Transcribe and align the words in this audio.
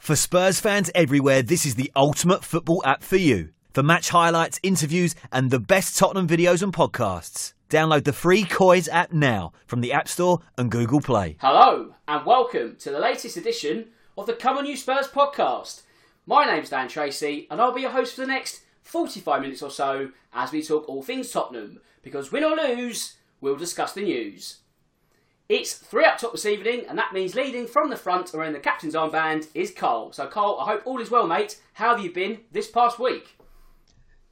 For 0.00 0.16
Spurs 0.16 0.58
fans 0.58 0.90
everywhere, 0.94 1.42
this 1.42 1.66
is 1.66 1.74
the 1.74 1.92
ultimate 1.94 2.42
football 2.42 2.82
app 2.86 3.02
for 3.02 3.18
you. 3.18 3.50
For 3.74 3.82
match 3.82 4.08
highlights, 4.08 4.58
interviews, 4.62 5.14
and 5.30 5.50
the 5.50 5.60
best 5.60 5.98
Tottenham 5.98 6.26
videos 6.26 6.62
and 6.62 6.72
podcasts. 6.72 7.52
Download 7.68 8.02
the 8.04 8.14
free 8.14 8.44
Coys 8.44 8.88
app 8.88 9.12
now 9.12 9.52
from 9.66 9.82
the 9.82 9.92
App 9.92 10.08
Store 10.08 10.40
and 10.56 10.70
Google 10.70 11.02
Play. 11.02 11.36
Hello, 11.42 11.94
and 12.08 12.24
welcome 12.24 12.76
to 12.76 12.90
the 12.90 12.98
latest 12.98 13.36
edition 13.36 13.88
of 14.16 14.24
the 14.24 14.32
Come 14.32 14.56
On 14.56 14.64
You 14.64 14.74
Spurs 14.74 15.06
podcast. 15.06 15.82
My 16.24 16.46
name's 16.46 16.70
Dan 16.70 16.88
Tracy, 16.88 17.46
and 17.50 17.60
I'll 17.60 17.74
be 17.74 17.82
your 17.82 17.90
host 17.90 18.14
for 18.14 18.22
the 18.22 18.26
next 18.26 18.62
45 18.82 19.42
minutes 19.42 19.60
or 19.60 19.70
so 19.70 20.12
as 20.32 20.50
we 20.50 20.62
talk 20.62 20.88
all 20.88 21.02
things 21.02 21.30
Tottenham, 21.30 21.78
because 22.02 22.32
win 22.32 22.42
or 22.42 22.56
lose, 22.56 23.16
we'll 23.42 23.54
discuss 23.54 23.92
the 23.92 24.00
news. 24.00 24.59
It's 25.50 25.72
three 25.72 26.04
up 26.04 26.16
top 26.16 26.30
this 26.30 26.46
evening, 26.46 26.84
and 26.88 26.96
that 26.96 27.12
means 27.12 27.34
leading 27.34 27.66
from 27.66 27.90
the 27.90 27.96
front 27.96 28.32
around 28.34 28.52
the 28.52 28.60
captain's 28.60 28.94
armband 28.94 29.48
is 29.52 29.72
Cole. 29.72 30.12
So, 30.12 30.28
Cole, 30.28 30.60
I 30.60 30.66
hope 30.66 30.82
all 30.84 31.00
is 31.00 31.10
well, 31.10 31.26
mate. 31.26 31.60
How 31.72 31.96
have 31.96 32.04
you 32.04 32.12
been 32.12 32.38
this 32.52 32.70
past 32.70 33.00
week? 33.00 33.36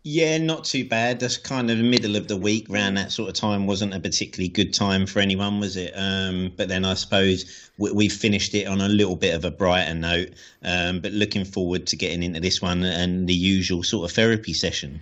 Yeah, 0.05 0.39
not 0.39 0.63
too 0.63 0.89
bad. 0.89 1.19
That's 1.19 1.37
kind 1.37 1.73
of 1.73 1.79
the 1.79 1.83
middle 1.83 2.15
of 2.15 2.29
the 2.29 2.37
week. 2.37 2.71
Around 2.71 2.95
that 2.95 3.11
sort 3.11 3.29
of 3.29 3.35
time 3.35 3.67
wasn't 3.67 3.95
a 3.95 3.99
particularly 3.99 4.49
good 4.49 4.73
time 4.73 5.07
for 5.07 5.19
anyone, 5.19 5.59
was 5.59 5.77
it? 5.77 5.93
Um, 5.97 6.53
but 6.57 6.69
then 6.69 6.85
I 6.85 6.95
suppose 6.95 7.69
we, 7.79 7.91
we, 7.91 8.09
finished 8.09 8.55
it 8.55 8.69
on 8.69 8.81
a 8.81 8.89
little 8.89 9.17
bit 9.17 9.35
of 9.35 9.45
a 9.45 9.51
brighter 9.51 9.95
note. 9.95 10.35
Um, 10.63 11.01
but 11.01 11.11
looking 11.11 11.45
forward 11.45 11.89
to 11.89 11.97
getting 11.97 12.23
into 12.23 12.39
this 12.39 12.63
one 12.63 12.85
and 12.85 13.29
the 13.29 13.35
usual 13.35 13.83
sort 13.83 14.09
of 14.09 14.15
therapy 14.15 14.53
session. 14.53 15.01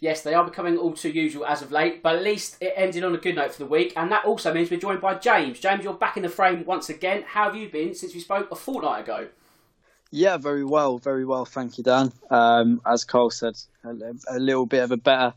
Yes, 0.00 0.22
they 0.22 0.34
are 0.34 0.44
becoming 0.44 0.78
all 0.78 0.92
too 0.92 1.10
usual 1.10 1.44
as 1.44 1.60
of 1.60 1.72
late, 1.72 2.02
but 2.02 2.14
at 2.14 2.22
least 2.22 2.56
it 2.60 2.72
ended 2.76 3.02
on 3.02 3.14
a 3.14 3.18
good 3.18 3.34
note 3.34 3.52
for 3.52 3.58
the 3.58 3.66
week, 3.66 3.92
and 3.96 4.12
that 4.12 4.24
also 4.24 4.54
means 4.54 4.70
we're 4.70 4.78
joined 4.78 5.00
by 5.00 5.14
James. 5.14 5.58
James, 5.58 5.82
you're 5.82 5.94
back 5.94 6.16
in 6.16 6.22
the 6.22 6.28
frame 6.28 6.64
once 6.64 6.88
again. 6.88 7.24
How 7.26 7.44
have 7.44 7.56
you 7.56 7.68
been 7.68 7.94
since 7.94 8.14
we 8.14 8.20
spoke 8.20 8.48
a 8.52 8.54
fortnight 8.54 9.04
ago? 9.04 9.28
Yeah, 10.10 10.36
very 10.36 10.64
well, 10.64 10.98
very 10.98 11.24
well. 11.24 11.44
Thank 11.44 11.78
you, 11.78 11.84
Dan. 11.84 12.12
Um, 12.30 12.80
as 12.86 13.04
Cole 13.04 13.30
said, 13.30 13.58
a, 13.84 13.90
a, 14.30 14.38
little 14.38 14.66
bit 14.66 14.84
of 14.84 14.92
a 14.92 14.96
better, 14.96 15.34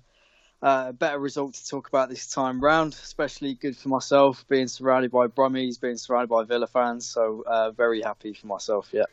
uh, 0.61 0.91
better 0.94 1.19
result 1.19 1.55
to 1.55 1.67
talk 1.67 1.88
about 1.88 2.09
this 2.09 2.28
time 2.28 2.61
round. 2.61 2.94
Especially 2.94 3.55
good 3.55 3.75
for 3.75 3.89
myself, 3.89 4.45
being 4.47 4.67
surrounded 4.67 5.11
by 5.11 5.28
Brummies, 5.28 5.81
being 5.81 5.97
surrounded 5.97 6.30
by 6.30 6.44
Villa 6.44 6.67
fans. 6.67 7.05
So 7.05 7.44
uh, 7.47 7.72
very 7.72 8.02
happy 8.02 8.33
for 8.33 8.47
myself. 8.47 8.89
Yeah. 8.94 9.05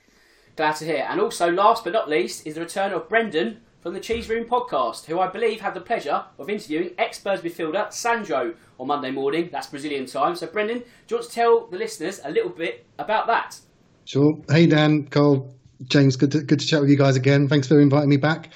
Glad 0.55 0.77
to 0.77 0.85
hear. 0.85 1.07
And 1.09 1.21
also, 1.21 1.51
last 1.51 1.85
but 1.85 1.93
not 1.93 2.09
least, 2.09 2.47
is 2.47 2.55
the 2.55 2.61
return 2.61 2.93
of 2.93 3.09
Brendan 3.09 3.63
from 3.81 3.95
the 3.95 4.01
Cheese 4.01 4.29
Room 4.29 4.45
podcast, 4.45 5.05
who 5.07 5.21
I 5.21 5.29
believe 5.29 5.61
had 5.61 5.75
the 5.75 5.81
pleasure 5.81 6.25
of 6.39 6.51
interviewing 6.51 6.91
ex 6.99 7.19
Spurs 7.19 7.41
midfielder 7.41 7.93
Sandro 7.93 8.55
on 8.79 8.87
Monday 8.89 9.11
morning. 9.11 9.49
That's 9.53 9.69
Brazilian 9.69 10.07
time. 10.07 10.35
So, 10.35 10.47
Brendan, 10.49 10.79
do 10.79 10.85
you 11.09 11.17
want 11.17 11.29
to 11.29 11.35
tell 11.35 11.67
the 11.67 11.79
listeners 11.79 12.21
a 12.25 12.31
little 12.31 12.51
bit 12.51 12.87
about 12.99 13.27
that? 13.29 13.59
Sure. 14.05 14.35
Hey, 14.49 14.67
Dan, 14.67 15.07
Cole, 15.09 15.55
James, 15.85 16.17
good 16.17 16.33
to, 16.33 16.41
good 16.43 16.59
to 16.59 16.67
chat 16.67 16.81
with 16.81 16.91
you 16.91 16.97
guys 16.97 17.17
again. 17.17 17.49
Thanks 17.49 17.69
for 17.69 17.81
inviting 17.81 18.09
me 18.09 18.17
back. 18.17 18.51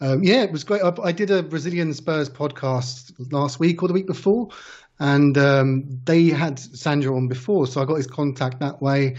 Um, 0.00 0.22
yeah, 0.22 0.42
it 0.42 0.52
was 0.52 0.62
great. 0.62 0.82
I, 0.82 0.94
I, 1.02 1.12
did 1.12 1.30
a 1.30 1.42
Brazilian 1.42 1.92
Spurs 1.92 2.30
podcast 2.30 3.12
last 3.32 3.58
week 3.58 3.82
or 3.82 3.88
the 3.88 3.94
week 3.94 4.06
before, 4.06 4.48
and 5.00 5.36
um, 5.36 5.84
they 6.04 6.26
had 6.26 6.56
Sandro 6.58 7.16
on 7.16 7.26
before, 7.26 7.66
so 7.66 7.82
I 7.82 7.84
got 7.84 7.96
his 7.96 8.06
contact 8.06 8.60
that 8.60 8.80
way. 8.80 9.16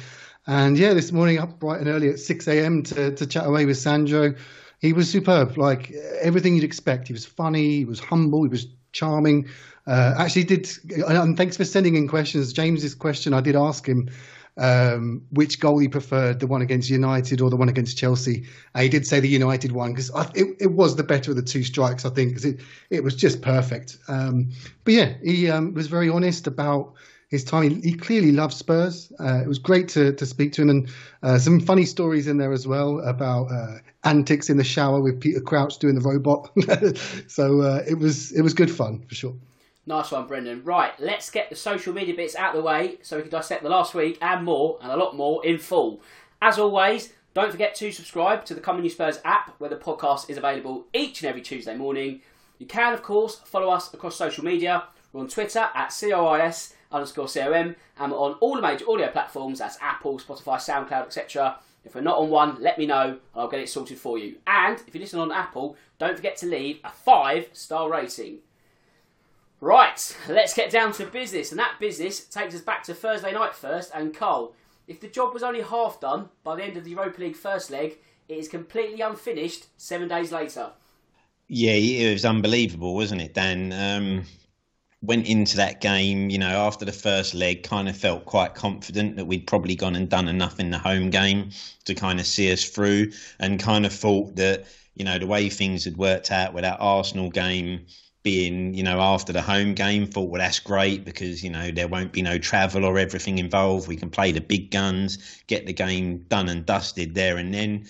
And 0.48 0.78
yeah, 0.78 0.94
this 0.94 1.12
morning 1.12 1.38
up 1.38 1.60
bright 1.60 1.82
and 1.82 1.90
early 1.90 2.10
at 2.10 2.18
6 2.18 2.48
a.m. 2.48 2.82
to, 2.84 3.14
to 3.14 3.28
chat 3.28 3.46
away 3.46 3.66
with 3.66 3.78
Sandro 3.78 4.34
he 4.80 4.94
was 4.94 5.10
superb. 5.10 5.58
Like 5.58 5.92
everything 6.22 6.56
you'd 6.56 6.64
expect. 6.64 7.08
He 7.08 7.14
was 7.14 7.26
funny. 7.26 7.78
He 7.78 7.86
was 7.86 8.00
humble. 8.00 8.44
He 8.44 8.50
was 8.50 8.68
charming. 8.92 9.48
Uh, 9.88 10.16
actually, 10.18 10.44
did 10.44 10.70
and 11.08 11.38
thanks 11.38 11.58
for 11.58 11.66
sending 11.66 11.96
in 11.96 12.08
questions. 12.08 12.54
James's 12.54 12.96
question, 12.96 13.34
I 13.34 13.42
did 13.42 13.56
ask 13.56 13.88
him 13.88 14.10
um, 14.58 15.26
which 15.32 15.60
goal 15.60 15.80
he 15.80 15.88
preferred, 15.88 16.40
the 16.40 16.48
one 16.48 16.62
against 16.62 16.90
United 16.90 17.42
or 17.42 17.50
the 17.50 17.56
one 17.56 17.70
against 17.70 17.98
Chelsea. 17.98 18.46
Uh, 18.76 18.82
he 18.82 18.90
did 18.90 19.08
say 19.08 19.20
the 19.20 19.28
United 19.28 19.72
one 19.72 19.94
because 19.94 20.12
it, 20.36 20.56
it 20.60 20.74
was 20.74 20.96
the 20.96 21.04
better 21.04 21.32
of 21.32 21.38
the 21.38 21.44
two 21.44 21.64
strikes, 21.64 22.06
I 22.06 22.10
think, 22.10 22.32
because 22.32 22.46
it, 22.46 22.60
it 22.90 23.04
was 23.04 23.16
just 23.16 23.42
perfect. 23.42 23.98
Um, 24.08 24.52
but 24.84 24.94
yeah, 24.94 25.14
he 25.24 25.50
um, 25.50 25.74
was 25.74 25.88
very 25.88 26.10
honest 26.10 26.46
about 26.46 26.94
his 27.30 27.44
time. 27.44 27.70
He, 27.70 27.92
he 27.92 27.94
clearly 27.94 28.32
loves 28.32 28.58
Spurs. 28.58 29.12
Uh, 29.20 29.42
it 29.42 29.48
was 29.48 29.60
great 29.60 29.88
to, 29.90 30.14
to 30.14 30.26
speak 30.26 30.52
to 30.54 30.64
him, 30.64 30.70
and 30.70 30.90
uh, 31.24 31.38
some 31.38 31.60
funny 31.60 31.86
stories 31.86 32.28
in 32.28 32.38
there 32.38 32.52
as 32.52 32.68
well 32.68 33.00
about 33.00 33.46
uh, 33.46 33.78
antics 34.04 34.50
in 34.50 34.58
the 34.58 34.64
shower 34.64 35.00
with 35.02 35.22
Peter 35.22 35.40
Crouch 35.40 35.78
doing 35.78 35.96
the 35.96 36.02
robot. 36.02 36.52
so 37.28 37.62
uh, 37.62 37.84
it 37.88 37.98
was 37.98 38.32
it 38.34 38.42
was 38.42 38.54
good 38.54 38.72
fun 38.72 39.06
for 39.08 39.16
sure. 39.16 39.36
Nice 39.86 40.12
one, 40.12 40.28
Brendan. 40.28 40.64
Right, 40.64 40.92
let's 41.00 41.32
get 41.32 41.50
the 41.50 41.56
social 41.56 41.94
media 41.94 42.14
bits 42.14 42.36
out 42.36 42.56
of 42.56 42.62
the 42.62 42.68
way 42.68 42.98
so 43.02 43.16
we 43.16 43.24
can 43.24 43.32
dissect 43.32 43.64
the 43.64 43.70
last 43.70 43.94
week 43.96 44.18
and 44.22 44.44
more, 44.44 44.78
and 44.82 44.92
a 44.92 44.98
lot 44.98 45.16
more 45.16 45.44
in 45.46 45.58
full. 45.58 46.02
As 46.42 46.60
always, 46.60 47.14
don't 47.34 47.52
forget 47.52 47.76
to 47.76 47.92
subscribe 47.92 48.46
to 48.46 48.54
the 48.54 48.62
Come 48.62 48.78
On 48.78 48.84
You 48.84 48.90
Spurs 48.90 49.20
app, 49.24 49.56
where 49.60 49.70
the 49.70 49.76
podcast 49.76 50.30
is 50.30 50.38
available 50.38 50.86
each 50.94 51.22
and 51.22 51.30
every 51.30 51.42
Tuesday 51.42 51.76
morning. 51.76 52.22
You 52.58 52.66
can, 52.66 52.94
of 52.94 53.02
course, 53.02 53.36
follow 53.46 53.70
us 53.70 53.94
across 53.94 54.16
social 54.16 54.44
media. 54.44 54.84
We're 55.12 55.22
on 55.22 55.28
Twitter 55.28 55.70
at 55.74 55.90
COYS 55.90 56.74
underscore 56.92 57.28
COM, 57.28 57.76
and 58.00 58.14
on 58.14 58.34
all 58.34 58.56
the 58.56 58.62
major 58.62 58.90
audio 58.90 59.10
platforms 59.10 59.60
that's 59.60 59.78
Apple, 59.82 60.20
Spotify, 60.20 60.58
SoundCloud, 60.58 61.06
etc. 61.08 61.60
If 61.86 61.96
we're 61.96 62.02
not 62.02 62.18
on 62.18 62.30
one, 62.30 62.62
let 62.62 62.78
me 62.78 62.86
know 62.86 63.10
and 63.10 63.20
I'll 63.36 63.48
get 63.48 63.62
it 63.62 63.70
sorted 63.70 63.98
for 63.98 64.18
you. 64.18 64.38
And 64.46 64.82
if 64.86 64.94
you 64.94 65.02
listen 65.02 65.20
on 65.20 65.32
Apple, 65.32 65.78
don't 65.98 66.16
forget 66.16 66.38
to 66.38 66.46
leave 66.46 66.80
a 66.84 66.92
five 66.92 67.50
star 67.54 67.90
rating. 67.90 68.40
Right, 69.62 70.18
let's 70.30 70.54
get 70.54 70.72
down 70.72 70.94
to 70.94 71.06
business, 71.06 71.52
and 71.52 71.60
that 71.60 71.80
business 71.80 72.22
takes 72.26 72.56
us 72.56 72.62
back 72.62 72.84
to 72.84 72.94
Thursday 72.94 73.34
night 73.34 73.54
first. 73.54 73.92
And 73.94 74.14
Cole, 74.14 74.56
if 74.88 75.02
the 75.02 75.08
job 75.08 75.34
was 75.34 75.44
only 75.44 75.62
half 75.62 76.00
done 76.00 76.30
by 76.44 76.56
the 76.56 76.64
end 76.64 76.78
of 76.78 76.86
the 76.86 76.92
Europa 76.92 77.20
League 77.20 77.36
first 77.36 77.70
leg, 77.70 77.98
it 78.30 78.38
is 78.38 78.48
completely 78.48 79.02
unfinished 79.02 79.68
seven 79.76 80.08
days 80.08 80.32
later. 80.32 80.72
Yeah, 81.50 81.74
it 81.74 82.14
was 82.14 82.26
unbelievable, 82.26 82.94
wasn't 82.94 83.22
it, 83.22 83.34
Dan? 83.34 83.74
Um, 83.74 84.26
went 85.02 85.28
into 85.28 85.58
that 85.58 85.82
game, 85.82 86.30
you 86.30 86.38
know, 86.38 86.50
after 86.50 86.84
the 86.86 86.92
first 86.92 87.34
leg, 87.34 87.64
kind 87.64 87.88
of 87.88 87.96
felt 87.96 88.26
quite 88.26 88.54
confident 88.54 89.16
that 89.16 89.26
we'd 89.26 89.48
probably 89.48 89.76
gone 89.76 89.96
and 89.96 90.10
done 90.10 90.28
enough 90.28 90.60
in 90.60 90.72
the 90.72 90.78
home 90.78 91.10
game 91.10 91.52
to 91.86 91.96
kind 91.96 92.20
of 92.20 92.26
see 92.26 92.52
us 92.52 92.66
through, 92.66 93.12
and 93.40 93.60
kind 93.60 93.86
of 93.86 93.94
thought 93.94 94.36
that, 94.36 94.66
you 94.96 95.06
know, 95.06 95.18
the 95.18 95.28
way 95.28 95.50
things 95.50 95.86
had 95.86 95.98
worked 95.98 96.32
out 96.32 96.54
with 96.54 96.64
that 96.64 96.78
Arsenal 96.80 97.30
game 97.30 97.86
being, 98.24 98.74
you 98.74 98.84
know, 98.84 99.00
after 99.00 99.32
the 99.32 99.42
home 99.42 99.74
game, 99.74 100.06
thought, 100.06 100.30
well, 100.30 100.42
that's 100.42 100.60
great 100.60 101.06
because, 101.06 101.42
you 101.42 101.50
know, 101.50 101.72
there 101.72 101.88
won't 101.88 102.12
be 102.12 102.22
no 102.22 102.38
travel 102.38 102.84
or 102.84 103.00
everything 103.00 103.38
involved. 103.38 103.88
We 103.88 103.96
can 103.96 104.10
play 104.10 104.34
the 104.34 104.42
big 104.42 104.72
guns, 104.72 105.42
get 105.48 105.66
the 105.66 105.74
game 105.74 106.26
done 106.28 106.50
and 106.50 106.66
dusted 106.66 107.16
there 107.16 107.38
and 107.38 107.54
then 107.54 107.86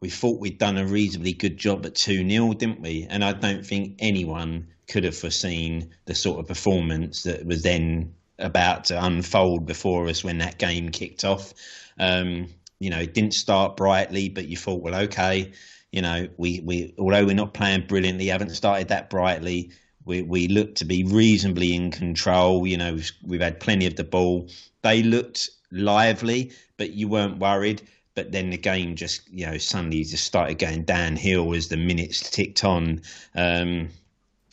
we 0.00 0.08
thought 0.08 0.40
we'd 0.40 0.58
done 0.58 0.78
a 0.78 0.86
reasonably 0.86 1.32
good 1.34 1.56
job 1.58 1.84
at 1.84 1.94
2 1.94 2.28
0, 2.28 2.54
didn't 2.54 2.80
we? 2.80 3.06
And 3.10 3.22
I 3.24 3.32
don't 3.32 3.64
think 3.64 3.96
anyone 3.98 4.68
could 4.90 5.04
have 5.04 5.16
foreseen 5.16 5.90
the 6.06 6.14
sort 6.14 6.40
of 6.40 6.48
performance 6.48 7.22
that 7.22 7.46
was 7.46 7.62
then 7.62 8.12
about 8.38 8.84
to 8.86 9.04
unfold 9.04 9.66
before 9.66 10.08
us 10.08 10.24
when 10.24 10.38
that 10.38 10.58
game 10.58 10.90
kicked 10.90 11.24
off. 11.24 11.54
Um, 11.98 12.48
you 12.80 12.90
know, 12.90 12.98
it 12.98 13.14
didn't 13.14 13.34
start 13.34 13.76
brightly, 13.76 14.28
but 14.28 14.48
you 14.48 14.56
thought, 14.56 14.82
well, 14.82 14.94
okay, 14.94 15.52
you 15.92 16.02
know, 16.02 16.28
we, 16.36 16.60
we 16.60 16.94
although 16.98 17.24
we're 17.24 17.34
not 17.34 17.54
playing 17.54 17.86
brilliantly, 17.86 18.26
haven't 18.26 18.54
started 18.54 18.88
that 18.88 19.10
brightly. 19.10 19.70
We 20.04 20.22
we 20.22 20.48
look 20.48 20.74
to 20.76 20.84
be 20.84 21.04
reasonably 21.04 21.74
in 21.74 21.90
control. 21.90 22.66
You 22.66 22.78
know, 22.78 22.94
we've, 22.94 23.12
we've 23.22 23.40
had 23.40 23.60
plenty 23.60 23.86
of 23.86 23.96
the 23.96 24.04
ball. 24.04 24.48
They 24.82 25.02
looked 25.02 25.50
lively, 25.70 26.52
but 26.78 26.92
you 26.92 27.08
weren't 27.08 27.38
worried 27.38 27.82
but 28.16 28.32
then 28.32 28.50
the 28.50 28.58
game 28.58 28.96
just 28.96 29.28
you 29.30 29.46
know 29.46 29.56
suddenly 29.56 30.02
just 30.02 30.24
started 30.24 30.58
going 30.58 30.82
downhill 30.82 31.54
as 31.54 31.68
the 31.68 31.76
minutes 31.76 32.28
ticked 32.28 32.64
on 32.64 33.00
um, 33.36 33.88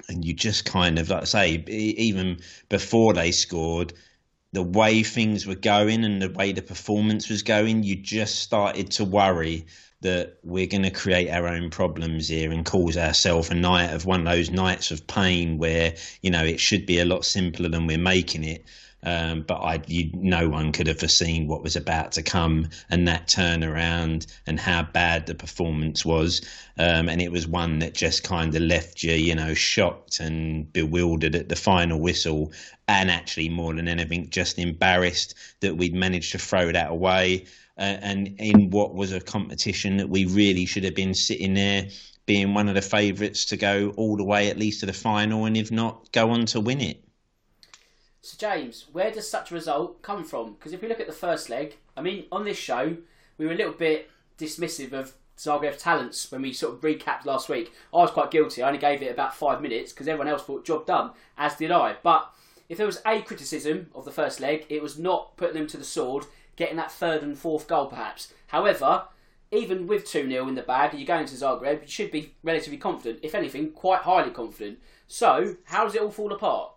and 0.10 0.24
you 0.24 0.34
just 0.34 0.66
kind 0.66 1.00
of 1.00 1.10
like 1.10 1.24
I 1.24 1.26
say 1.26 1.50
even 1.68 2.40
before 2.70 3.14
they 3.14 3.32
scored 3.32 3.94
the 4.54 4.64
way 4.64 5.04
things 5.04 5.46
were 5.46 5.56
going 5.56 6.04
and 6.06 6.22
the 6.22 6.30
way 6.30 6.52
the 6.52 6.62
performance 6.62 7.30
was 7.30 7.44
going 7.44 7.84
you 7.84 7.96
just 7.96 8.40
started 8.40 8.90
to 8.92 9.04
worry 9.06 9.66
that 10.02 10.38
we're 10.44 10.68
going 10.68 10.84
to 10.84 10.92
create 10.92 11.30
our 11.30 11.48
own 11.48 11.70
problems 11.70 12.28
here 12.28 12.52
and 12.52 12.66
cause 12.66 12.98
ourselves 12.98 13.50
a 13.50 13.56
night 13.56 13.94
of 13.94 14.06
one 14.06 14.20
of 14.26 14.26
those 14.34 14.52
nights 14.52 14.92
of 14.92 15.06
pain 15.08 15.58
where 15.58 15.96
you 16.22 16.30
know 16.32 16.44
it 16.44 16.60
should 16.60 16.86
be 16.86 17.00
a 17.00 17.06
lot 17.06 17.26
simpler 17.26 17.68
than 17.68 17.88
we're 17.88 17.98
making 17.98 18.44
it 18.44 18.64
um, 19.04 19.44
but 19.48 19.56
I, 19.56 19.82
you, 19.88 20.10
no 20.14 20.50
one 20.50 20.72
could 20.72 20.88
have 20.88 21.00
foreseen 21.00 21.48
what 21.48 21.62
was 21.62 21.76
about 21.76 22.12
to 22.14 22.24
come 22.24 22.70
and 22.90 23.08
that 23.08 23.28
turnaround 23.28 24.28
and 24.48 24.60
how 24.60 24.84
bad 24.84 25.28
the 25.28 25.36
performance 25.36 26.04
was. 26.04 26.42
Um, 26.78 27.08
and 27.08 27.22
it 27.22 27.32
was 27.32 27.48
one 27.48 27.80
that 27.80 27.94
just 27.94 28.24
kind 28.24 28.54
of 28.56 28.62
left 28.62 29.04
you, 29.04 29.14
you 29.14 29.36
know, 29.36 29.54
shocked 29.54 30.20
and 30.20 30.72
bewildered 30.74 31.36
at 31.36 31.50
the 31.50 31.56
final 31.56 32.00
whistle. 32.00 32.52
And 32.88 33.12
actually, 33.12 33.50
more 33.50 33.74
than 33.74 33.88
anything, 33.88 34.30
just 34.30 34.58
embarrassed 34.58 35.36
that 35.60 35.78
we'd 35.78 35.96
managed 35.96 36.32
to 36.32 36.40
throw 36.40 36.72
that 36.72 36.90
away. 36.90 37.46
Uh, 37.78 37.98
and 38.02 38.36
in 38.40 38.72
what 38.72 38.96
was 38.96 39.12
a 39.12 39.22
competition 39.22 39.98
that 39.98 40.10
we 40.10 40.26
really 40.26 40.66
should 40.66 40.84
have 40.84 40.96
been 40.96 41.14
sitting 41.14 41.54
there 41.54 41.88
being 42.26 42.54
one 42.54 42.68
of 42.68 42.76
the 42.76 42.82
favourites 42.82 43.46
to 43.46 43.58
go 43.58 43.94
all 43.96 44.18
the 44.18 44.24
way 44.24 44.50
at 44.50 44.58
least 44.58 44.82
to 44.82 44.86
the 44.86 44.94
final, 44.94 45.46
and 45.46 45.56
if 45.56 45.72
not, 45.72 46.12
go 46.12 46.32
on 46.32 46.46
to 46.46 46.60
win 46.60 46.82
it. 46.82 47.07
So, 48.28 48.36
James, 48.38 48.88
where 48.92 49.10
does 49.10 49.32
such 49.32 49.52
a 49.52 49.54
result 49.54 50.02
come 50.02 50.26
from? 50.26 50.56
Because 50.56 50.74
if 50.74 50.82
we 50.82 50.90
look 50.90 51.00
at 51.00 51.08
the 51.08 51.14
first 51.14 51.50
leg, 51.50 51.78
I 51.96 52.02
mean, 52.02 52.26
on 52.30 52.44
this 52.44 52.58
show, 52.58 52.98
we 53.38 53.46
were 53.46 53.54
a 53.54 53.56
little 53.56 53.72
bit 53.72 54.10
dismissive 54.38 54.92
of 54.92 55.14
Zagreb's 55.38 55.82
talents 55.82 56.30
when 56.30 56.42
we 56.42 56.52
sort 56.52 56.74
of 56.74 56.82
recapped 56.82 57.24
last 57.24 57.48
week. 57.48 57.72
I 57.94 58.00
was 58.00 58.12
quite 58.12 58.30
guilty. 58.30 58.62
I 58.62 58.68
only 58.68 58.80
gave 58.80 59.02
it 59.02 59.14
about 59.14 59.34
five 59.34 59.62
minutes 59.62 59.94
because 59.94 60.10
everyone 60.10 60.28
else 60.28 60.44
thought 60.44 60.66
job 60.66 60.86
done, 60.86 61.12
as 61.38 61.56
did 61.56 61.72
I. 61.72 61.96
But 62.04 62.30
if 62.68 62.78
there 62.78 62.86
was 62.86 63.02
a 63.06 63.22
criticism 63.22 63.92
of 63.96 64.04
the 64.04 64.12
first 64.12 64.42
leg, 64.42 64.66
it 64.68 64.84
was 64.84 65.00
not 65.00 65.38
putting 65.38 65.56
them 65.56 65.68
to 65.68 65.78
the 65.78 65.86
sword, 65.86 66.26
getting 66.58 66.76
that 66.76 66.92
third 66.92 67.24
and 67.24 67.40
fourth 67.40 67.66
goal 67.66 67.86
perhaps. 67.86 68.34
However, 68.48 69.04
even 69.52 69.88
with 69.88 70.04
2 70.04 70.30
0 70.30 70.50
in 70.50 70.56
the 70.56 70.64
bag, 70.64 70.94
you're 70.94 71.08
going 71.08 71.28
to 71.28 71.34
Zagreb, 71.34 71.84
you 71.84 71.88
should 71.88 72.12
be 72.12 72.34
relatively 72.44 72.78
confident. 72.78 73.22
If 73.24 73.36
anything, 73.36 73.72
quite 73.72 74.02
highly 74.02 74.32
confident. 74.32 74.80
So, 75.08 75.56
how 75.64 75.86
does 75.86 75.96
it 75.96 76.02
all 76.02 76.12
fall 76.12 76.34
apart? 76.34 76.74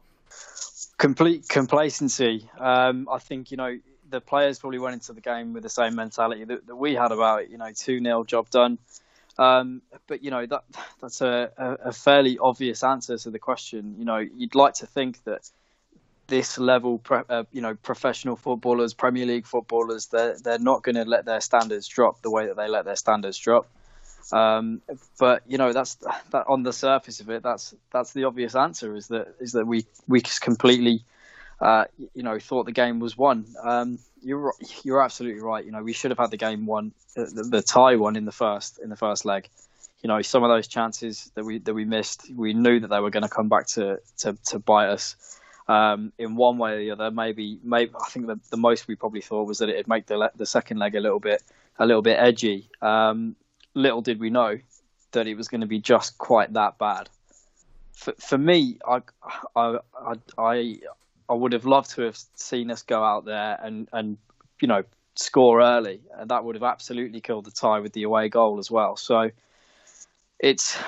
Complete 1.00 1.48
complacency. 1.48 2.46
Um, 2.58 3.08
I 3.10 3.20
think, 3.20 3.50
you 3.50 3.56
know, 3.56 3.78
the 4.10 4.20
players 4.20 4.58
probably 4.58 4.78
went 4.78 4.92
into 4.92 5.14
the 5.14 5.22
game 5.22 5.54
with 5.54 5.62
the 5.62 5.70
same 5.70 5.94
mentality 5.94 6.44
that, 6.44 6.66
that 6.66 6.76
we 6.76 6.94
had 6.94 7.10
about 7.10 7.44
it, 7.44 7.48
you 7.48 7.56
know, 7.56 7.72
2 7.74 8.00
0 8.00 8.24
job 8.24 8.50
done. 8.50 8.76
Um, 9.38 9.80
but, 10.06 10.22
you 10.22 10.30
know, 10.30 10.44
that 10.44 10.64
that's 11.00 11.22
a, 11.22 11.50
a, 11.56 11.92
fairly 11.94 12.36
obvious 12.36 12.84
answer 12.84 13.16
to 13.16 13.30
the 13.30 13.38
question. 13.38 13.94
You 13.98 14.04
know, 14.04 14.18
you'd 14.18 14.54
like 14.54 14.74
to 14.74 14.86
think 14.86 15.24
that 15.24 15.50
this 16.26 16.58
level, 16.58 17.00
uh, 17.08 17.44
you 17.50 17.62
know, 17.62 17.76
professional 17.76 18.36
footballers, 18.36 18.92
Premier 18.92 19.24
League 19.24 19.46
footballers, 19.46 20.08
they're, 20.08 20.36
they're 20.38 20.58
not 20.58 20.82
going 20.82 20.96
to 20.96 21.06
let 21.06 21.24
their 21.24 21.40
standards 21.40 21.88
drop 21.88 22.20
the 22.20 22.30
way 22.30 22.46
that 22.46 22.58
they 22.58 22.68
let 22.68 22.84
their 22.84 22.96
standards 22.96 23.38
drop. 23.38 23.66
Um, 24.32 24.80
but 25.18 25.42
you 25.46 25.58
know 25.58 25.72
that's 25.72 25.96
that 26.30 26.44
on 26.46 26.62
the 26.62 26.72
surface 26.72 27.20
of 27.20 27.30
it, 27.30 27.42
that's 27.42 27.74
that's 27.92 28.12
the 28.12 28.24
obvious 28.24 28.54
answer 28.54 28.94
is 28.94 29.08
that 29.08 29.34
is 29.40 29.52
that 29.52 29.66
we 29.66 29.86
we 30.08 30.20
just 30.20 30.40
completely 30.40 31.04
uh, 31.60 31.84
you 32.14 32.22
know, 32.22 32.38
thought 32.38 32.64
the 32.64 32.72
game 32.72 33.00
was 33.00 33.18
won. 33.18 33.44
Um, 33.62 33.98
you're 34.22 34.54
you're 34.82 35.02
absolutely 35.02 35.42
right. 35.42 35.64
You 35.64 35.72
know, 35.72 35.82
we 35.82 35.92
should 35.92 36.10
have 36.10 36.18
had 36.18 36.30
the 36.30 36.36
game 36.36 36.66
won, 36.66 36.92
the, 37.14 37.46
the, 37.50 37.62
tie 37.62 37.96
one 37.96 38.16
in 38.16 38.24
the 38.24 38.32
first 38.32 38.78
in 38.78 38.88
the 38.88 38.96
first 38.96 39.24
leg. 39.24 39.48
You 40.02 40.08
know, 40.08 40.22
some 40.22 40.42
of 40.42 40.48
those 40.48 40.66
chances 40.66 41.30
that 41.34 41.44
we 41.44 41.58
that 41.58 41.74
we 41.74 41.84
missed, 41.84 42.30
we 42.34 42.54
knew 42.54 42.80
that 42.80 42.88
they 42.88 43.00
were 43.00 43.10
going 43.10 43.24
to 43.24 43.28
come 43.28 43.48
back 43.48 43.66
to 43.68 44.00
to, 44.18 44.36
to 44.46 44.58
bite 44.58 44.88
us. 44.88 45.16
Um, 45.68 46.12
in 46.18 46.34
one 46.34 46.58
way 46.58 46.72
or 46.72 46.78
the 46.78 46.90
other, 46.90 47.12
maybe, 47.12 47.60
maybe 47.62 47.92
I 47.94 48.08
think 48.08 48.26
the, 48.26 48.40
the 48.50 48.56
most 48.56 48.88
we 48.88 48.96
probably 48.96 49.20
thought 49.20 49.46
was 49.46 49.58
that 49.58 49.68
it'd 49.68 49.86
make 49.86 50.06
the 50.06 50.32
the 50.34 50.46
second 50.46 50.78
leg 50.78 50.94
a 50.94 51.00
little 51.00 51.20
bit 51.20 51.42
a 51.78 51.86
little 51.86 52.02
bit 52.02 52.18
edgy. 52.18 52.68
Um, 52.80 53.36
little 53.74 54.02
did 54.02 54.20
we 54.20 54.30
know 54.30 54.58
that 55.12 55.26
it 55.26 55.34
was 55.34 55.48
going 55.48 55.60
to 55.60 55.66
be 55.66 55.80
just 55.80 56.18
quite 56.18 56.52
that 56.54 56.78
bad. 56.78 57.08
For, 57.94 58.14
for 58.18 58.38
me, 58.38 58.78
I, 58.86 59.02
I, 59.54 59.78
I, 60.38 60.78
I 61.28 61.34
would 61.34 61.52
have 61.52 61.66
loved 61.66 61.90
to 61.92 62.02
have 62.02 62.18
seen 62.34 62.70
us 62.70 62.82
go 62.82 63.02
out 63.04 63.24
there 63.24 63.58
and, 63.62 63.88
and 63.92 64.16
you 64.60 64.68
know 64.68 64.84
score 65.14 65.60
early, 65.60 66.00
and 66.16 66.30
that 66.30 66.44
would 66.44 66.54
have 66.54 66.62
absolutely 66.62 67.20
killed 67.20 67.44
the 67.44 67.50
tie 67.50 67.80
with 67.80 67.92
the 67.92 68.04
away 68.04 68.28
goal 68.28 68.58
as 68.58 68.70
well. 68.70 68.96
So 68.96 69.30
it's 70.38 70.78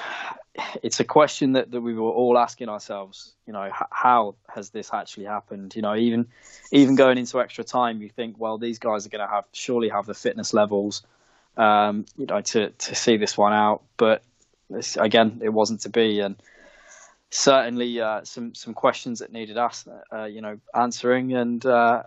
it's 0.82 1.00
a 1.00 1.04
question 1.04 1.52
that, 1.52 1.70
that 1.70 1.80
we 1.80 1.94
were 1.94 2.10
all 2.10 2.38
asking 2.38 2.68
ourselves. 2.68 3.32
You 3.46 3.52
know, 3.52 3.70
how 3.90 4.34
has 4.48 4.70
this 4.70 4.90
actually 4.92 5.26
happened? 5.26 5.74
You 5.76 5.82
know, 5.82 5.94
even 5.94 6.26
even 6.70 6.94
going 6.94 7.18
into 7.18 7.40
extra 7.40 7.64
time, 7.64 8.02
you 8.02 8.08
think, 8.08 8.36
well, 8.38 8.58
these 8.58 8.78
guys 8.78 9.06
are 9.06 9.10
going 9.10 9.26
to 9.26 9.32
have 9.32 9.44
surely 9.52 9.88
have 9.88 10.06
the 10.06 10.14
fitness 10.14 10.52
levels, 10.52 11.02
um, 11.56 12.06
you 12.16 12.26
know, 12.26 12.40
to 12.40 12.70
to 12.70 12.94
see 12.94 13.16
this 13.16 13.36
one 13.36 13.52
out. 13.52 13.82
But 13.96 14.22
this, 14.70 14.96
again, 14.96 15.40
it 15.42 15.50
wasn't 15.50 15.80
to 15.82 15.90
be, 15.90 16.20
and 16.20 16.36
certainly 17.30 18.00
uh, 18.00 18.24
some 18.24 18.54
some 18.54 18.74
questions 18.74 19.20
that 19.20 19.32
needed 19.32 19.58
us, 19.58 19.86
uh, 20.12 20.24
you 20.24 20.40
know, 20.40 20.58
answering. 20.74 21.34
And 21.34 21.64
uh, 21.64 22.04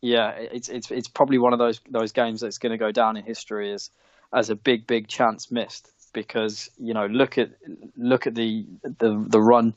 yeah, 0.00 0.30
it's 0.30 0.68
it's 0.68 0.90
it's 0.90 1.08
probably 1.08 1.38
one 1.38 1.52
of 1.52 1.58
those 1.58 1.80
those 1.88 2.12
games 2.12 2.40
that's 2.40 2.58
going 2.58 2.72
to 2.72 2.78
go 2.78 2.92
down 2.92 3.16
in 3.16 3.24
history 3.24 3.72
as 3.72 3.90
as 4.32 4.50
a 4.50 4.54
big 4.54 4.86
big 4.86 5.08
chance 5.08 5.50
missed 5.50 5.90
because 6.12 6.70
you 6.78 6.94
know 6.94 7.06
look 7.06 7.38
at 7.38 7.50
look 7.96 8.26
at 8.26 8.34
the 8.34 8.66
the 8.82 9.24
the 9.28 9.40
run 9.40 9.74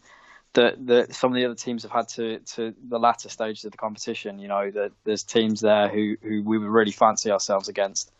that 0.53 0.85
that 0.87 1.13
some 1.13 1.31
of 1.31 1.35
the 1.35 1.45
other 1.45 1.55
teams 1.55 1.83
have 1.83 1.91
had 1.91 2.07
to 2.07 2.39
to 2.39 2.73
the 2.89 2.97
latter 2.97 3.29
stages 3.29 3.63
of 3.65 3.71
the 3.71 3.77
competition. 3.77 4.39
You 4.39 4.47
know 4.47 4.71
that 4.71 4.91
there's 5.03 5.23
teams 5.23 5.61
there 5.61 5.87
who 5.87 6.17
who 6.21 6.41
we 6.43 6.57
would 6.57 6.69
really 6.69 6.91
fancy 6.91 7.31
ourselves 7.31 7.69
against. 7.69 8.11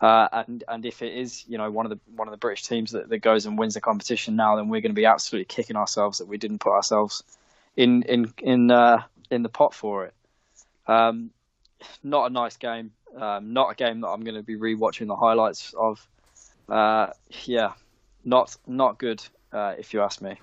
Uh, 0.00 0.28
and 0.32 0.64
and 0.68 0.86
if 0.86 1.02
it 1.02 1.12
is, 1.14 1.44
you 1.46 1.58
know, 1.58 1.70
one 1.70 1.86
of 1.86 1.90
the 1.90 1.98
one 2.16 2.28
of 2.28 2.32
the 2.32 2.38
British 2.38 2.66
teams 2.66 2.92
that, 2.92 3.08
that 3.08 3.18
goes 3.18 3.46
and 3.46 3.58
wins 3.58 3.74
the 3.74 3.80
competition 3.80 4.36
now, 4.36 4.56
then 4.56 4.68
we're 4.68 4.80
going 4.80 4.90
to 4.90 4.94
be 4.94 5.06
absolutely 5.06 5.44
kicking 5.44 5.76
ourselves 5.76 6.18
that 6.18 6.26
we 6.26 6.38
didn't 6.38 6.58
put 6.58 6.72
ourselves 6.72 7.22
in 7.76 8.02
in 8.02 8.32
in 8.38 8.70
uh, 8.70 9.02
in 9.30 9.42
the 9.42 9.48
pot 9.48 9.74
for 9.74 10.06
it. 10.06 10.14
Um, 10.86 11.30
not 12.02 12.30
a 12.30 12.32
nice 12.32 12.56
game. 12.56 12.92
Um, 13.16 13.52
not 13.52 13.70
a 13.70 13.74
game 13.74 14.00
that 14.00 14.08
I'm 14.08 14.22
going 14.22 14.36
to 14.36 14.42
be 14.42 14.56
rewatching 14.56 15.06
the 15.06 15.16
highlights 15.16 15.74
of. 15.74 16.06
Uh, 16.68 17.08
yeah, 17.44 17.72
not 18.24 18.56
not 18.66 18.98
good 18.98 19.22
uh, 19.52 19.74
if 19.78 19.92
you 19.92 20.00
ask 20.00 20.22
me. 20.22 20.38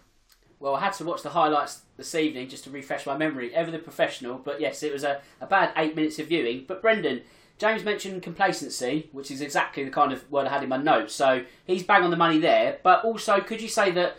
Well, 0.60 0.76
I 0.76 0.82
had 0.82 0.94
to 0.94 1.06
watch 1.06 1.24
the 1.24 1.30
highlights 1.30 1.82
this 1.96 2.14
evening 2.14 2.50
just 2.50 2.66
to 2.66 2.70
refresh 2.70 3.06
my 3.06 3.18
memory. 3.18 3.56
Ever 3.56 3.72
the 3.72 3.80
professional, 3.80 4.38
but 4.38 4.60
yes, 4.60 4.84
it 4.84 4.92
was 4.92 5.04
a, 5.04 5.22
a 5.40 5.48
bad 5.48 5.72
eight 5.78 5.96
minutes 5.96 6.20
of 6.20 6.28
viewing. 6.28 6.66
But 6.68 6.82
Brendan, 6.82 7.22
James 7.60 7.84
mentioned 7.84 8.24
complacency, 8.24 9.10
which 9.12 9.30
is 9.30 9.42
exactly 9.42 9.84
the 9.84 9.92
kind 9.92 10.14
of 10.14 10.30
word 10.32 10.48
I 10.48 10.50
had 10.50 10.64
in 10.64 10.70
my 10.70 10.78
notes. 10.78 11.14
So 11.14 11.44
he's 11.66 11.84
bang 11.84 12.04
on 12.04 12.10
the 12.10 12.18
money 12.18 12.40
there. 12.40 12.80
But 12.84 13.04
also, 13.04 13.42
could 13.42 13.62
you 13.62 13.68
say 13.68 13.92
that 13.92 14.16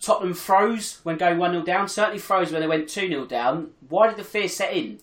Tottenham 0.00 0.34
froze 0.34 0.98
when 1.04 1.16
going 1.16 1.38
1 1.38 1.52
0 1.52 1.64
down? 1.64 1.88
Certainly 1.88 2.18
froze 2.18 2.50
when 2.50 2.60
they 2.60 2.66
went 2.66 2.88
2 2.88 3.06
0 3.06 3.26
down. 3.26 3.70
Why 3.88 4.08
did 4.08 4.16
the 4.16 4.24
fear 4.24 4.48
set 4.48 4.72
in? 4.72 4.98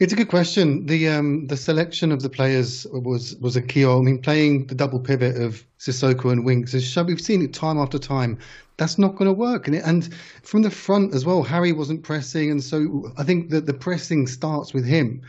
It's 0.00 0.14
a 0.14 0.16
good 0.16 0.28
question. 0.28 0.86
The 0.86 1.08
um, 1.08 1.46
the 1.46 1.58
selection 1.58 2.10
of 2.10 2.22
the 2.22 2.30
players 2.30 2.86
was 2.90 3.36
was 3.36 3.54
a 3.54 3.62
key. 3.62 3.84
I 3.84 4.00
mean, 4.00 4.20
playing 4.20 4.66
the 4.66 4.74
double 4.74 4.98
pivot 4.98 5.36
of 5.40 5.62
Sissoko 5.78 6.32
and 6.32 6.44
Winks 6.44 6.74
is 6.74 6.96
we've 6.96 7.20
seen 7.20 7.42
it 7.42 7.52
time 7.52 7.78
after 7.78 7.98
time. 7.98 8.38
That's 8.76 8.98
not 8.98 9.14
going 9.14 9.26
to 9.26 9.32
work. 9.32 9.68
And, 9.68 9.76
it, 9.76 9.84
and 9.84 10.12
from 10.42 10.62
the 10.62 10.70
front 10.70 11.14
as 11.14 11.24
well, 11.24 11.44
Harry 11.44 11.70
wasn't 11.70 12.02
pressing, 12.02 12.50
and 12.50 12.64
so 12.64 13.12
I 13.18 13.22
think 13.22 13.50
that 13.50 13.66
the 13.66 13.74
pressing 13.74 14.26
starts 14.26 14.74
with 14.74 14.84
him. 14.84 15.22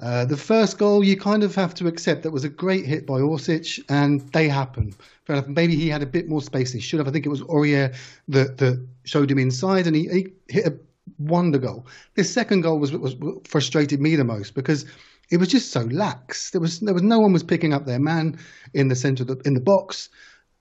Uh, 0.00 0.24
the 0.24 0.36
first 0.36 0.78
goal, 0.78 1.02
you 1.02 1.16
kind 1.16 1.42
of 1.42 1.54
have 1.56 1.74
to 1.74 1.88
accept 1.88 2.22
that 2.22 2.30
was 2.30 2.44
a 2.44 2.48
great 2.48 2.86
hit 2.86 3.04
by 3.04 3.20
Orsic, 3.20 3.82
and 3.88 4.20
they 4.32 4.48
happen. 4.48 4.92
Fair 5.24 5.36
enough. 5.36 5.48
Maybe 5.48 5.74
he 5.74 5.88
had 5.88 6.02
a 6.02 6.06
bit 6.06 6.28
more 6.28 6.40
space 6.40 6.70
than 6.70 6.80
he 6.80 6.86
should 6.86 7.00
have. 7.00 7.08
I 7.08 7.10
think 7.10 7.26
it 7.26 7.30
was 7.30 7.42
Aurier 7.42 7.94
that, 8.28 8.58
that 8.58 8.86
showed 9.04 9.30
him 9.30 9.38
inside, 9.38 9.88
and 9.88 9.96
he, 9.96 10.08
he 10.08 10.28
hit 10.48 10.66
a 10.66 10.78
wonder 11.18 11.58
goal. 11.58 11.86
This 12.14 12.32
second 12.32 12.60
goal 12.60 12.78
was 12.78 12.92
was 12.92 13.16
frustrated 13.44 14.00
me 14.00 14.14
the 14.14 14.24
most 14.24 14.54
because 14.54 14.84
it 15.30 15.38
was 15.38 15.48
just 15.48 15.72
so 15.72 15.82
lax. 15.82 16.50
There 16.50 16.60
was 16.60 16.80
there 16.80 16.94
was 16.94 17.02
no 17.02 17.18
one 17.18 17.32
was 17.32 17.42
picking 17.42 17.72
up 17.72 17.86
their 17.86 17.98
man 17.98 18.38
in 18.74 18.88
the 18.88 18.96
centre 18.96 19.24
of 19.24 19.28
the, 19.28 19.36
in 19.44 19.54
the 19.54 19.60
box, 19.60 20.08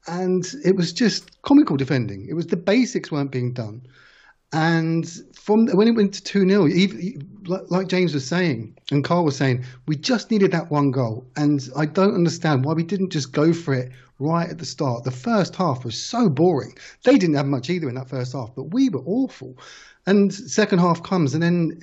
and 0.08 0.46
it 0.66 0.76
was 0.76 0.94
just 0.94 1.42
comical 1.44 1.78
defending. 1.78 2.28
It 2.28 2.34
was 2.34 2.48
the 2.48 2.58
basics 2.58 3.12
weren't 3.12 3.32
being 3.32 3.54
done. 3.54 3.84
And 4.54 5.10
from 5.34 5.68
when 5.68 5.88
it 5.88 5.96
went 5.96 6.14
to 6.14 6.24
2 6.24 6.48
0, 6.48 7.64
like 7.70 7.88
James 7.88 8.14
was 8.14 8.26
saying 8.26 8.78
and 8.92 9.04
Carl 9.04 9.26
was 9.26 9.36
saying, 9.36 9.66
we 9.88 9.96
just 9.96 10.32
needed 10.32 10.52
that 10.52 10.72
one 10.72 10.92
goal. 10.92 11.28
And 11.36 11.68
I 11.76 11.86
don't 11.86 12.16
understand 12.16 12.64
why 12.64 12.74
we 12.74 12.84
didn't 12.84 13.12
just 13.12 13.34
go 13.34 13.52
for 13.52 13.74
it 13.74 13.92
right 14.20 14.50
at 14.50 14.58
the 14.58 14.66
start. 14.66 15.04
The 15.04 15.12
first 15.12 15.56
half 15.56 15.84
was 15.84 16.02
so 16.02 16.30
boring. 16.30 16.76
They 17.04 17.18
didn't 17.18 17.36
have 17.36 17.46
much 17.46 17.70
either 17.70 17.90
in 17.90 17.96
that 17.96 18.10
first 18.10 18.34
half, 18.34 18.56
but 18.56 18.74
we 18.74 18.90
were 18.90 19.04
awful. 19.06 19.58
And 20.06 20.34
second 20.34 20.80
half 20.80 21.04
comes, 21.04 21.34
and 21.34 21.44
then 21.44 21.82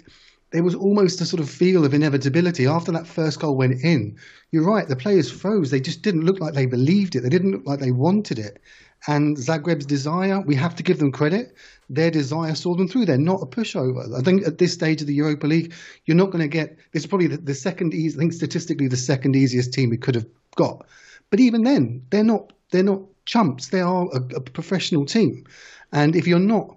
there 0.50 0.62
was 0.62 0.74
almost 0.74 1.20
a 1.20 1.26
sort 1.26 1.40
of 1.40 1.50
feel 1.50 1.84
of 1.84 1.94
inevitability 1.94 2.66
after 2.66 2.92
that 2.92 3.06
first 3.06 3.40
goal 3.40 3.56
went 3.56 3.82
in. 3.82 4.16
You're 4.52 4.64
right, 4.64 4.88
the 4.88 4.96
players 4.96 5.30
froze. 5.30 5.70
They 5.70 5.80
just 5.80 6.02
didn't 6.02 6.24
look 6.24 6.40
like 6.40 6.54
they 6.54 6.66
believed 6.66 7.16
it. 7.16 7.20
They 7.20 7.28
didn't 7.28 7.52
look 7.52 7.66
like 7.66 7.80
they 7.80 7.90
wanted 7.90 8.38
it. 8.38 8.60
And 9.06 9.36
Zagreb's 9.36 9.84
desire, 9.84 10.40
we 10.40 10.54
have 10.54 10.74
to 10.76 10.82
give 10.82 10.98
them 10.98 11.12
credit. 11.12 11.54
Their 11.90 12.10
desire 12.10 12.54
saw 12.54 12.74
them 12.74 12.88
through. 12.88 13.06
They're 13.06 13.18
not 13.18 13.42
a 13.42 13.46
pushover. 13.46 14.16
I 14.16 14.22
think 14.22 14.46
at 14.46 14.58
this 14.58 14.72
stage 14.72 15.00
of 15.00 15.06
the 15.06 15.14
Europa 15.14 15.46
League, 15.46 15.72
you're 16.06 16.16
not 16.16 16.30
going 16.30 16.42
to 16.42 16.48
get. 16.48 16.76
Is 16.92 17.06
probably 17.06 17.26
the, 17.28 17.36
the 17.36 17.54
second 17.54 17.94
easy. 17.94 18.16
I 18.16 18.20
think 18.20 18.32
statistically 18.32 18.88
the 18.88 18.96
second 18.96 19.36
easiest 19.36 19.72
team 19.72 19.90
we 19.90 19.96
could 19.96 20.14
have 20.14 20.26
got. 20.56 20.86
But 21.30 21.40
even 21.40 21.62
then, 21.62 22.06
they're 22.10 22.24
not. 22.24 22.52
They're 22.70 22.82
not 22.82 23.02
chumps. 23.26 23.68
They 23.68 23.80
are 23.80 24.08
a, 24.12 24.36
a 24.36 24.40
professional 24.40 25.06
team. 25.06 25.46
And 25.92 26.16
if 26.16 26.26
you're 26.26 26.38
not 26.38 26.76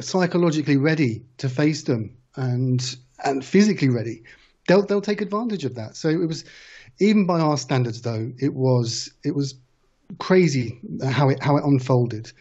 psychologically 0.00 0.76
ready 0.76 1.24
to 1.38 1.48
face 1.48 1.82
them 1.84 2.16
and 2.36 2.96
and 3.24 3.44
physically 3.44 3.88
ready, 3.88 4.24
they'll 4.66 4.84
they'll 4.86 5.00
take 5.00 5.20
advantage 5.20 5.64
of 5.64 5.74
that. 5.76 5.96
So 5.96 6.08
it 6.08 6.26
was 6.26 6.44
even 7.00 7.26
by 7.26 7.40
our 7.40 7.56
standards, 7.56 8.02
though, 8.02 8.32
it 8.38 8.54
was 8.54 9.12
it 9.24 9.34
was 9.34 9.54
crazy 10.18 10.80
how 11.04 11.28
it 11.28 11.42
how 11.42 11.56
it 11.56 11.64
unfolded, 11.64 12.32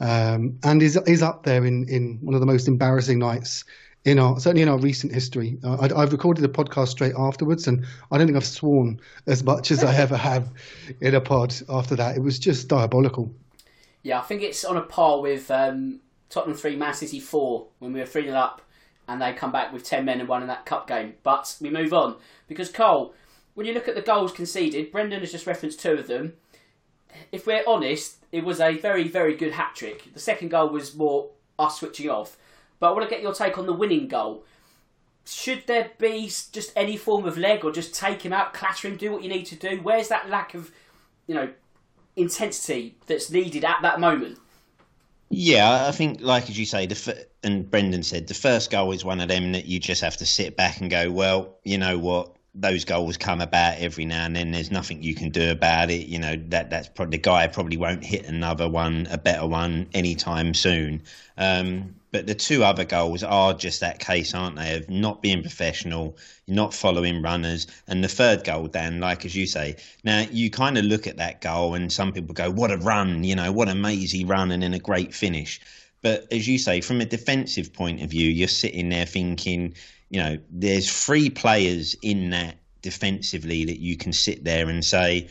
um, 0.00 0.58
and 0.62 0.82
is 0.82 0.96
is 1.06 1.22
up 1.22 1.44
there 1.44 1.64
in 1.64 1.88
in 1.88 2.18
one 2.20 2.34
of 2.34 2.40
the 2.40 2.46
most 2.46 2.68
embarrassing 2.68 3.18
nights 3.18 3.64
in 4.04 4.18
our 4.18 4.38
certainly 4.38 4.62
in 4.62 4.68
our 4.68 4.78
recent 4.78 5.12
history. 5.12 5.58
Uh, 5.64 5.88
I, 5.94 6.00
have 6.00 6.12
recorded 6.12 6.42
the 6.42 6.48
podcast 6.48 6.88
straight 6.88 7.14
afterwards, 7.16 7.66
and 7.66 7.84
I 8.10 8.18
don't 8.18 8.26
think 8.26 8.36
I've 8.36 8.46
sworn 8.46 9.00
as 9.26 9.42
much 9.44 9.70
as 9.70 9.82
I 9.82 9.94
ever 9.94 10.16
have 10.16 10.50
in 11.00 11.14
a 11.14 11.20
pod 11.20 11.54
after 11.68 11.96
that. 11.96 12.16
It 12.16 12.20
was 12.20 12.38
just 12.38 12.68
diabolical. 12.68 13.32
Yeah, 14.02 14.20
I 14.20 14.22
think 14.22 14.42
it's 14.42 14.64
on 14.64 14.76
a 14.76 14.82
par 14.82 15.20
with 15.20 15.50
um, 15.50 16.00
Tottenham 16.30 16.56
three, 16.56 16.76
Man 16.76 16.94
City 16.94 17.20
four 17.20 17.66
when 17.78 17.92
we 17.92 18.00
were 18.00 18.06
three 18.06 18.24
0 18.24 18.36
up, 18.36 18.62
and 19.08 19.20
they 19.20 19.32
come 19.32 19.52
back 19.52 19.72
with 19.72 19.84
ten 19.84 20.04
men 20.04 20.20
and 20.20 20.28
won 20.28 20.42
in 20.42 20.48
that 20.48 20.64
cup 20.66 20.86
game. 20.86 21.14
But 21.22 21.56
we 21.60 21.70
move 21.70 21.92
on 21.92 22.16
because 22.46 22.70
Cole 22.70 23.14
when 23.58 23.66
you 23.66 23.74
look 23.74 23.88
at 23.88 23.96
the 23.96 24.02
goals 24.02 24.30
conceded, 24.30 24.92
Brendan 24.92 25.18
has 25.18 25.32
just 25.32 25.44
referenced 25.44 25.80
two 25.80 25.94
of 25.94 26.06
them. 26.06 26.34
If 27.32 27.46
we're 27.46 27.64
honest, 27.66 28.16
it 28.32 28.44
was 28.44 28.60
a 28.60 28.76
very, 28.76 29.08
very 29.08 29.34
good 29.36 29.52
hat 29.52 29.74
trick. 29.74 30.12
The 30.12 30.20
second 30.20 30.50
goal 30.50 30.68
was 30.68 30.94
more 30.94 31.30
us 31.58 31.80
switching 31.80 32.10
off. 32.10 32.36
But 32.80 32.90
I 32.90 32.92
want 32.92 33.08
to 33.08 33.10
get 33.10 33.22
your 33.22 33.34
take 33.34 33.58
on 33.58 33.66
the 33.66 33.72
winning 33.72 34.08
goal. 34.08 34.44
Should 35.24 35.64
there 35.66 35.90
be 35.98 36.26
just 36.26 36.72
any 36.74 36.96
form 36.96 37.26
of 37.26 37.36
leg 37.36 37.64
or 37.64 37.72
just 37.72 37.94
take 37.94 38.22
him 38.22 38.32
out, 38.32 38.54
clatter 38.54 38.88
him, 38.88 38.96
do 38.96 39.12
what 39.12 39.22
you 39.22 39.28
need 39.28 39.44
to 39.46 39.56
do? 39.56 39.80
Where's 39.82 40.08
that 40.08 40.30
lack 40.30 40.54
of, 40.54 40.70
you 41.26 41.34
know, 41.34 41.50
intensity 42.16 42.96
that's 43.06 43.30
needed 43.30 43.64
at 43.64 43.82
that 43.82 44.00
moment? 44.00 44.38
Yeah, 45.30 45.86
I 45.86 45.92
think, 45.92 46.22
like 46.22 46.48
as 46.48 46.58
you 46.58 46.64
say, 46.64 46.86
the 46.86 47.26
and 47.42 47.70
Brendan 47.70 48.02
said, 48.02 48.26
the 48.26 48.34
first 48.34 48.70
goal 48.70 48.90
is 48.92 49.04
one 49.04 49.20
of 49.20 49.28
them 49.28 49.52
that 49.52 49.66
you 49.66 49.78
just 49.78 50.00
have 50.00 50.16
to 50.16 50.26
sit 50.26 50.56
back 50.56 50.80
and 50.80 50.90
go, 50.90 51.10
well, 51.10 51.56
you 51.64 51.76
know 51.76 51.98
what, 51.98 52.34
those 52.60 52.84
goals 52.84 53.16
come 53.16 53.40
about 53.40 53.78
every 53.78 54.04
now 54.04 54.24
and 54.24 54.34
then. 54.34 54.50
There's 54.50 54.70
nothing 54.70 55.02
you 55.02 55.14
can 55.14 55.30
do 55.30 55.50
about 55.50 55.90
it. 55.90 56.06
You 56.06 56.18
know 56.18 56.36
that 56.48 56.70
that's 56.70 56.88
probably 56.88 57.18
the 57.18 57.22
guy 57.22 57.46
probably 57.46 57.76
won't 57.76 58.04
hit 58.04 58.26
another 58.26 58.68
one, 58.68 59.06
a 59.10 59.18
better 59.18 59.46
one, 59.46 59.88
anytime 59.94 60.54
soon. 60.54 61.02
Um, 61.36 61.94
but 62.10 62.26
the 62.26 62.34
two 62.34 62.64
other 62.64 62.84
goals 62.84 63.22
are 63.22 63.52
just 63.52 63.80
that 63.80 63.98
case, 63.98 64.34
aren't 64.34 64.56
they? 64.56 64.74
Of 64.76 64.88
not 64.88 65.20
being 65.20 65.42
professional, 65.42 66.16
not 66.46 66.72
following 66.72 67.22
runners, 67.22 67.66
and 67.86 68.02
the 68.02 68.08
third 68.08 68.44
goal, 68.44 68.66
Dan, 68.66 68.98
like 68.98 69.24
as 69.24 69.36
you 69.36 69.46
say. 69.46 69.76
Now 70.04 70.26
you 70.30 70.50
kind 70.50 70.78
of 70.78 70.84
look 70.84 71.06
at 71.06 71.18
that 71.18 71.40
goal, 71.40 71.74
and 71.74 71.92
some 71.92 72.12
people 72.12 72.34
go, 72.34 72.50
"What 72.50 72.70
a 72.70 72.78
run! 72.78 73.24
You 73.24 73.36
know, 73.36 73.52
what 73.52 73.68
a 73.68 73.74
mazy 73.74 74.24
run, 74.24 74.50
and 74.50 74.62
then 74.62 74.74
a 74.74 74.78
great 74.78 75.14
finish." 75.14 75.60
But 76.00 76.26
as 76.32 76.46
you 76.48 76.58
say, 76.58 76.80
from 76.80 77.00
a 77.00 77.04
defensive 77.04 77.72
point 77.72 78.02
of 78.02 78.10
view, 78.10 78.30
you're 78.30 78.48
sitting 78.48 78.88
there 78.88 79.06
thinking 79.06 79.74
you 80.10 80.20
know, 80.20 80.38
there's 80.50 80.90
three 80.90 81.30
players 81.30 81.94
in 82.02 82.30
that 82.30 82.56
defensively 82.82 83.64
that 83.64 83.80
you 83.80 83.96
can 83.96 84.12
sit 84.12 84.44
there 84.44 84.68
and 84.68 84.84
say, 84.84 85.28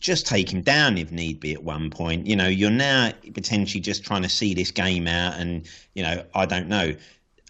just 0.00 0.26
take 0.26 0.52
him 0.52 0.62
down 0.62 0.96
if 0.96 1.10
need 1.10 1.40
be 1.40 1.52
at 1.52 1.62
one 1.62 1.90
point. 1.90 2.26
You 2.26 2.36
know, 2.36 2.46
you're 2.46 2.70
now 2.70 3.12
potentially 3.34 3.80
just 3.80 4.04
trying 4.04 4.22
to 4.22 4.28
see 4.28 4.54
this 4.54 4.70
game 4.70 5.06
out, 5.06 5.34
and 5.34 5.66
you 5.94 6.02
know, 6.02 6.24
I 6.34 6.46
don't 6.46 6.68
know. 6.68 6.94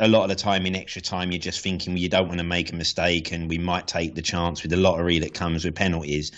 A 0.00 0.08
lot 0.08 0.22
of 0.22 0.28
the 0.28 0.36
time 0.36 0.64
in 0.64 0.76
extra 0.76 1.02
time, 1.02 1.32
you're 1.32 1.40
just 1.40 1.60
thinking 1.60 1.92
well, 1.92 2.00
you 2.00 2.08
don't 2.08 2.28
want 2.28 2.38
to 2.38 2.44
make 2.44 2.72
a 2.72 2.76
mistake, 2.76 3.32
and 3.32 3.48
we 3.48 3.58
might 3.58 3.86
take 3.86 4.14
the 4.14 4.22
chance 4.22 4.62
with 4.62 4.70
the 4.70 4.76
lottery 4.76 5.18
that 5.18 5.34
comes 5.34 5.64
with 5.64 5.74
penalties. 5.74 6.32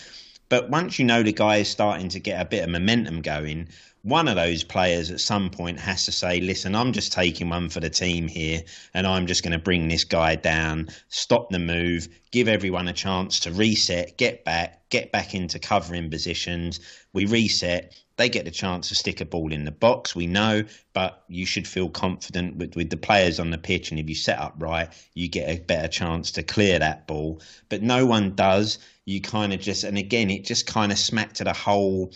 But 0.49 0.69
once 0.69 0.99
you 0.99 1.05
know 1.05 1.23
the 1.23 1.31
guy 1.31 1.57
is 1.57 1.69
starting 1.69 2.09
to 2.09 2.19
get 2.19 2.41
a 2.41 2.45
bit 2.45 2.63
of 2.63 2.69
momentum 2.69 3.21
going, 3.21 3.69
one 4.03 4.27
of 4.27 4.35
those 4.35 4.63
players 4.63 5.11
at 5.11 5.19
some 5.19 5.49
point 5.49 5.79
has 5.79 6.05
to 6.05 6.11
say, 6.11 6.41
listen, 6.41 6.75
I'm 6.75 6.91
just 6.91 7.13
taking 7.13 7.49
one 7.49 7.69
for 7.69 7.79
the 7.79 7.89
team 7.89 8.27
here 8.27 8.63
and 8.93 9.05
I'm 9.05 9.27
just 9.27 9.43
going 9.43 9.51
to 9.51 9.59
bring 9.59 9.87
this 9.87 10.03
guy 10.03 10.35
down, 10.35 10.89
stop 11.09 11.49
the 11.51 11.59
move, 11.59 12.07
give 12.31 12.47
everyone 12.47 12.87
a 12.87 12.93
chance 12.93 13.39
to 13.41 13.51
reset, 13.51 14.17
get 14.17 14.43
back, 14.43 14.89
get 14.89 15.11
back 15.11 15.35
into 15.35 15.59
covering 15.59 16.09
positions. 16.09 16.79
We 17.13 17.25
reset. 17.25 17.95
They 18.17 18.27
get 18.27 18.45
the 18.45 18.51
chance 18.51 18.89
to 18.89 18.95
stick 18.95 19.21
a 19.21 19.25
ball 19.25 19.51
in 19.51 19.65
the 19.65 19.71
box, 19.71 20.15
we 20.15 20.27
know, 20.27 20.63
but 20.93 21.23
you 21.27 21.45
should 21.45 21.67
feel 21.67 21.89
confident 21.89 22.55
with, 22.57 22.75
with 22.75 22.89
the 22.89 22.97
players 22.97 23.39
on 23.39 23.51
the 23.51 23.57
pitch. 23.57 23.91
And 23.91 23.99
if 23.99 24.09
you 24.09 24.15
set 24.15 24.39
up 24.39 24.55
right, 24.57 24.89
you 25.13 25.27
get 25.27 25.49
a 25.49 25.61
better 25.61 25.87
chance 25.87 26.31
to 26.33 26.43
clear 26.43 26.77
that 26.79 27.07
ball. 27.07 27.41
But 27.69 27.81
no 27.81 28.05
one 28.05 28.35
does. 28.35 28.79
You 29.05 29.21
kind 29.21 29.53
of 29.53 29.59
just, 29.59 29.83
and 29.83 29.97
again, 29.97 30.29
it 30.29 30.45
just 30.45 30.67
kind 30.67 30.91
of 30.91 30.99
smacked 30.99 31.41
at 31.41 31.45
the 31.45 31.53
whole 31.53 32.11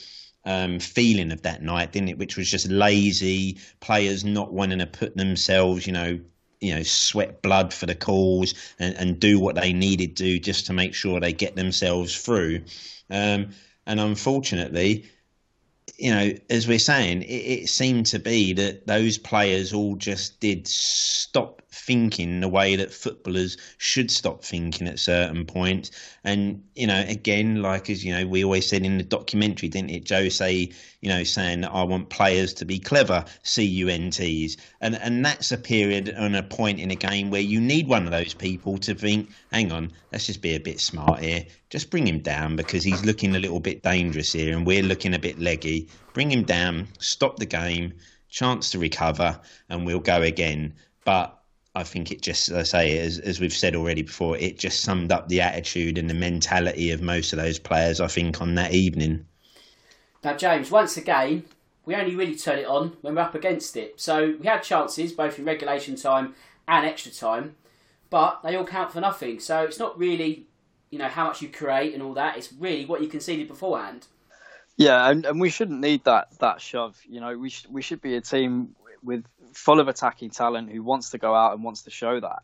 um, 0.46 0.80
feeling 0.80 1.32
of 1.32 1.42
that 1.44 1.62
night, 1.62 1.92
didn't 1.92 2.10
it? 2.10 2.18
Which 2.18 2.38
was 2.38 2.50
just 2.50 2.70
lazy 2.70 3.58
players 3.80 4.24
not 4.24 4.54
wanting 4.54 4.80
to 4.80 4.86
put 4.86 5.16
themselves, 5.18 5.88
you 5.88 5.94
know, 5.94 6.20
you 6.62 6.74
know, 6.76 6.84
sweat 6.84 7.42
blood 7.42 7.74
for 7.74 7.86
the 7.86 7.96
cause 7.96 8.54
and, 8.80 8.96
and 8.96 9.20
do 9.20 9.40
what 9.40 9.56
they 9.56 9.74
needed 9.74 10.18
to 10.18 10.40
just 10.40 10.68
to 10.68 10.74
make 10.74 10.94
sure 10.94 11.20
they 11.20 11.34
get 11.34 11.56
themselves 11.56 12.16
through. 12.16 12.62
Um, 13.10 13.50
and 13.86 14.00
unfortunately, 14.00 15.06
you 15.98 16.12
know, 16.12 16.34
as 16.50 16.68
we're 16.68 16.80
saying, 16.80 17.22
it, 17.22 17.28
it, 17.28 17.70
seemed 17.70 18.08
to 18.08 18.20
be 18.20 18.54
that 18.54 18.88
those 18.88 19.18
players 19.18 19.74
all 19.74 19.96
just 19.96 20.40
did 20.40 20.68
stop 20.68 21.62
thinking 21.76 22.40
the 22.40 22.48
way 22.48 22.76
that 22.78 22.94
footballers 22.94 23.58
should 23.78 24.10
stop 24.10 24.44
thinking 24.44 24.88
at 24.88 24.98
certain 24.98 25.46
points. 25.46 25.92
And, 26.24 26.64
you 26.74 26.88
know, 26.88 27.04
again, 27.08 27.62
like 27.62 27.90
as, 27.90 28.04
you 28.04 28.14
know, 28.14 28.26
we 28.26 28.46
always 28.46 28.68
said 28.68 28.86
in 28.86 28.98
the 28.98 29.04
documentary, 29.04 29.68
didn't 29.68 29.92
it, 29.92 30.10
Jose, 30.10 30.70
you 31.02 31.10
know, 31.10 31.24
saying 31.26 31.66
I 31.66 31.84
want 31.84 32.10
players 32.10 32.54
to 32.56 32.66
be 32.66 32.80
clever, 32.80 33.26
C-U-N-Ts. 33.44 34.56
And, 34.80 34.96
and 34.96 35.26
that's 35.26 35.52
a 35.52 35.58
period 35.58 36.08
and 36.10 36.36
a 36.36 36.44
point 36.44 36.80
in 36.80 36.92
a 36.92 36.96
game 36.96 37.30
where 37.30 37.42
you 37.42 37.60
need 37.60 37.90
one 37.90 38.06
of 38.06 38.12
those 38.12 38.34
people 38.34 38.78
to 38.80 38.96
think, 38.96 39.30
hang 39.52 39.74
on, 39.74 39.92
let's 40.14 40.28
just 40.28 40.42
be 40.42 40.56
a 40.56 40.60
bit 40.60 40.80
smart 40.80 41.20
here. 41.20 41.46
Just 41.70 41.92
bring 41.92 42.08
him 42.08 42.20
down 42.20 42.56
because 42.56 42.86
he's 42.86 43.04
looking 43.04 43.36
a 43.36 43.40
little 43.40 43.60
bit 43.60 43.84
dangerous 43.84 44.32
here 44.32 44.56
and 44.56 44.66
we're 44.66 44.82
looking 44.82 45.14
a 45.14 45.20
bit 45.20 45.40
leggy. 45.40 45.90
Bring 46.14 46.32
him 46.32 46.44
down, 46.44 46.88
stop 47.00 47.36
the 47.38 47.46
game, 47.46 47.94
chance 48.30 48.70
to 48.72 48.80
recover, 48.80 49.40
and 49.70 49.86
we'll 49.86 50.00
go 50.00 50.22
again. 50.22 50.74
But 51.04 51.35
I 51.76 51.84
think 51.84 52.12
it 52.12 52.22
just, 52.22 52.50
as 52.50 52.56
I 52.56 52.64
say, 52.64 52.98
as, 53.00 53.20
as 53.20 53.40
we've 53.40 53.54
said 53.54 53.76
already 53.76 54.02
before, 54.02 54.38
it 54.38 54.58
just 54.58 54.82
summed 54.82 55.12
up 55.12 55.28
the 55.28 55.42
attitude 55.42 55.98
and 55.98 56.10
the 56.10 56.14
mentality 56.14 56.92
of 56.92 57.02
most 57.02 57.34
of 57.34 57.40
those 57.40 57.60
players, 57.60 58.00
I 58.00 58.08
think, 58.08 58.42
on 58.42 58.56
that 58.56 58.74
evening. 58.74 59.26
Now, 60.24 60.36
James, 60.36 60.72
once 60.72 60.96
again, 60.98 61.44
we 61.86 61.94
only 61.96 62.16
really 62.16 62.36
turn 62.36 62.60
it 62.60 62.66
on 62.66 62.98
when 63.02 63.16
we're 63.16 63.22
up 63.22 63.36
against 63.36 63.76
it. 63.78 64.00
So 64.00 64.36
we 64.40 64.48
had 64.48 64.64
chances 64.64 65.12
both 65.12 65.38
in 65.38 65.46
regulation 65.46 65.96
time 65.96 66.34
and 66.68 66.86
extra 66.86 67.12
time, 67.12 67.56
but 68.10 68.42
they 68.42 68.56
all 68.56 68.66
count 68.66 68.92
for 68.92 69.02
nothing. 69.02 69.40
So 69.40 69.64
it's 69.64 69.78
not 69.78 70.00
really, 70.00 70.48
you 70.90 70.98
know, 70.98 71.10
how 71.10 71.28
much 71.28 71.42
you 71.42 71.50
create 71.50 71.94
and 71.94 72.02
all 72.02 72.14
that. 72.14 72.38
It's 72.38 72.52
really 72.54 72.86
what 72.86 73.02
you 73.02 73.08
conceded 73.08 73.48
beforehand. 73.48 74.08
Yeah, 74.78 75.10
and, 75.10 75.26
and 75.26 75.40
we 75.40 75.50
shouldn't 75.50 75.80
need 75.80 76.04
that 76.04 76.38
that 76.40 76.60
shove. 76.60 77.00
You 77.08 77.22
know, 77.22 77.38
we 77.38 77.50
sh- 77.50 77.68
we 77.70 77.82
should 77.82 78.02
be 78.02 78.16
a 78.16 78.22
team 78.22 78.76
with 79.06 79.26
full 79.54 79.80
of 79.80 79.88
attacking 79.88 80.32
talent 80.32 80.72
who 80.72 80.84
wants 80.84 81.12
to 81.12 81.18
go 81.18 81.34
out 81.34 81.54
and 81.54 81.64
wants 81.64 81.84
to 81.84 81.92
show 81.92 82.20
that. 82.20 82.44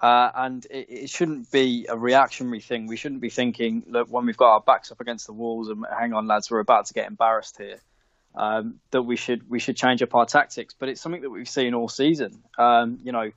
Uh, 0.00 0.30
and 0.34 0.66
it, 0.70 0.86
it, 0.88 1.10
shouldn't 1.10 1.50
be 1.50 1.86
a 1.88 1.96
reactionary 1.96 2.60
thing. 2.60 2.86
We 2.86 2.96
shouldn't 2.96 3.20
be 3.20 3.28
thinking, 3.28 3.82
look, 3.86 4.08
when 4.08 4.24
we've 4.24 4.36
got 4.36 4.52
our 4.52 4.60
backs 4.60 4.90
up 4.90 5.00
against 5.00 5.26
the 5.26 5.34
walls 5.34 5.68
and 5.68 5.84
hang 5.98 6.14
on, 6.14 6.26
lads, 6.26 6.50
we're 6.50 6.60
about 6.60 6.86
to 6.86 6.94
get 6.94 7.06
embarrassed 7.06 7.58
here. 7.58 7.80
Um, 8.34 8.80
that 8.92 9.02
we 9.02 9.16
should 9.16 9.50
we 9.50 9.58
should 9.58 9.76
change 9.76 10.02
up 10.02 10.14
our 10.14 10.24
tactics. 10.24 10.72
But 10.78 10.88
it's 10.88 11.00
something 11.00 11.20
that 11.22 11.30
we've 11.30 11.48
seen 11.48 11.74
all 11.74 11.88
season. 11.88 12.42
Um, 12.56 13.00
you 13.02 13.12
know, 13.12 13.32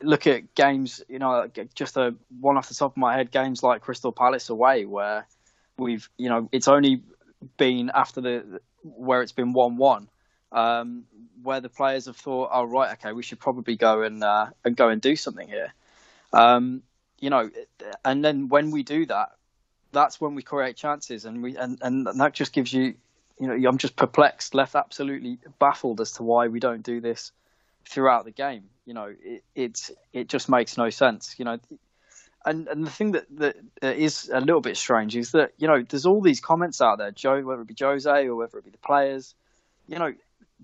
look 0.00 0.26
at 0.26 0.54
games. 0.54 1.02
You 1.08 1.18
know, 1.18 1.50
just 1.74 1.96
a 1.96 2.14
one 2.40 2.56
off 2.56 2.68
the 2.68 2.74
top 2.74 2.92
of 2.92 2.96
my 2.96 3.16
head, 3.16 3.30
games 3.30 3.62
like 3.62 3.82
Crystal 3.82 4.12
Palace 4.12 4.48
away, 4.48 4.84
where 4.84 5.26
we've 5.76 6.08
you 6.16 6.28
know 6.28 6.48
it's 6.52 6.68
only 6.68 7.02
been 7.56 7.90
after 7.92 8.20
the 8.20 8.60
where 8.82 9.22
it's 9.22 9.32
been 9.32 9.52
one 9.52 9.76
one. 9.76 10.08
Um, 10.50 11.04
where 11.42 11.60
the 11.60 11.68
players 11.68 12.06
have 12.06 12.16
thought, 12.16 12.50
"Oh 12.52 12.64
right, 12.64 12.92
okay, 12.92 13.12
we 13.12 13.22
should 13.22 13.38
probably 13.38 13.76
go 13.76 14.02
and 14.02 14.22
uh, 14.24 14.46
and 14.64 14.76
go 14.76 14.88
and 14.88 15.00
do 15.00 15.14
something 15.14 15.48
here." 15.48 15.72
Um, 16.32 16.82
you 17.18 17.30
know, 17.30 17.50
and 18.04 18.24
then 18.24 18.48
when 18.48 18.70
we 18.70 18.82
do 18.82 19.06
that, 19.06 19.30
that's 19.92 20.20
when 20.20 20.34
we 20.34 20.42
create 20.42 20.76
chances, 20.76 21.24
and 21.24 21.42
we 21.42 21.56
and, 21.56 21.78
and 21.82 22.06
that 22.06 22.32
just 22.32 22.52
gives 22.52 22.72
you, 22.72 22.94
you 23.38 23.46
know, 23.46 23.68
I'm 23.68 23.78
just 23.78 23.96
perplexed, 23.96 24.54
left 24.54 24.74
absolutely 24.74 25.38
baffled 25.58 26.00
as 26.00 26.12
to 26.12 26.22
why 26.22 26.48
we 26.48 26.60
don't 26.60 26.82
do 26.82 27.00
this 27.00 27.32
throughout 27.86 28.24
the 28.24 28.30
game. 28.30 28.64
You 28.84 28.94
know, 28.94 29.14
it 29.22 29.42
it, 29.54 29.90
it 30.12 30.28
just 30.28 30.48
makes 30.48 30.76
no 30.76 30.90
sense. 30.90 31.34
You 31.38 31.44
know, 31.44 31.58
and 32.44 32.68
and 32.68 32.86
the 32.86 32.90
thing 32.90 33.12
that 33.12 33.26
that 33.36 33.56
is 33.82 34.30
a 34.32 34.40
little 34.40 34.60
bit 34.60 34.76
strange 34.76 35.16
is 35.16 35.32
that 35.32 35.52
you 35.58 35.66
know 35.66 35.82
there's 35.82 36.06
all 36.06 36.20
these 36.20 36.40
comments 36.40 36.80
out 36.80 36.98
there, 36.98 37.10
Joe, 37.10 37.42
whether 37.42 37.62
it 37.62 37.68
be 37.68 37.76
Jose 37.78 38.26
or 38.26 38.34
whether 38.34 38.58
it 38.58 38.64
be 38.64 38.70
the 38.70 38.78
players, 38.78 39.34
you 39.88 39.98
know, 39.98 40.12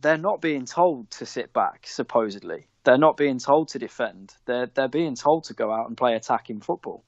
they're 0.00 0.18
not 0.18 0.40
being 0.40 0.66
told 0.66 1.10
to 1.12 1.26
sit 1.26 1.52
back. 1.52 1.86
Supposedly, 1.86 2.66
they're 2.84 2.98
not 2.98 3.16
being 3.16 3.38
told 3.38 3.68
to 3.68 3.78
defend. 3.78 4.34
They're 4.46 4.66
they're 4.66 4.88
being 4.88 5.14
told 5.14 5.44
to 5.44 5.54
go 5.54 5.72
out 5.72 5.88
and 5.88 5.96
play 5.96 6.14
attacking 6.14 6.60
football. 6.60 7.04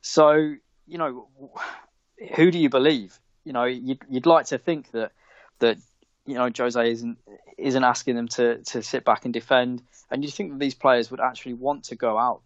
So 0.00 0.54
you 0.86 0.98
know, 0.98 1.28
who 2.36 2.50
do 2.50 2.58
you 2.58 2.68
believe? 2.68 3.18
You 3.44 3.52
know, 3.52 3.64
you'd 3.64 4.00
you'd 4.08 4.26
like 4.26 4.46
to 4.46 4.58
think 4.58 4.90
that 4.92 5.12
that 5.58 5.78
you 6.26 6.34
know 6.34 6.50
Jose 6.56 6.90
isn't 6.90 7.18
isn't 7.58 7.84
asking 7.84 8.16
them 8.16 8.28
to 8.28 8.58
to 8.64 8.82
sit 8.82 9.04
back 9.04 9.24
and 9.24 9.32
defend, 9.32 9.82
and 10.10 10.24
you 10.24 10.30
think 10.30 10.52
that 10.52 10.58
these 10.58 10.74
players 10.74 11.10
would 11.10 11.20
actually 11.20 11.54
want 11.54 11.84
to 11.84 11.96
go 11.96 12.18
out 12.18 12.42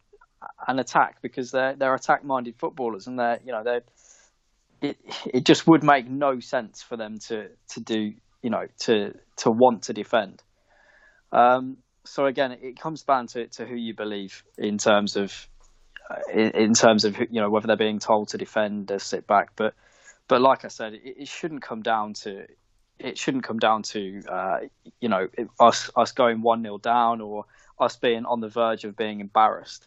and 0.66 0.78
attack 0.78 1.23
because 1.23 1.50
they're 1.50 1.75
they're 1.75 1.94
attack 1.94 2.25
minded 2.25 2.56
footballers, 2.56 3.06
and 3.06 3.18
they're 3.18 3.40
you 3.44 3.52
know 3.52 3.62
they're 3.62 3.82
it, 4.80 4.99
it 5.26 5.44
just 5.44 5.66
would 5.66 5.82
make 5.82 6.08
no 6.08 6.40
sense 6.40 6.82
for 6.82 6.97
them 6.97 7.18
to, 7.18 7.49
to 7.70 7.80
do 7.80 8.14
you 8.42 8.50
know 8.50 8.66
to 8.80 9.14
to 9.37 9.50
want 9.50 9.85
to 9.85 9.92
defend. 9.92 10.42
Um, 11.33 11.78
so 12.04 12.26
again, 12.26 12.52
it 12.52 12.80
comes 12.80 13.02
down 13.02 13.26
to, 13.28 13.47
to 13.49 13.66
who 13.66 13.75
you 13.75 13.95
believe 13.95 14.42
in 14.57 14.78
terms 14.78 15.16
of 15.16 15.49
uh, 16.11 16.16
in, 16.33 16.50
in, 16.50 16.75
terms 16.75 17.04
of 17.04 17.18
you 17.18 17.40
know 17.40 17.50
whether 17.50 17.66
they're 17.66 17.76
being 17.76 17.99
told 17.99 18.28
to 18.28 18.38
defend 18.38 18.90
or 18.90 18.99
sit 18.99 19.26
back. 19.26 19.50
But 19.57 19.75
but 20.26 20.40
like 20.40 20.64
I 20.64 20.68
said, 20.68 20.95
it, 20.95 21.02
it 21.23 21.28
shouldn't 21.28 21.62
come 21.62 21.83
down 21.83 22.14
to 22.14 22.47
it 22.99 23.18
shouldn't 23.18 23.45
come 23.45 23.59
down 23.59 23.83
to 23.83 24.23
uh, 24.28 24.59
you 25.00 25.09
know 25.09 25.28
us 25.61 25.90
us 25.97 26.12
going 26.12 26.42
one 26.42 26.62
0 26.62 26.78
down 26.78 27.21
or 27.21 27.45
us 27.78 27.97
being 27.97 28.25
on 28.25 28.40
the 28.40 28.49
verge 28.49 28.85
of 28.85 28.97
being 28.97 29.21
embarrassed. 29.21 29.87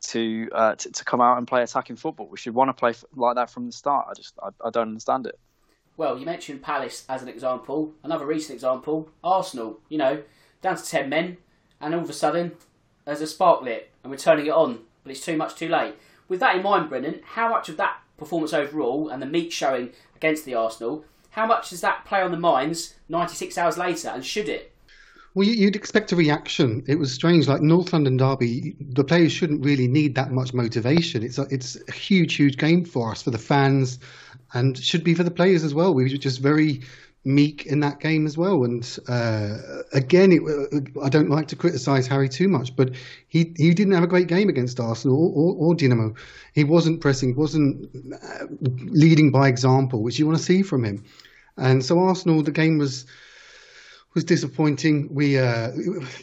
to, 0.00 0.48
uh, 0.52 0.74
to 0.76 0.90
to 0.92 1.04
come 1.04 1.20
out 1.20 1.38
and 1.38 1.46
play 1.46 1.62
attacking 1.62 1.96
football. 1.96 2.28
We 2.28 2.38
should 2.38 2.54
want 2.54 2.68
to 2.68 2.74
play 2.74 2.94
like 3.14 3.34
that 3.34 3.50
from 3.50 3.66
the 3.66 3.72
start. 3.72 4.06
I 4.10 4.14
just 4.14 4.34
I, 4.42 4.48
I 4.64 4.70
don't 4.70 4.88
understand 4.88 5.26
it. 5.26 5.38
Well, 5.98 6.16
you 6.16 6.24
mentioned 6.24 6.62
Palace 6.62 7.04
as 7.08 7.22
an 7.22 7.28
example. 7.28 7.92
Another 8.04 8.24
recent 8.24 8.54
example, 8.54 9.10
Arsenal. 9.22 9.80
You 9.88 9.98
know, 9.98 10.22
down 10.62 10.76
to 10.76 10.84
ten 10.84 11.08
men, 11.08 11.38
and 11.80 11.92
all 11.92 12.02
of 12.02 12.08
a 12.08 12.12
sudden 12.12 12.52
there's 13.04 13.20
a 13.20 13.26
spark 13.26 13.62
lit, 13.62 13.90
and 14.02 14.10
we're 14.10 14.16
turning 14.16 14.46
it 14.46 14.52
on, 14.52 14.78
but 15.02 15.10
it's 15.10 15.24
too 15.24 15.36
much 15.36 15.56
too 15.56 15.68
late. 15.68 15.96
With 16.28 16.38
that 16.38 16.54
in 16.54 16.62
mind, 16.62 16.88
Brennan, 16.88 17.22
how 17.24 17.48
much 17.50 17.68
of 17.68 17.76
that 17.78 17.98
performance 18.16 18.52
overall 18.52 19.08
and 19.08 19.20
the 19.20 19.26
meat 19.26 19.52
showing 19.52 19.90
against 20.14 20.44
the 20.44 20.54
Arsenal, 20.54 21.04
how 21.30 21.46
much 21.46 21.70
does 21.70 21.80
that 21.80 22.04
play 22.04 22.22
on 22.22 22.30
the 22.30 22.36
minds 22.36 22.94
96 23.08 23.58
hours 23.58 23.76
later, 23.76 24.08
and 24.08 24.24
should 24.24 24.48
it? 24.48 24.72
Well, 25.38 25.46
you'd 25.46 25.76
expect 25.76 26.10
a 26.10 26.16
reaction. 26.16 26.82
It 26.88 26.96
was 26.96 27.14
strange. 27.14 27.46
Like 27.46 27.60
North 27.60 27.92
London 27.92 28.16
Derby, 28.16 28.74
the 28.80 29.04
players 29.04 29.30
shouldn't 29.30 29.64
really 29.64 29.86
need 29.86 30.16
that 30.16 30.32
much 30.32 30.52
motivation. 30.52 31.22
It's 31.22 31.38
a, 31.38 31.46
it's 31.48 31.78
a 31.86 31.92
huge, 31.92 32.34
huge 32.34 32.56
game 32.56 32.84
for 32.84 33.12
us, 33.12 33.22
for 33.22 33.30
the 33.30 33.38
fans, 33.38 34.00
and 34.52 34.76
should 34.76 35.04
be 35.04 35.14
for 35.14 35.22
the 35.22 35.30
players 35.30 35.62
as 35.62 35.74
well. 35.74 35.94
We 35.94 36.02
were 36.02 36.08
just 36.08 36.40
very 36.40 36.80
meek 37.24 37.66
in 37.66 37.78
that 37.78 38.00
game 38.00 38.26
as 38.26 38.36
well. 38.36 38.64
And 38.64 38.82
uh, 39.06 39.58
again, 39.92 40.32
it, 40.32 40.42
uh, 40.42 41.04
I 41.04 41.08
don't 41.08 41.30
like 41.30 41.46
to 41.48 41.56
criticise 41.56 42.08
Harry 42.08 42.28
too 42.28 42.48
much, 42.48 42.74
but 42.74 42.96
he 43.28 43.54
he 43.56 43.74
didn't 43.74 43.94
have 43.94 44.02
a 44.02 44.08
great 44.08 44.26
game 44.26 44.48
against 44.48 44.80
Arsenal 44.80 45.16
or, 45.16 45.30
or, 45.30 45.68
or 45.68 45.74
Dinamo. 45.76 46.16
He 46.52 46.64
wasn't 46.64 47.00
pressing, 47.00 47.36
wasn't 47.36 47.88
uh, 48.12 48.46
leading 48.58 49.30
by 49.30 49.46
example, 49.46 50.02
which 50.02 50.18
you 50.18 50.26
want 50.26 50.38
to 50.38 50.44
see 50.44 50.62
from 50.62 50.84
him. 50.84 51.04
And 51.56 51.84
so 51.84 52.00
Arsenal, 52.00 52.42
the 52.42 52.50
game 52.50 52.78
was 52.78 53.06
was 54.18 54.24
disappointing. 54.24 55.08
We 55.14 55.38
uh, 55.38 55.70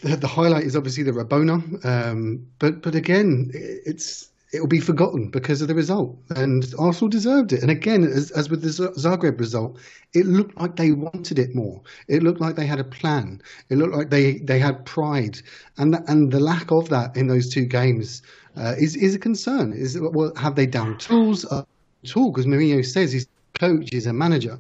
the, 0.02 0.18
the, 0.20 0.28
highlight 0.28 0.66
is 0.66 0.76
obviously 0.76 1.04
the 1.04 1.12
Rabona, 1.12 1.58
um, 1.86 2.46
but 2.60 2.82
but 2.82 2.94
again, 2.94 3.52
it's 3.54 4.30
it 4.52 4.60
will 4.60 4.68
be 4.68 4.82
forgotten 4.82 5.30
because 5.30 5.62
of 5.62 5.70
the 5.70 5.76
result. 5.76 6.18
And 6.30 6.66
Arsenal 6.78 7.10
deserved 7.10 7.54
it. 7.54 7.62
And 7.62 7.72
again, 7.72 8.04
as, 8.04 8.32
as 8.32 8.50
with 8.50 8.62
the 8.62 8.70
Zagreb 8.70 9.40
result, 9.40 9.78
it 10.14 10.26
looked 10.26 10.58
like 10.60 10.76
they 10.76 10.92
wanted 10.92 11.40
it 11.40 11.56
more. 11.56 11.82
It 12.08 12.22
looked 12.22 12.42
like 12.42 12.56
they 12.56 12.66
had 12.66 12.80
a 12.80 12.86
plan. 13.00 13.42
It 13.70 13.78
looked 13.78 13.96
like 13.96 14.10
they, 14.10 14.40
they 14.40 14.60
had 14.60 14.86
pride. 14.86 15.40
And 15.78 15.94
the, 15.94 16.04
and 16.08 16.32
the 16.32 16.40
lack 16.40 16.72
of 16.72 16.90
that 16.90 17.18
in 17.18 17.28
those 17.28 17.50
two 17.50 17.66
games 17.66 18.22
uh, 18.56 18.76
is 18.78 18.96
is 18.96 19.16
a 19.16 19.20
concern. 19.20 19.74
Is 19.74 20.00
well, 20.00 20.34
have 20.36 20.56
they 20.56 20.66
down 20.66 20.98
tools? 20.98 21.46
Uh, 21.46 21.64
tool 22.06 22.32
because 22.32 22.46
Mourinho 22.46 22.86
says 22.86 23.12
his 23.12 23.28
coach 23.54 23.92
is 23.94 24.06
a 24.06 24.14
manager. 24.14 24.60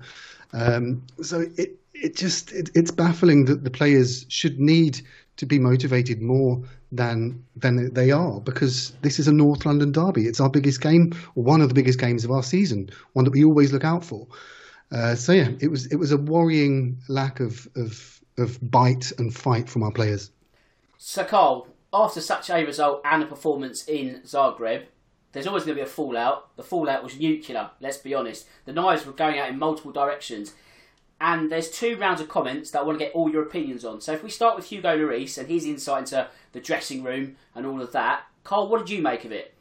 Um, 0.53 1.03
so 1.21 1.45
it 1.57 1.77
it 2.01 2.15
just 2.15 2.51
it, 2.51 2.69
it's 2.75 2.91
baffling 2.91 3.45
that 3.45 3.63
the 3.63 3.69
players 3.69 4.25
should 4.29 4.59
need 4.59 5.01
to 5.37 5.45
be 5.45 5.59
motivated 5.59 6.21
more 6.21 6.61
than 6.91 7.43
than 7.55 7.93
they 7.93 8.11
are 8.11 8.39
because 8.41 8.91
this 9.01 9.19
is 9.19 9.27
a 9.27 9.33
North 9.33 9.65
London 9.65 9.91
derby. 9.91 10.27
It's 10.27 10.39
our 10.39 10.49
biggest 10.49 10.81
game, 10.81 11.13
one 11.33 11.61
of 11.61 11.69
the 11.69 11.75
biggest 11.75 11.99
games 11.99 12.23
of 12.23 12.31
our 12.31 12.43
season, 12.43 12.89
one 13.13 13.25
that 13.25 13.31
we 13.31 13.43
always 13.43 13.73
look 13.73 13.83
out 13.83 14.03
for. 14.03 14.27
Uh, 14.91 15.15
so 15.15 15.31
yeah, 15.31 15.49
it 15.59 15.69
was 15.69 15.87
it 15.87 15.95
was 15.95 16.11
a 16.11 16.17
worrying 16.17 16.97
lack 17.07 17.39
of 17.39 17.67
of 17.75 18.21
of 18.37 18.59
bite 18.69 19.11
and 19.17 19.33
fight 19.33 19.69
from 19.69 19.83
our 19.83 19.91
players. 19.91 20.31
So 20.97 21.23
Carl, 21.23 21.67
after 21.93 22.21
such 22.21 22.49
a 22.49 22.65
result 22.65 23.01
and 23.05 23.23
a 23.23 23.25
performance 23.25 23.87
in 23.87 24.21
Zagreb, 24.25 24.85
there's 25.31 25.47
always 25.47 25.63
going 25.63 25.77
to 25.77 25.83
be 25.83 25.87
a 25.87 25.91
fallout. 25.91 26.55
The 26.55 26.63
fallout 26.63 27.03
was 27.03 27.19
nuclear. 27.19 27.71
Let's 27.81 27.97
be 27.97 28.13
honest. 28.13 28.47
The 28.65 28.73
knives 28.73 29.05
were 29.05 29.11
going 29.11 29.37
out 29.37 29.49
in 29.49 29.59
multiple 29.59 29.91
directions. 29.91 30.53
And 31.19 31.51
there's 31.51 31.69
two 31.71 31.95
rounds 31.97 32.19
of 32.19 32.27
comments 32.27 32.71
that 32.71 32.79
I 32.79 32.83
want 32.83 32.99
to 32.99 33.05
get 33.05 33.13
all 33.13 33.29
your 33.29 33.43
opinions 33.43 33.85
on. 33.85 34.01
So 34.01 34.11
if 34.11 34.23
we 34.23 34.29
start 34.29 34.55
with 34.55 34.65
Hugo 34.65 34.97
Lloris 34.97 35.37
and 35.37 35.47
his 35.47 35.65
insight 35.65 35.99
into 35.99 36.27
the 36.51 36.59
dressing 36.59 37.03
room 37.03 37.37
and 37.55 37.65
all 37.65 37.81
of 37.81 37.93
that, 37.93 38.23
Carl, 38.43 38.67
what 38.67 38.79
did 38.79 38.89
you 38.89 39.01
make 39.01 39.25
of 39.25 39.31
it? 39.31 39.53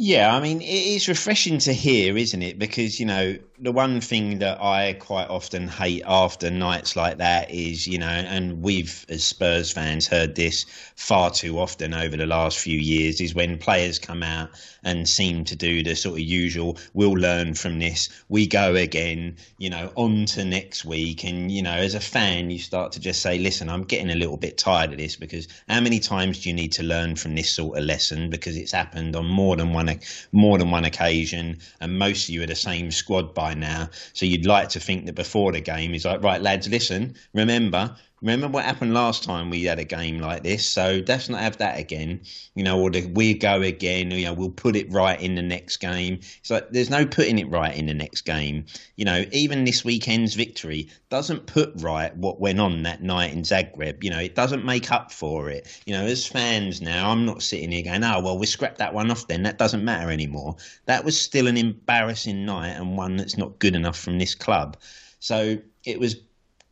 Yeah, 0.00 0.32
I 0.32 0.38
mean, 0.38 0.60
it's 0.62 1.08
refreshing 1.08 1.58
to 1.58 1.72
hear, 1.72 2.16
isn't 2.16 2.40
it? 2.40 2.56
Because, 2.56 3.00
you 3.00 3.06
know, 3.06 3.36
the 3.58 3.72
one 3.72 4.00
thing 4.00 4.38
that 4.38 4.62
I 4.62 4.92
quite 4.92 5.28
often 5.28 5.66
hate 5.66 6.04
after 6.06 6.52
nights 6.52 6.94
like 6.94 7.18
that 7.18 7.50
is, 7.50 7.88
you 7.88 7.98
know, 7.98 8.06
and 8.06 8.62
we've, 8.62 9.04
as 9.08 9.24
Spurs 9.24 9.72
fans, 9.72 10.06
heard 10.06 10.36
this 10.36 10.64
far 10.94 11.32
too 11.32 11.58
often 11.58 11.94
over 11.94 12.16
the 12.16 12.26
last 12.26 12.60
few 12.60 12.78
years, 12.78 13.20
is 13.20 13.34
when 13.34 13.58
players 13.58 13.98
come 13.98 14.22
out 14.22 14.50
and 14.88 15.06
seem 15.06 15.44
to 15.44 15.54
do 15.54 15.82
the 15.82 15.94
sort 15.94 16.14
of 16.14 16.24
usual, 16.26 16.78
we'll 16.94 17.12
learn 17.12 17.52
from 17.52 17.78
this, 17.78 18.08
we 18.30 18.46
go 18.46 18.74
again, 18.74 19.36
you 19.58 19.68
know, 19.68 19.92
on 19.96 20.24
to 20.24 20.42
next 20.46 20.82
week. 20.82 21.24
And, 21.24 21.52
you 21.52 21.60
know, 21.60 21.74
as 21.74 21.94
a 21.94 22.00
fan, 22.00 22.50
you 22.50 22.58
start 22.58 22.92
to 22.92 23.00
just 23.00 23.20
say, 23.20 23.38
listen, 23.38 23.68
I'm 23.68 23.84
getting 23.84 24.10
a 24.10 24.14
little 24.14 24.38
bit 24.38 24.56
tired 24.56 24.92
of 24.92 24.98
this 24.98 25.14
because 25.14 25.46
how 25.68 25.80
many 25.80 25.98
times 25.98 26.40
do 26.40 26.48
you 26.48 26.54
need 26.54 26.72
to 26.72 26.82
learn 26.82 27.16
from 27.16 27.34
this 27.34 27.54
sort 27.54 27.76
of 27.76 27.84
lesson? 27.84 28.30
Because 28.30 28.56
it's 28.56 28.72
happened 28.72 29.14
on 29.14 29.26
more 29.26 29.56
than 29.56 29.74
one, 29.74 30.00
more 30.32 30.56
than 30.56 30.70
one 30.70 30.86
occasion, 30.86 31.58
and 31.80 31.98
most 31.98 32.24
of 32.24 32.34
you 32.34 32.42
are 32.42 32.46
the 32.46 32.54
same 32.54 32.90
squad 32.90 33.34
by 33.34 33.52
now. 33.52 33.90
So 34.14 34.24
you'd 34.24 34.46
like 34.46 34.70
to 34.70 34.80
think 34.80 35.04
that 35.04 35.14
before 35.14 35.52
the 35.52 35.60
game, 35.60 35.92
he's 35.92 36.06
like, 36.06 36.22
right, 36.22 36.40
lads, 36.40 36.66
listen, 36.66 37.14
remember, 37.34 37.94
remember 38.20 38.48
what 38.48 38.64
happened 38.64 38.94
last 38.94 39.22
time 39.22 39.50
we 39.50 39.64
had 39.64 39.78
a 39.78 39.84
game 39.84 40.18
like 40.18 40.42
this. 40.42 40.68
So 40.68 41.02
let's 41.06 41.28
not 41.28 41.40
have 41.40 41.58
that 41.58 41.78
again. 41.78 42.20
You 42.54 42.64
know, 42.64 42.80
or 42.80 42.90
the, 42.90 43.06
we 43.06 43.34
go 43.34 43.62
again. 43.62 44.10
You 44.10 44.26
know, 44.26 44.34
we'll 44.34 44.50
put 44.50 44.76
it 44.76 44.90
right 44.92 45.20
in 45.20 45.34
the 45.34 45.42
next 45.42 45.78
game. 45.78 46.20
It's 46.40 46.50
like 46.50 46.70
there's 46.70 46.90
no 46.90 47.06
putting 47.06 47.38
it 47.38 47.48
right 47.48 47.74
in 47.76 47.86
the 47.86 47.94
next 47.94 48.22
game. 48.22 48.66
You 48.96 49.04
know, 49.04 49.24
even 49.32 49.64
this 49.64 49.84
weekend's 49.84 50.34
victory 50.34 50.88
doesn't 51.10 51.46
put 51.46 51.72
right 51.76 52.14
what 52.16 52.40
went 52.40 52.60
on 52.60 52.82
that 52.82 53.02
night 53.02 53.32
in 53.32 53.42
Zagreb. 53.42 54.02
You 54.02 54.10
know, 54.10 54.20
it 54.20 54.34
doesn't 54.34 54.64
make 54.64 54.90
up 54.90 55.12
for 55.12 55.48
it. 55.50 55.80
You 55.86 55.94
know, 55.94 56.04
as 56.04 56.26
fans 56.26 56.80
now, 56.80 57.10
I'm 57.10 57.24
not 57.24 57.42
sitting 57.42 57.72
here 57.72 57.84
going, 57.84 58.04
oh 58.04 58.20
well, 58.20 58.38
we 58.38 58.46
scrapped 58.46 58.78
that 58.78 58.94
one 58.94 59.10
off. 59.10 59.28
Then 59.28 59.42
that 59.44 59.58
doesn't 59.58 59.84
matter 59.84 60.10
anymore. 60.10 60.56
That 60.86 61.04
was 61.04 61.20
still 61.20 61.46
an 61.46 61.56
embarrassing 61.56 62.44
night 62.44 62.70
and 62.70 62.96
one 62.96 63.16
that's 63.16 63.38
not 63.38 63.58
good 63.58 63.74
enough 63.74 63.98
from 63.98 64.18
this 64.18 64.34
club. 64.34 64.76
So 65.20 65.58
it 65.84 65.98
was 65.98 66.16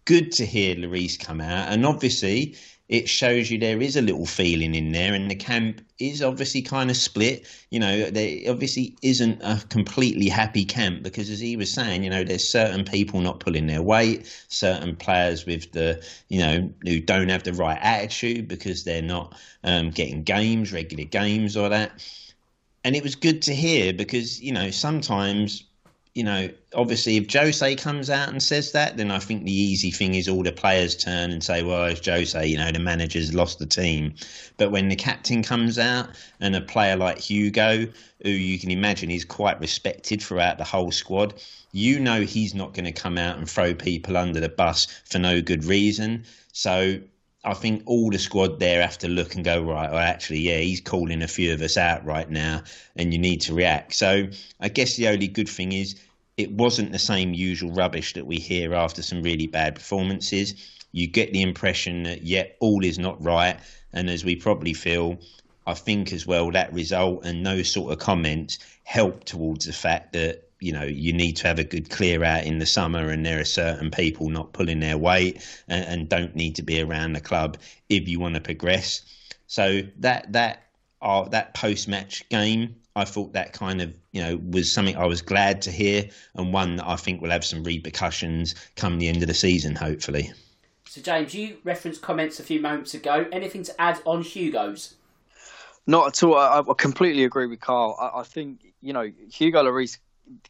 good 0.07 0.33
to 0.33 0.47
hear 0.47 0.75
Lloris 0.75 1.19
come 1.19 1.41
out, 1.41 1.71
and 1.71 1.85
obviously 1.85 2.57
it 2.89 3.09
shows 3.09 3.51
you 3.51 3.59
there 3.59 3.83
is 3.83 3.97
a 3.97 4.03
little 4.03 4.27
feeling 4.27 4.75
in 4.75 4.93
there, 4.93 5.13
and 5.13 5.31
the 5.31 5.35
camp 5.35 5.81
is 5.99 6.23
obviously 6.23 6.63
kind 6.63 6.89
of 6.89 6.97
split. 6.97 7.47
You 7.71 7.81
know, 7.81 8.11
there 8.11 8.49
obviously 8.49 8.97
isn't 9.03 9.41
a 9.43 9.61
completely 9.69 10.29
happy 10.29 10.65
camp 10.65 11.03
because, 11.03 11.29
as 11.29 11.41
he 11.41 11.57
was 11.57 11.73
saying, 11.73 12.05
you 12.05 12.11
know, 12.11 12.23
there's 12.23 12.49
certain 12.49 12.85
people 12.85 13.21
not 13.21 13.41
pulling 13.41 13.67
their 13.67 13.83
weight, 13.83 14.27
certain 14.49 14.95
players 14.95 15.47
with 15.47 15.73
the, 15.73 16.03
you 16.29 16.39
know, 16.39 16.73
who 16.85 17.01
don't 17.01 17.29
have 17.29 17.43
the 17.43 17.53
right 17.53 17.79
attitude 17.83 18.47
because 18.47 18.85
they're 18.85 19.03
not 19.03 19.35
um, 19.65 19.91
getting 19.91 20.23
games, 20.23 20.73
regular 20.73 21.05
games, 21.05 21.57
or 21.57 21.69
that. 21.69 21.91
And 22.85 22.95
it 22.95 23.03
was 23.03 23.17
good 23.17 23.43
to 23.43 23.55
hear 23.55 23.93
because, 23.93 24.41
you 24.41 24.53
know, 24.53 24.71
sometimes 24.71 25.66
you 26.17 26.25
know, 26.25 26.49
obviously, 26.75 27.19
if 27.19 27.31
Jose 27.31 27.77
comes 27.77 28.09
out 28.09 28.31
and 28.31 28.43
says 28.43 28.73
that, 28.73 28.97
then 28.97 29.11
I 29.11 29.19
think 29.19 29.45
the 29.45 29.53
easy 29.53 29.91
thing 29.91 30.15
is 30.15 30.31
all 30.31 30.43
the 30.43 30.51
players 30.51 30.97
turn 30.97 31.31
and 31.31 31.45
say, 31.45 31.63
well, 31.63 31.95
Jose, 31.95 32.47
you 32.47 32.57
know, 32.57 32.73
the 32.73 32.79
manager's 32.79 33.35
lost 33.35 33.59
the 33.59 33.67
team. 33.67 34.15
But 34.57 34.71
when 34.71 34.89
the 34.89 34.97
captain 34.97 35.43
comes 35.43 35.79
out 35.79 36.09
and 36.41 36.57
a 36.57 36.63
player 36.63 36.97
like 36.97 37.19
Hugo, 37.19 37.87
who 38.23 38.31
you 38.31 38.59
can 38.59 38.71
imagine 38.71 39.11
is 39.11 39.27
quite 39.27 39.61
respected 39.61 40.23
throughout 40.23 40.57
the 40.57 40.65
whole 40.65 40.91
squad, 40.91 41.35
you 41.73 42.01
know 42.01 42.23
he's 42.23 42.55
not 42.55 42.73
going 42.73 42.87
to 42.87 42.93
come 42.93 43.19
out 43.19 43.37
and 43.37 43.49
throw 43.49 43.75
people 43.75 44.17
under 44.17 44.41
the 44.41 44.49
bus 44.49 44.87
for 45.05 45.19
no 45.19 45.43
good 45.43 45.67
reason. 45.67 46.25
So 46.53 46.99
I 47.47 47.55
think 47.55 47.85
all 47.87 48.11
the 48.11 48.19
squad 48.19 48.59
there 48.59 48.83
have 48.83 48.99
to 48.99 49.09
look 49.09 49.37
and 49.37 49.45
go 49.45 49.63
right. 49.63 49.89
Well, 49.89 50.01
actually, 50.01 50.41
yeah, 50.41 50.59
he's 50.59 50.81
calling 50.81 51.23
a 51.23 51.29
few 51.29 51.55
of 51.55 51.63
us 51.63 51.77
out 51.77 52.05
right 52.05 52.29
now, 52.29 52.65
and 52.97 53.13
you 53.13 53.21
need 53.21 53.41
to 53.43 53.55
react. 53.55 53.95
So 53.95 54.27
I 54.61 54.69
guess 54.69 54.97
the 54.97 55.07
only 55.07 55.29
good 55.29 55.49
thing 55.49 55.71
is 55.71 55.95
it 56.37 56.51
wasn't 56.51 56.91
the 56.91 56.99
same 56.99 57.33
usual 57.35 57.71
rubbish 57.71 58.15
that 58.15 58.27
we 58.27 58.37
hear 58.37 58.75
after 58.75 59.01
some 59.01 59.23
really 59.23 59.47
bad 59.47 59.77
performances. 59.77 60.55
You 60.91 61.07
get 61.07 61.33
the 61.33 61.43
impression 61.43 62.03
that, 62.03 62.23
yet 62.23 62.47
yeah, 62.49 62.55
all 62.59 62.85
is 62.85 62.99
not 62.99 63.23
right. 63.23 63.59
And 63.93 64.11
as 64.11 64.25
we 64.25 64.35
probably 64.35 64.75
feel, 64.75 65.17
I 65.69 65.75
think 65.75 66.13
as 66.13 66.27
well 66.27 66.51
that 66.51 66.73
result 66.73 67.25
and 67.25 67.47
those 67.47 67.71
sort 67.71 67.93
of 67.93 68.01
comments 68.01 68.59
help 68.83 69.25
towards 69.25 69.67
the 69.67 69.73
fact 69.73 70.13
that 70.15 70.46
you 70.61 70.73
know 70.73 70.85
you 70.85 71.13
need 71.13 71.33
to 71.33 71.47
have 71.47 71.59
a 71.59 71.65
good 71.65 71.91
clear 71.91 72.25
out 72.25 72.45
in 72.45 72.59
the 72.59 72.67
summer 72.67 73.11
and 73.11 73.25
there 73.25 73.41
are 73.41 73.45
certain 73.45 73.91
people 73.91 74.31
not 74.31 74.53
pulling 74.53 74.81
their 74.81 74.99
weight 74.99 75.43
and, 75.69 75.85
and 75.85 76.09
don't 76.09 76.35
need 76.35 76.57
to 76.57 76.63
be 76.63 76.81
around 76.81 77.13
the 77.13 77.21
club 77.21 77.57
if 77.89 78.09
you 78.09 78.19
want 78.19 78.35
to 78.35 78.41
progress 78.41 79.03
so 79.47 79.81
that 79.99 80.33
that 80.33 80.63
uh, 81.03 81.29
that 81.29 81.55
post 81.55 81.89
match 81.89 82.27
game 82.31 82.75
I 82.97 83.05
thought 83.05 83.35
that 83.35 83.53
kind 83.53 83.83
of 83.83 83.95
you 84.13 84.23
know 84.23 84.37
was 84.37 84.73
something 84.73 84.97
I 84.97 85.05
was 85.05 85.21
glad 85.21 85.61
to 85.63 85.71
hear, 85.71 86.09
and 86.35 86.53
one 86.53 86.77
that 86.77 86.89
I 86.89 86.97
think 86.97 87.21
will 87.21 87.31
have 87.31 87.45
some 87.45 87.63
repercussions 87.63 88.55
come 88.75 88.99
the 88.99 89.09
end 89.09 89.21
of 89.21 89.29
the 89.29 89.35
season, 89.35 89.75
hopefully. 89.77 90.33
So, 90.89 91.03
James, 91.03 91.35
you 91.35 91.59
referenced 91.63 92.01
comments 92.01 92.41
a 92.41 92.43
few 92.43 92.59
moments 92.59 92.95
ago. 92.95 93.27
Anything 93.31 93.63
to 93.65 93.81
add 93.81 94.01
on 94.07 94.23
Hugo's? 94.23 94.95
Not 95.87 96.07
at 96.07 96.23
all. 96.23 96.37
I, 96.37 96.61
I 96.61 96.75
completely 96.75 97.25
agree 97.25 97.47
with 97.47 97.61
Carl. 97.61 97.97
I, 98.01 98.21
I, 98.21 98.23
think 98.23 98.73
you 98.81 98.95
know 98.95 99.13
Hugo 99.31 99.63
Lloris 99.63 99.99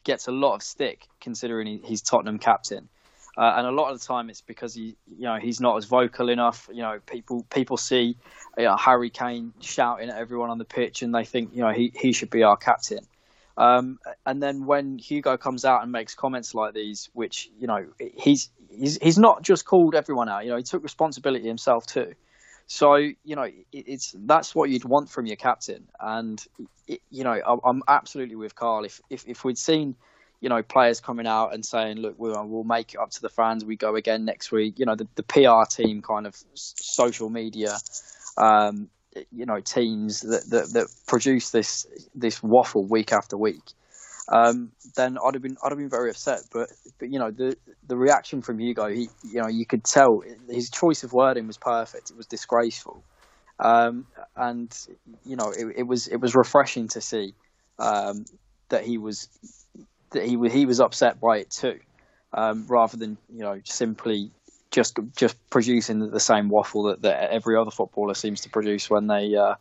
gets 0.04 0.28
a 0.28 0.32
lot 0.32 0.54
of 0.54 0.62
stick 0.62 1.06
considering 1.20 1.66
he, 1.66 1.80
he's 1.84 2.02
Tottenham 2.02 2.38
captain. 2.38 2.88
Uh, 3.36 3.54
and 3.56 3.66
a 3.66 3.70
lot 3.70 3.92
of 3.92 4.00
the 4.00 4.06
time, 4.06 4.30
it's 4.30 4.40
because 4.40 4.74
he, 4.74 4.96
you 5.06 5.24
know, 5.24 5.36
he's 5.36 5.60
not 5.60 5.76
as 5.76 5.84
vocal 5.84 6.30
enough. 6.30 6.70
You 6.72 6.80
know, 6.82 7.00
people 7.04 7.44
people 7.50 7.76
see 7.76 8.16
you 8.56 8.64
know, 8.64 8.76
Harry 8.76 9.10
Kane 9.10 9.52
shouting 9.60 10.08
at 10.08 10.16
everyone 10.16 10.48
on 10.48 10.56
the 10.56 10.64
pitch, 10.64 11.02
and 11.02 11.14
they 11.14 11.24
think, 11.24 11.50
you 11.54 11.60
know, 11.60 11.70
he 11.70 11.92
he 11.94 12.12
should 12.12 12.30
be 12.30 12.42
our 12.42 12.56
captain. 12.56 13.06
Um, 13.58 13.98
and 14.24 14.42
then 14.42 14.66
when 14.66 14.98
Hugo 14.98 15.36
comes 15.36 15.64
out 15.64 15.82
and 15.82 15.92
makes 15.92 16.14
comments 16.14 16.54
like 16.54 16.74
these, 16.74 17.10
which 17.12 17.50
you 17.58 17.66
know, 17.66 17.86
he's 17.98 18.50
he's 18.70 18.98
he's 19.02 19.18
not 19.18 19.42
just 19.42 19.66
called 19.66 19.94
everyone 19.94 20.28
out. 20.30 20.44
You 20.44 20.52
know, 20.52 20.56
he 20.56 20.62
took 20.62 20.82
responsibility 20.82 21.46
himself 21.46 21.86
too. 21.86 22.14
So 22.66 22.96
you 22.96 23.36
know, 23.36 23.48
it's 23.72 24.14
that's 24.18 24.54
what 24.54 24.70
you'd 24.70 24.84
want 24.84 25.08
from 25.08 25.26
your 25.26 25.36
captain. 25.36 25.86
And 26.00 26.44
it, 26.88 27.00
you 27.10 27.24
know, 27.24 27.60
I'm 27.64 27.82
absolutely 27.86 28.36
with 28.36 28.54
Carl. 28.54 28.84
If 28.84 29.00
if 29.10 29.26
if 29.26 29.44
we'd 29.44 29.58
seen 29.58 29.96
you 30.40 30.48
know, 30.48 30.62
players 30.62 31.00
coming 31.00 31.26
out 31.26 31.54
and 31.54 31.64
saying, 31.64 31.98
"Look, 31.98 32.16
we'll, 32.18 32.46
we'll 32.46 32.64
make 32.64 32.94
it 32.94 33.00
up 33.00 33.10
to 33.10 33.22
the 33.22 33.28
fans. 33.28 33.64
We 33.64 33.76
go 33.76 33.96
again 33.96 34.24
next 34.24 34.52
week." 34.52 34.78
You 34.78 34.86
know, 34.86 34.94
the, 34.94 35.08
the 35.14 35.22
PR 35.22 35.64
team, 35.68 36.02
kind 36.02 36.26
of 36.26 36.36
social 36.54 37.30
media, 37.30 37.76
um, 38.36 38.88
you 39.32 39.46
know, 39.46 39.60
teams 39.60 40.20
that, 40.20 40.44
that, 40.50 40.72
that 40.74 40.88
produce 41.06 41.50
this 41.50 41.86
this 42.14 42.42
waffle 42.42 42.84
week 42.84 43.12
after 43.12 43.36
week. 43.36 43.62
Um, 44.28 44.72
then 44.96 45.18
I'd 45.24 45.34
have 45.34 45.42
been 45.42 45.56
I'd 45.62 45.70
have 45.70 45.78
been 45.78 45.88
very 45.88 46.10
upset. 46.10 46.42
But 46.52 46.70
but 46.98 47.10
you 47.10 47.18
know, 47.18 47.30
the 47.30 47.56
the 47.86 47.96
reaction 47.96 48.42
from 48.42 48.58
Hugo, 48.58 48.88
he 48.88 49.08
you 49.22 49.40
know, 49.40 49.48
you 49.48 49.66
could 49.66 49.84
tell 49.84 50.22
his 50.48 50.70
choice 50.70 51.04
of 51.04 51.12
wording 51.12 51.46
was 51.46 51.58
perfect. 51.58 52.10
It 52.10 52.16
was 52.16 52.26
disgraceful, 52.26 53.02
um, 53.60 54.06
and 54.34 54.76
you 55.24 55.36
know, 55.36 55.50
it, 55.50 55.66
it 55.76 55.82
was 55.84 56.08
it 56.08 56.16
was 56.16 56.34
refreshing 56.34 56.88
to 56.88 57.00
see 57.00 57.34
um, 57.78 58.24
that 58.68 58.84
he 58.84 58.98
was 58.98 59.28
that 60.10 60.24
he 60.24 60.36
he 60.48 60.66
was 60.66 60.80
upset 60.80 61.20
by 61.20 61.38
it 61.38 61.50
too, 61.50 61.78
um, 62.32 62.66
rather 62.68 62.96
than 62.96 63.16
you 63.32 63.44
know 63.44 63.60
simply 63.64 64.30
just 64.72 64.98
just 65.16 65.36
producing 65.50 66.10
the 66.10 66.20
same 66.20 66.48
waffle 66.48 66.84
that, 66.84 67.02
that 67.02 67.30
every 67.30 67.56
other 67.56 67.70
footballer 67.70 68.14
seems 68.14 68.40
to 68.40 68.50
produce 68.50 68.90
when 68.90 69.06
they 69.06 69.36
uh, 69.36 69.54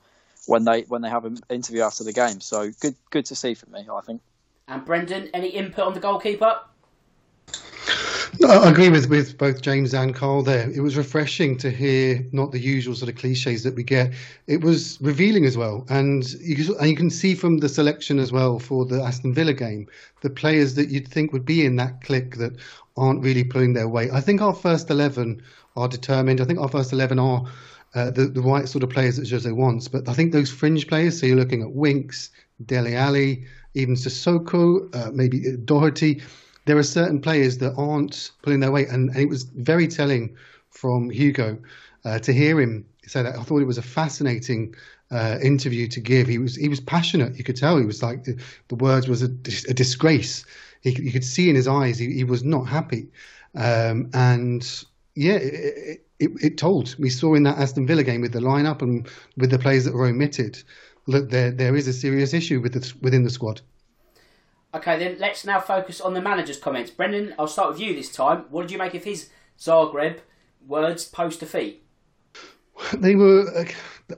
when 0.47 0.63
they 0.63 0.81
when 0.83 1.03
they 1.03 1.09
have 1.09 1.25
an 1.25 1.37
interview 1.49 1.83
after 1.83 2.03
the 2.03 2.13
game. 2.13 2.41
So 2.41 2.71
good 2.81 2.95
good 3.11 3.25
to 3.25 3.35
see 3.35 3.53
from 3.53 3.71
me, 3.71 3.87
I 3.91 4.01
think. 4.01 4.21
And 4.67 4.83
Brendan, 4.83 5.29
any 5.33 5.49
input 5.49 5.85
on 5.85 5.93
the 5.93 5.99
goalkeeper? 5.99 6.59
I 8.43 8.69
agree 8.69 8.89
with, 8.89 9.09
with 9.09 9.37
both 9.37 9.61
James 9.61 9.93
and 9.93 10.13
Carl 10.13 10.41
there. 10.41 10.69
It 10.71 10.81
was 10.81 10.97
refreshing 10.97 11.57
to 11.59 11.69
hear 11.69 12.25
not 12.31 12.51
the 12.51 12.59
usual 12.59 12.95
sort 12.95 13.09
of 13.09 13.15
cliches 13.15 13.63
that 13.63 13.75
we 13.75 13.83
get. 13.83 14.13
It 14.47 14.61
was 14.61 14.99
revealing 15.01 15.45
as 15.45 15.55
well. 15.55 15.85
And 15.89 16.29
you, 16.33 16.75
and 16.77 16.89
you 16.89 16.95
can 16.95 17.09
see 17.09 17.35
from 17.35 17.59
the 17.59 17.69
selection 17.69 18.19
as 18.19 18.31
well 18.31 18.59
for 18.59 18.85
the 18.85 19.01
Aston 19.01 19.33
Villa 19.33 19.53
game, 19.53 19.87
the 20.21 20.29
players 20.29 20.73
that 20.75 20.89
you'd 20.89 21.07
think 21.07 21.31
would 21.31 21.45
be 21.45 21.65
in 21.65 21.75
that 21.77 22.01
clique 22.01 22.37
that 22.37 22.53
aren't 22.97 23.23
really 23.23 23.43
pulling 23.43 23.73
their 23.73 23.87
weight. 23.87 24.11
I 24.11 24.21
think 24.21 24.41
our 24.41 24.53
first 24.53 24.89
11 24.89 25.41
are 25.75 25.87
determined. 25.87 26.41
I 26.41 26.45
think 26.45 26.59
our 26.59 26.69
first 26.69 26.91
11 26.91 27.19
are 27.19 27.45
uh, 27.93 28.11
the, 28.11 28.25
the 28.25 28.41
right 28.41 28.67
sort 28.67 28.83
of 28.83 28.89
players 28.89 29.17
that 29.17 29.29
Jose 29.29 29.51
wants. 29.51 29.87
But 29.87 30.09
I 30.09 30.13
think 30.13 30.33
those 30.33 30.51
fringe 30.51 30.87
players, 30.87 31.19
so 31.19 31.25
you're 31.25 31.37
looking 31.37 31.61
at 31.61 31.71
Winks, 31.71 32.31
Dele 32.63 32.95
Alli, 32.95 33.45
even 33.73 33.95
Sissoko, 33.95 34.93
uh, 34.95 35.11
maybe 35.11 35.57
Doherty 35.57 36.21
there 36.65 36.77
are 36.77 36.83
certain 36.83 37.21
players 37.21 37.59
that 37.59 37.73
aren't 37.77 38.31
pulling 38.41 38.59
their 38.59 38.71
weight, 38.71 38.89
and, 38.89 39.09
and 39.09 39.19
it 39.19 39.29
was 39.29 39.43
very 39.43 39.87
telling 39.87 40.35
from 40.69 41.09
Hugo 41.09 41.57
uh, 42.03 42.19
to 42.19 42.33
hear 42.33 42.59
him 42.59 42.85
say 43.05 43.23
that. 43.23 43.37
I 43.37 43.43
thought 43.43 43.61
it 43.61 43.67
was 43.67 43.77
a 43.77 43.83
fascinating 43.83 44.75
uh, 45.11 45.37
interview 45.41 45.87
to 45.87 45.99
give. 45.99 46.27
He 46.27 46.39
was 46.39 46.55
he 46.55 46.67
was 46.67 46.79
passionate. 46.79 47.37
You 47.37 47.43
could 47.43 47.55
tell 47.55 47.77
he 47.77 47.85
was 47.85 48.01
like 48.01 48.23
the, 48.23 48.39
the 48.67 48.75
words 48.75 49.07
was 49.07 49.21
a, 49.21 49.27
a 49.27 49.73
disgrace. 49.73 50.43
He, 50.81 50.91
you 50.91 51.11
could 51.11 51.23
see 51.23 51.49
in 51.49 51.55
his 51.55 51.67
eyes 51.67 51.99
he, 51.99 52.11
he 52.11 52.23
was 52.23 52.43
not 52.43 52.67
happy, 52.67 53.07
um, 53.53 54.09
and 54.13 54.85
yeah, 55.13 55.35
it, 55.35 56.05
it, 56.19 56.31
it, 56.41 56.57
told. 56.57 56.95
We 56.97 57.09
saw 57.09 57.35
in 57.35 57.43
that 57.43 57.57
Aston 57.57 57.87
Villa 57.87 58.03
game 58.03 58.21
with 58.21 58.33
the 58.33 58.39
lineup 58.39 58.81
and 58.81 59.07
with 59.37 59.51
the 59.51 59.59
players 59.59 59.85
that 59.85 59.93
were 59.93 60.07
omitted. 60.07 60.61
Look, 61.07 61.29
there 61.29 61.51
there 61.51 61.75
is 61.75 61.87
a 61.87 61.93
serious 61.93 62.33
issue 62.33 62.61
with 62.61 62.73
the, 62.73 62.93
within 63.01 63.23
the 63.23 63.29
squad. 63.29 63.61
Okay, 64.73 64.99
then 64.99 65.17
let's 65.19 65.45
now 65.45 65.59
focus 65.59 66.01
on 66.01 66.13
the 66.13 66.21
manager's 66.21 66.59
comments. 66.59 66.91
Brendan, 66.91 67.33
I'll 67.39 67.47
start 67.47 67.71
with 67.71 67.79
you 67.79 67.95
this 67.95 68.11
time. 68.11 68.45
What 68.49 68.63
did 68.63 68.71
you 68.71 68.77
make 68.77 68.93
of 68.93 69.05
his 69.05 69.29
Zagreb 69.57 70.19
words 70.67 71.05
post 71.05 71.39
defeat? 71.39 71.81
They 72.97 73.15
were 73.15 73.47
uh, 73.55 73.65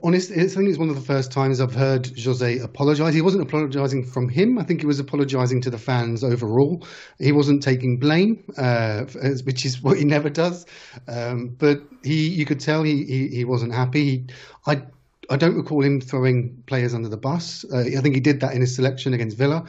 honest. 0.02 0.32
I 0.32 0.46
think 0.48 0.68
it's 0.68 0.78
one 0.78 0.88
of 0.88 0.96
the 0.96 1.00
first 1.00 1.30
times 1.30 1.60
I've 1.60 1.74
heard 1.74 2.10
Jose 2.18 2.58
apologise. 2.58 3.14
He 3.14 3.22
wasn't 3.22 3.44
apologising 3.44 4.04
from 4.04 4.28
him. 4.28 4.58
I 4.58 4.64
think 4.64 4.80
he 4.80 4.86
was 4.86 4.98
apologising 4.98 5.60
to 5.62 5.70
the 5.70 5.78
fans 5.78 6.24
overall. 6.24 6.84
He 7.20 7.30
wasn't 7.30 7.62
taking 7.62 7.98
blame, 7.98 8.42
uh, 8.56 9.04
which 9.44 9.64
is 9.64 9.80
what 9.80 9.96
he 9.96 10.04
never 10.16 10.28
does. 10.28 10.66
Um, 11.06 11.54
but 11.58 11.82
he, 12.02 12.28
you 12.28 12.44
could 12.44 12.58
tell 12.58 12.82
he, 12.82 13.04
he, 13.04 13.28
he 13.28 13.44
wasn't 13.44 13.72
happy. 13.72 14.04
He, 14.04 14.26
I 14.66 14.82
I 15.30 15.36
don't 15.36 15.56
recall 15.56 15.82
him 15.82 16.00
throwing 16.00 16.62
players 16.66 16.94
under 16.94 17.08
the 17.08 17.16
bus. 17.16 17.64
Uh, 17.72 17.78
I 17.80 18.00
think 18.00 18.14
he 18.14 18.20
did 18.20 18.40
that 18.40 18.54
in 18.54 18.60
his 18.60 18.74
selection 18.74 19.14
against 19.14 19.36
Villa. 19.36 19.64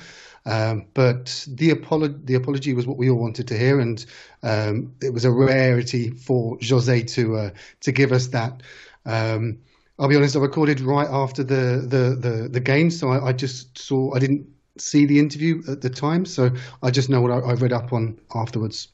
Um, 0.46 0.86
but 0.94 1.46
the, 1.48 1.72
apolo- 1.72 2.26
the 2.26 2.36
apology 2.36 2.74
was 2.74 2.88
what 2.88 2.98
we 2.98 3.10
all 3.10 3.20
wanted 3.20 3.48
to 3.50 3.58
hear, 3.58 3.80
and 3.80 4.04
um, 4.42 4.94
it 5.02 5.14
was 5.14 5.26
a 5.26 5.32
rarity 5.32 6.12
for 6.12 6.58
Jose 6.68 7.04
to 7.04 7.36
uh, 7.36 7.50
to 7.82 7.92
give 7.92 8.12
us 8.12 8.28
that. 8.28 8.64
Um, 9.06 9.60
I'll 10.00 10.08
be 10.08 10.16
honest, 10.16 10.38
I 10.38 10.40
recorded 10.40 10.80
right 10.80 11.10
after 11.10 11.44
the 11.44 11.86
the 11.86 12.16
the, 12.16 12.50
the 12.50 12.60
game, 12.60 12.90
so 12.90 13.10
I, 13.10 13.28
I, 13.28 13.34
just 13.34 13.78
saw 13.78 14.16
I 14.16 14.20
didn't 14.20 14.48
see 14.78 15.06
the 15.06 15.20
interview 15.20 15.62
at 15.68 15.82
the 15.82 15.90
time, 15.90 16.26
so 16.26 16.52
I 16.82 16.90
just 16.90 17.10
know 17.10 17.22
what 17.22 17.32
I, 17.32 17.40
I 17.40 17.54
read 17.56 17.74
up 17.74 17.92
on 17.92 18.18
afterwards. 18.34 18.88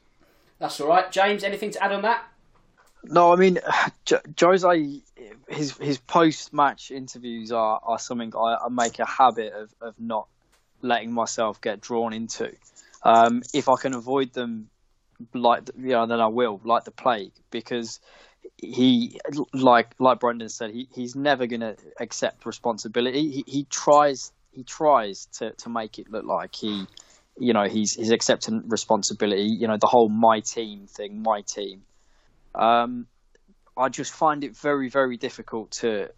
That's 0.58 0.80
all 0.82 0.88
right, 0.88 1.12
James. 1.12 1.44
Anything 1.44 1.70
to 1.72 1.84
add 1.84 1.92
on 1.92 2.02
that? 2.02 2.26
No, 3.04 3.32
I 3.32 3.36
mean, 3.36 3.60
Jose, 4.40 5.02
his 5.48 5.78
his 5.78 5.98
post 5.98 6.54
match 6.54 6.92
interviews 6.92 7.52
are, 7.52 7.80
are 7.84 8.00
something 8.00 8.34
I, 8.36 8.58
I, 8.66 8.70
make 8.70 9.00
a 9.00 9.06
habit 9.06 9.54
of, 9.54 9.74
of 9.82 10.00
not 10.00 10.28
letting 10.82 11.12
myself 11.12 11.62
get 11.62 11.82
drawn 11.82 12.14
into. 12.14 12.52
Um, 13.04 13.44
if 13.54 13.70
I 13.70 13.76
can 13.80 13.94
avoid 13.94 14.34
them, 14.34 14.70
like 15.34 15.70
you 15.78 15.90
know, 15.90 16.06
then 16.06 16.20
I 16.20 16.28
will, 16.28 16.60
like 16.64 16.84
the 16.84 16.92
plague, 16.92 17.34
because 17.52 18.00
he, 18.58 19.20
like 19.54 19.94
like 20.00 20.20
Brendan 20.20 20.50
said, 20.50 20.72
he, 20.72 20.88
he's 20.94 21.16
never 21.16 21.48
going 21.48 21.62
to 21.62 21.76
accept 22.00 22.46
responsibility. 22.46 23.32
He, 23.32 23.44
he 23.48 23.64
tries 23.66 24.32
he 24.52 24.64
tries 24.64 25.28
to, 25.38 25.52
to 25.52 25.70
make 25.70 26.00
it 26.00 26.10
look 26.10 26.26
like 26.26 26.56
he, 26.56 26.86
you 27.38 27.54
know, 27.54 27.66
he's 27.66 27.94
he's 27.94 28.12
accepting 28.12 28.64
responsibility. 28.68 29.44
You 29.44 29.68
know, 29.68 29.78
the 29.78 29.88
whole 29.88 30.10
my 30.10 30.40
team 30.40 30.88
thing, 30.88 31.22
my 31.22 31.42
team. 31.42 31.84
Um, 32.54 33.08
I 33.78 33.90
just 33.90 34.14
find 34.14 34.44
it 34.44 34.56
very 34.56 34.90
very 34.90 35.18
difficult 35.18 35.72
to 35.72 36.10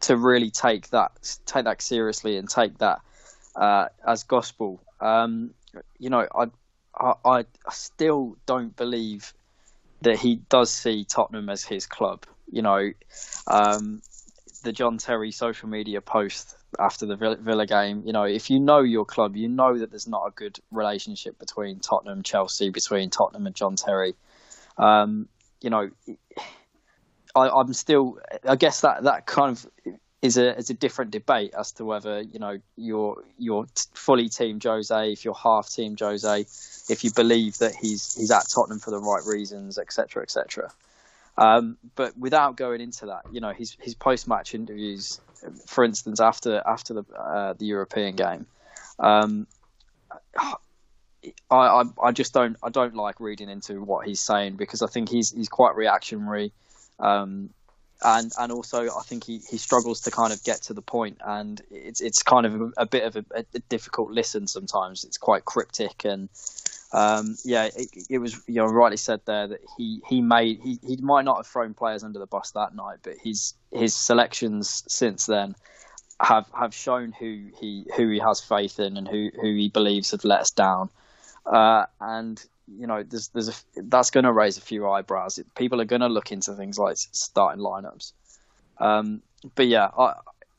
to 0.00 0.16
really 0.16 0.50
take 0.50 0.88
that 0.90 1.12
take 1.46 1.64
that 1.64 1.82
seriously 1.82 2.36
and 2.36 2.48
take 2.48 2.78
that 2.78 3.00
uh, 3.56 3.86
as 4.06 4.24
gospel. 4.24 4.80
Um, 5.00 5.52
you 5.98 6.10
know, 6.10 6.26
I, 6.34 6.46
I, 6.98 7.14
I 7.24 7.44
still 7.70 8.36
don't 8.46 8.74
believe 8.76 9.32
that 10.02 10.18
he 10.18 10.36
does 10.36 10.70
see 10.70 11.04
Tottenham 11.04 11.48
as 11.48 11.64
his 11.64 11.86
club. 11.86 12.24
You 12.50 12.62
know, 12.62 12.92
um, 13.46 14.00
the 14.62 14.72
John 14.72 14.98
Terry 14.98 15.32
social 15.32 15.68
media 15.68 16.00
post 16.00 16.56
after 16.78 17.06
the 17.06 17.16
Villa 17.16 17.66
game. 17.66 18.02
You 18.06 18.12
know, 18.12 18.24
if 18.24 18.50
you 18.50 18.60
know 18.60 18.80
your 18.80 19.04
club, 19.04 19.36
you 19.36 19.48
know 19.48 19.78
that 19.78 19.90
there's 19.90 20.08
not 20.08 20.26
a 20.26 20.30
good 20.30 20.58
relationship 20.70 21.38
between 21.38 21.80
Tottenham, 21.80 22.22
Chelsea, 22.22 22.70
between 22.70 23.10
Tottenham 23.10 23.46
and 23.46 23.54
John 23.54 23.76
Terry. 23.76 24.14
Um, 24.76 25.28
you 25.60 25.70
know, 25.70 25.90
I, 27.34 27.48
I'm 27.48 27.72
still. 27.72 28.18
I 28.44 28.56
guess 28.56 28.80
that 28.82 29.04
that 29.04 29.26
kind 29.26 29.52
of 29.52 29.66
is 30.20 30.36
a 30.36 30.56
is 30.56 30.70
a 30.70 30.74
different 30.74 31.10
debate 31.10 31.54
as 31.56 31.72
to 31.72 31.84
whether 31.84 32.20
you 32.20 32.38
know 32.38 32.58
you're 32.76 33.22
you're 33.38 33.66
fully 33.94 34.28
team 34.28 34.58
Jose, 34.62 35.12
if 35.12 35.24
you're 35.24 35.34
half 35.34 35.68
team 35.68 35.96
Jose, 35.98 36.40
if 36.88 37.04
you 37.04 37.10
believe 37.14 37.58
that 37.58 37.74
he's 37.74 38.14
he's 38.14 38.30
at 38.30 38.48
Tottenham 38.52 38.80
for 38.80 38.90
the 38.90 38.98
right 38.98 39.24
reasons, 39.24 39.78
etc., 39.78 40.22
etc. 40.22 40.70
Um, 41.36 41.78
but 41.94 42.18
without 42.18 42.56
going 42.56 42.80
into 42.80 43.06
that, 43.06 43.22
you 43.30 43.40
know, 43.40 43.52
his 43.52 43.76
his 43.80 43.94
post 43.94 44.26
match 44.26 44.54
interviews, 44.54 45.20
for 45.66 45.84
instance, 45.84 46.20
after 46.20 46.62
after 46.66 46.94
the 46.94 47.04
uh, 47.14 47.52
the 47.52 47.66
European 47.66 48.16
game, 48.16 48.46
um, 48.98 49.46
I, 51.50 51.56
I 51.56 51.82
I 52.02 52.12
just 52.12 52.32
don't 52.32 52.56
I 52.62 52.70
don't 52.70 52.94
like 52.94 53.20
reading 53.20 53.48
into 53.48 53.82
what 53.82 54.06
he's 54.06 54.20
saying 54.20 54.56
because 54.56 54.82
I 54.82 54.86
think 54.86 55.08
he's 55.08 55.32
he's 55.32 55.48
quite 55.48 55.76
reactionary. 55.76 56.52
Um, 56.98 57.50
and 58.02 58.30
and 58.38 58.52
also 58.52 58.86
I 58.86 59.02
think 59.02 59.24
he, 59.24 59.38
he 59.50 59.58
struggles 59.58 60.02
to 60.02 60.10
kind 60.10 60.32
of 60.32 60.42
get 60.44 60.62
to 60.62 60.74
the 60.74 60.82
point, 60.82 61.18
and 61.24 61.60
it's 61.70 62.00
it's 62.00 62.22
kind 62.22 62.46
of 62.46 62.60
a, 62.60 62.70
a 62.78 62.86
bit 62.86 63.04
of 63.04 63.16
a, 63.16 63.24
a, 63.34 63.58
difficult 63.68 64.10
listen 64.10 64.46
sometimes. 64.46 65.04
It's 65.04 65.18
quite 65.18 65.44
cryptic, 65.44 66.04
and 66.04 66.28
um, 66.92 67.36
yeah, 67.44 67.68
it, 67.76 67.88
it, 68.08 68.18
was 68.18 68.40
you 68.46 68.56
know 68.56 68.66
rightly 68.66 68.96
said 68.96 69.20
there 69.24 69.48
that 69.48 69.60
he 69.76 70.00
he 70.06 70.20
made 70.20 70.60
he, 70.62 70.78
he 70.86 70.96
might 70.98 71.24
not 71.24 71.38
have 71.38 71.46
thrown 71.46 71.74
players 71.74 72.04
under 72.04 72.20
the 72.20 72.26
bus 72.26 72.52
that 72.52 72.74
night, 72.74 72.98
but 73.02 73.16
his 73.22 73.54
his 73.72 73.94
selections 73.94 74.84
since 74.86 75.26
then 75.26 75.56
have 76.20 76.48
have 76.56 76.74
shown 76.74 77.12
who 77.12 77.48
he 77.58 77.84
who 77.96 78.08
he 78.10 78.18
has 78.20 78.40
faith 78.40 78.78
in 78.78 78.96
and 78.96 79.08
who 79.08 79.30
who 79.40 79.54
he 79.54 79.68
believes 79.68 80.12
have 80.12 80.24
let 80.24 80.40
us 80.40 80.50
down. 80.50 80.88
Uh, 81.50 81.86
and 82.00 82.44
you 82.76 82.86
know, 82.86 83.02
there's 83.02 83.28
there's 83.28 83.48
a 83.48 83.54
that's 83.84 84.10
going 84.10 84.24
to 84.24 84.32
raise 84.32 84.58
a 84.58 84.60
few 84.60 84.88
eyebrows. 84.88 85.40
People 85.56 85.80
are 85.80 85.86
going 85.86 86.02
to 86.02 86.08
look 86.08 86.32
into 86.32 86.52
things 86.54 86.78
like 86.78 86.96
starting 86.96 87.62
lineups. 87.62 88.12
Um, 88.78 89.22
but 89.54 89.66
yeah, 89.66 89.88
I, 89.98 90.14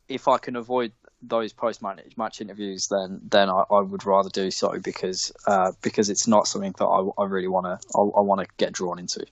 if 0.08 0.28
I 0.28 0.38
can 0.38 0.56
avoid 0.56 0.92
those 1.22 1.54
post 1.54 1.82
match 1.82 2.42
interviews, 2.42 2.88
then 2.88 3.22
then 3.30 3.50
I, 3.50 3.64
I, 3.70 3.82
would 3.82 4.06
rather 4.06 4.30
do 4.30 4.52
so 4.52 4.80
because 4.80 5.32
uh, 5.46 5.74
because 5.82 6.10
it's 6.10 6.28
not 6.28 6.48
something 6.48 6.74
that 6.78 6.86
I, 6.86 7.22
I 7.22 7.26
really 7.26 7.48
want 7.48 7.66
to 7.66 7.88
I, 7.96 8.02
I 8.02 8.22
want 8.22 8.42
to 8.42 8.48
get 8.58 8.74
drawn 8.74 9.00
into. 9.00 9.26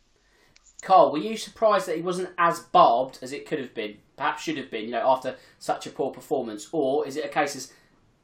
Carl, 0.84 1.12
were 1.12 1.17
you 1.17 1.38
surprised 1.38 1.88
that 1.88 1.96
he 1.96 2.02
wasn't 2.04 2.30
as 2.38 2.60
barbed 2.60 3.20
as 3.22 3.34
it 3.34 3.48
could 3.48 3.60
have 3.60 3.74
been? 3.74 3.98
Perhaps 4.15 4.43
should 4.43 4.58
have 4.58 4.70
been, 4.70 4.86
you 4.86 4.91
know, 4.91 5.10
after 5.10 5.36
such 5.60 5.88
a 5.88 5.89
poor 5.89 6.12
performance, 6.12 6.67
or 6.72 7.08
is 7.08 7.17
it 7.17 7.26
a 7.26 7.30
case 7.30 7.56
as 7.56 7.74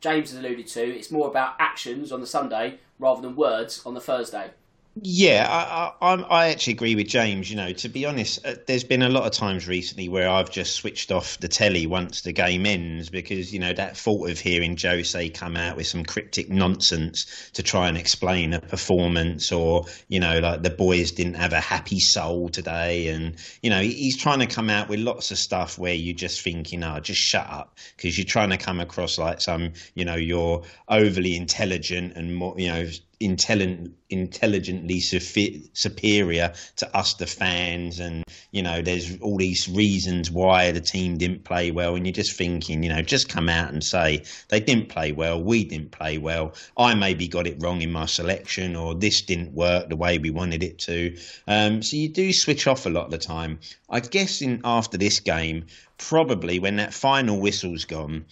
James 0.01 0.29
has 0.29 0.39
alluded 0.39 0.67
to? 0.67 0.81
It's 0.81 1.09
more 1.09 1.27
about 1.27 1.55
actions 1.59 2.11
on 2.11 2.21
the 2.21 2.27
Sunday 2.27 2.79
rather 3.03 3.21
than 3.21 3.35
words 3.35 3.81
on 3.85 3.93
the 3.93 3.99
Thursday. 3.99 4.51
Yeah, 4.95 5.47
I, 5.49 5.91
I, 6.05 6.21
I 6.21 6.47
actually 6.49 6.73
agree 6.73 6.93
with 6.93 7.07
James. 7.07 7.49
You 7.49 7.55
know, 7.55 7.73
to 7.73 7.89
be 7.89 8.05
honest, 8.05 8.45
uh, 8.45 8.53
there's 8.67 8.83
been 8.83 9.01
a 9.01 9.09
lot 9.09 9.25
of 9.25 9.31
times 9.31 9.67
recently 9.67 10.07
where 10.07 10.29
I've 10.29 10.51
just 10.51 10.75
switched 10.75 11.11
off 11.11 11.39
the 11.39 11.47
telly 11.47 11.87
once 11.87 12.21
the 12.21 12.31
game 12.31 12.67
ends 12.67 13.09
because 13.09 13.51
you 13.51 13.57
know 13.59 13.73
that 13.73 13.97
thought 13.97 14.29
of 14.29 14.37
hearing 14.39 14.77
Jose 14.79 15.29
come 15.29 15.57
out 15.57 15.77
with 15.77 15.87
some 15.87 16.03
cryptic 16.05 16.47
nonsense 16.51 17.49
to 17.53 17.63
try 17.63 17.87
and 17.87 17.97
explain 17.97 18.53
a 18.53 18.61
performance, 18.61 19.51
or 19.51 19.85
you 20.09 20.19
know, 20.19 20.37
like 20.39 20.61
the 20.61 20.69
boys 20.69 21.11
didn't 21.11 21.33
have 21.35 21.53
a 21.53 21.59
happy 21.59 21.99
soul 21.99 22.49
today, 22.49 23.07
and 23.07 23.35
you 23.63 23.71
know, 23.71 23.81
he's 23.81 24.15
trying 24.15 24.39
to 24.41 24.45
come 24.47 24.69
out 24.69 24.89
with 24.89 24.99
lots 24.99 25.31
of 25.31 25.39
stuff 25.39 25.79
where 25.79 25.95
you're 25.95 26.13
just 26.15 26.41
thinking, 26.41 26.83
oh, 26.83 26.99
just 26.99 27.19
shut 27.19 27.47
up, 27.49 27.79
because 27.97 28.15
you're 28.15 28.25
trying 28.25 28.51
to 28.51 28.57
come 28.57 28.79
across 28.79 29.17
like 29.17 29.41
some, 29.41 29.73
you 29.95 30.05
know, 30.05 30.15
you're 30.15 30.61
overly 30.87 31.35
intelligent 31.35 32.15
and 32.15 32.35
more, 32.35 32.53
you 32.59 32.67
know 32.71 32.85
intelligent, 33.23 33.93
intelligently 34.09 34.99
superior 34.99 36.53
to 36.75 36.97
us, 36.97 37.15
the 37.15 37.25
fans, 37.25 37.99
and 37.99 38.23
you 38.51 38.61
know, 38.61 38.81
there's 38.81 39.19
all 39.21 39.37
these 39.37 39.67
reasons 39.67 40.29
why 40.29 40.71
the 40.71 40.81
team 40.81 41.17
didn't 41.17 41.43
play 41.43 41.71
well, 41.71 41.95
and 41.95 42.05
you're 42.05 42.13
just 42.13 42.33
thinking, 42.33 42.83
you 42.83 42.89
know, 42.89 43.01
just 43.01 43.29
come 43.29 43.49
out 43.49 43.71
and 43.71 43.83
say 43.83 44.23
they 44.49 44.59
didn't 44.59 44.89
play 44.89 45.11
well, 45.11 45.41
we 45.41 45.63
didn't 45.63 45.91
play 45.91 46.17
well, 46.17 46.53
I 46.77 46.93
maybe 46.93 47.27
got 47.27 47.47
it 47.47 47.61
wrong 47.61 47.81
in 47.81 47.91
my 47.91 48.05
selection, 48.05 48.75
or 48.75 48.93
this 48.93 49.21
didn't 49.21 49.53
work 49.53 49.89
the 49.89 49.95
way 49.95 50.17
we 50.17 50.29
wanted 50.29 50.63
it 50.63 50.77
to. 50.79 51.17
Um, 51.47 51.81
so 51.81 51.97
you 51.97 52.09
do 52.09 52.31
switch 52.33 52.67
off 52.67 52.85
a 52.85 52.89
lot 52.89 53.05
of 53.05 53.11
the 53.11 53.17
time. 53.17 53.59
I 53.89 53.99
guess 53.99 54.41
in 54.41 54.61
after 54.63 54.97
this 54.97 55.19
game, 55.19 55.65
probably 55.97 56.59
when 56.59 56.77
that 56.77 56.93
final 56.93 57.39
whistle's 57.39 57.85
gone. 57.85 58.25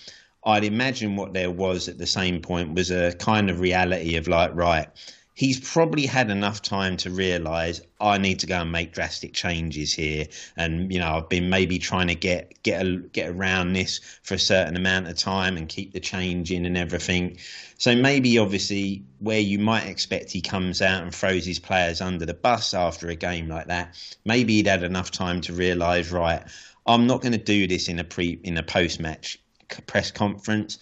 I'd 0.43 0.63
imagine 0.63 1.15
what 1.15 1.34
there 1.34 1.51
was 1.51 1.88
at 1.88 1.97
the 1.97 2.08
same 2.08 2.41
point 2.41 2.73
was 2.73 2.89
a 2.89 3.13
kind 3.13 3.49
of 3.49 3.60
reality 3.60 4.15
of 4.15 4.27
like, 4.27 4.56
right, 4.56 4.88
he's 5.36 5.60
probably 5.60 6.06
had 6.06 6.30
enough 6.30 6.62
time 6.62 6.97
to 6.97 7.10
realize 7.10 7.82
I 7.99 8.17
need 8.17 8.39
to 8.39 8.47
go 8.47 8.62
and 8.62 8.71
make 8.71 8.91
drastic 8.91 9.34
changes 9.34 9.93
here. 9.93 10.27
And 10.58 10.91
you 10.91 10.99
know, 10.99 11.17
I've 11.17 11.30
been 11.30 11.49
maybe 11.49 11.80
trying 11.80 12.08
to 12.08 12.15
get 12.15 12.62
get 12.63 12.86
a, 12.86 12.97
get 12.97 13.30
around 13.30 13.73
this 13.73 13.99
for 14.23 14.34
a 14.34 14.39
certain 14.39 14.75
amount 14.75 15.08
of 15.08 15.17
time 15.17 15.58
and 15.58 15.69
keep 15.69 15.93
the 15.93 15.99
change 15.99 16.51
in 16.51 16.65
and 16.65 16.77
everything. 16.77 17.38
So 17.77 17.95
maybe 17.95 18.38
obviously 18.38 19.04
where 19.19 19.39
you 19.39 19.60
might 19.60 19.88
expect 19.88 20.32
he 20.32 20.41
comes 20.41 20.82
out 20.82 21.04
and 21.04 21.13
throws 21.13 21.45
his 21.45 21.60
players 21.60 22.01
under 22.01 22.25
the 22.25 22.34
bus 22.34 22.73
after 22.73 23.08
a 23.10 23.15
game 23.15 23.47
like 23.47 23.67
that, 23.67 23.95
maybe 24.25 24.54
he'd 24.56 24.67
had 24.67 24.84
enough 24.84 25.12
time 25.12 25.41
to 25.41 25.54
realize, 25.54 26.12
right, 26.12 26.43
I'm 26.86 27.08
not 27.08 27.21
going 27.21 27.34
to 27.34 27.38
do 27.38 27.67
this 27.67 27.88
in 27.88 27.99
a 27.99 28.04
pre 28.04 28.39
in 28.43 28.58
a 28.58 28.63
post 28.63 28.99
match 28.99 29.39
press 29.88 30.12
conference. 30.12 30.77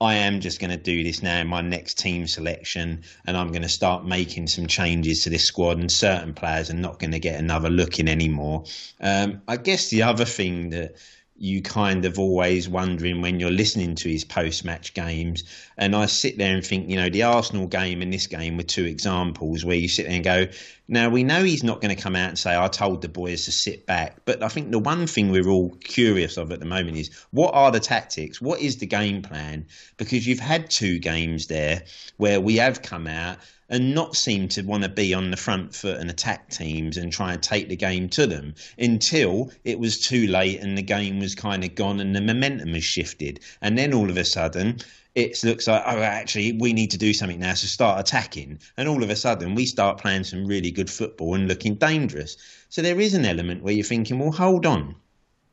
I 0.00 0.14
am 0.14 0.40
just 0.40 0.60
going 0.60 0.70
to 0.70 0.76
do 0.76 1.02
this 1.02 1.22
now 1.24 1.40
in 1.40 1.48
my 1.48 1.60
next 1.60 1.98
team 1.98 2.28
selection, 2.28 3.02
and 3.26 3.36
I'm 3.36 3.48
going 3.48 3.62
to 3.62 3.68
start 3.68 4.06
making 4.06 4.46
some 4.46 4.68
changes 4.68 5.24
to 5.24 5.30
this 5.30 5.44
squad. 5.44 5.78
And 5.78 5.90
certain 5.90 6.34
players 6.34 6.70
are 6.70 6.74
not 6.74 7.00
going 7.00 7.10
to 7.10 7.18
get 7.18 7.40
another 7.40 7.68
look 7.68 7.98
in 7.98 8.06
anymore. 8.06 8.64
Um, 9.00 9.42
I 9.48 9.56
guess 9.56 9.88
the 9.88 10.04
other 10.04 10.24
thing 10.24 10.70
that 10.70 10.94
you 11.38 11.62
kind 11.62 12.04
of 12.04 12.18
always 12.18 12.68
wondering 12.68 13.22
when 13.22 13.38
you're 13.38 13.50
listening 13.50 13.94
to 13.94 14.08
his 14.08 14.24
post 14.24 14.64
match 14.64 14.92
games. 14.92 15.44
And 15.76 15.94
I 15.94 16.06
sit 16.06 16.36
there 16.36 16.54
and 16.54 16.66
think, 16.66 16.90
you 16.90 16.96
know, 16.96 17.08
the 17.08 17.22
Arsenal 17.22 17.66
game 17.66 18.02
and 18.02 18.12
this 18.12 18.26
game 18.26 18.56
were 18.56 18.64
two 18.64 18.84
examples 18.84 19.64
where 19.64 19.76
you 19.76 19.88
sit 19.88 20.06
there 20.06 20.16
and 20.16 20.24
go, 20.24 20.46
now 20.88 21.08
we 21.08 21.22
know 21.22 21.44
he's 21.44 21.62
not 21.62 21.80
going 21.80 21.94
to 21.94 22.02
come 22.02 22.16
out 22.16 22.30
and 22.30 22.38
say, 22.38 22.56
I 22.56 22.66
told 22.66 23.02
the 23.02 23.08
boys 23.08 23.44
to 23.44 23.52
sit 23.52 23.86
back. 23.86 24.18
But 24.24 24.42
I 24.42 24.48
think 24.48 24.72
the 24.72 24.78
one 24.80 25.06
thing 25.06 25.30
we're 25.30 25.48
all 25.48 25.70
curious 25.76 26.36
of 26.36 26.50
at 26.50 26.60
the 26.60 26.66
moment 26.66 26.96
is 26.96 27.10
what 27.30 27.54
are 27.54 27.70
the 27.70 27.80
tactics? 27.80 28.40
What 28.40 28.60
is 28.60 28.78
the 28.78 28.86
game 28.86 29.22
plan? 29.22 29.66
Because 29.96 30.26
you've 30.26 30.40
had 30.40 30.70
two 30.70 30.98
games 30.98 31.46
there 31.46 31.84
where 32.16 32.40
we 32.40 32.56
have 32.56 32.82
come 32.82 33.06
out 33.06 33.38
and 33.68 33.94
not 33.94 34.16
seem 34.16 34.48
to 34.48 34.62
want 34.62 34.82
to 34.82 34.88
be 34.88 35.12
on 35.12 35.30
the 35.30 35.36
front 35.36 35.74
foot 35.74 35.98
and 35.98 36.10
attack 36.10 36.48
teams 36.50 36.96
and 36.96 37.12
try 37.12 37.32
and 37.32 37.42
take 37.42 37.68
the 37.68 37.76
game 37.76 38.08
to 38.08 38.26
them 38.26 38.54
until 38.78 39.50
it 39.64 39.78
was 39.78 40.00
too 40.00 40.26
late 40.26 40.60
and 40.60 40.76
the 40.76 40.82
game 40.82 41.20
was 41.20 41.34
kind 41.34 41.64
of 41.64 41.74
gone 41.74 42.00
and 42.00 42.14
the 42.14 42.20
momentum 42.20 42.74
has 42.74 42.84
shifted. 42.84 43.40
And 43.60 43.76
then 43.76 43.92
all 43.92 44.10
of 44.10 44.16
a 44.16 44.24
sudden, 44.24 44.78
it 45.14 45.42
looks 45.42 45.66
like 45.66 45.82
oh 45.86 46.02
actually 46.02 46.52
we 46.52 46.72
need 46.72 46.90
to 46.90 46.98
do 46.98 47.12
something 47.12 47.40
now 47.40 47.54
so 47.54 47.66
start 47.66 48.00
attacking. 48.00 48.58
And 48.76 48.88
all 48.88 49.02
of 49.02 49.10
a 49.10 49.16
sudden 49.16 49.54
we 49.54 49.66
start 49.66 49.98
playing 49.98 50.24
some 50.24 50.46
really 50.46 50.70
good 50.70 50.90
football 50.90 51.34
and 51.34 51.48
looking 51.48 51.74
dangerous. 51.74 52.36
So 52.68 52.82
there 52.82 53.00
is 53.00 53.14
an 53.14 53.24
element 53.24 53.62
where 53.62 53.74
you're 53.74 53.84
thinking 53.84 54.18
well 54.18 54.32
hold 54.32 54.64
on 54.64 54.94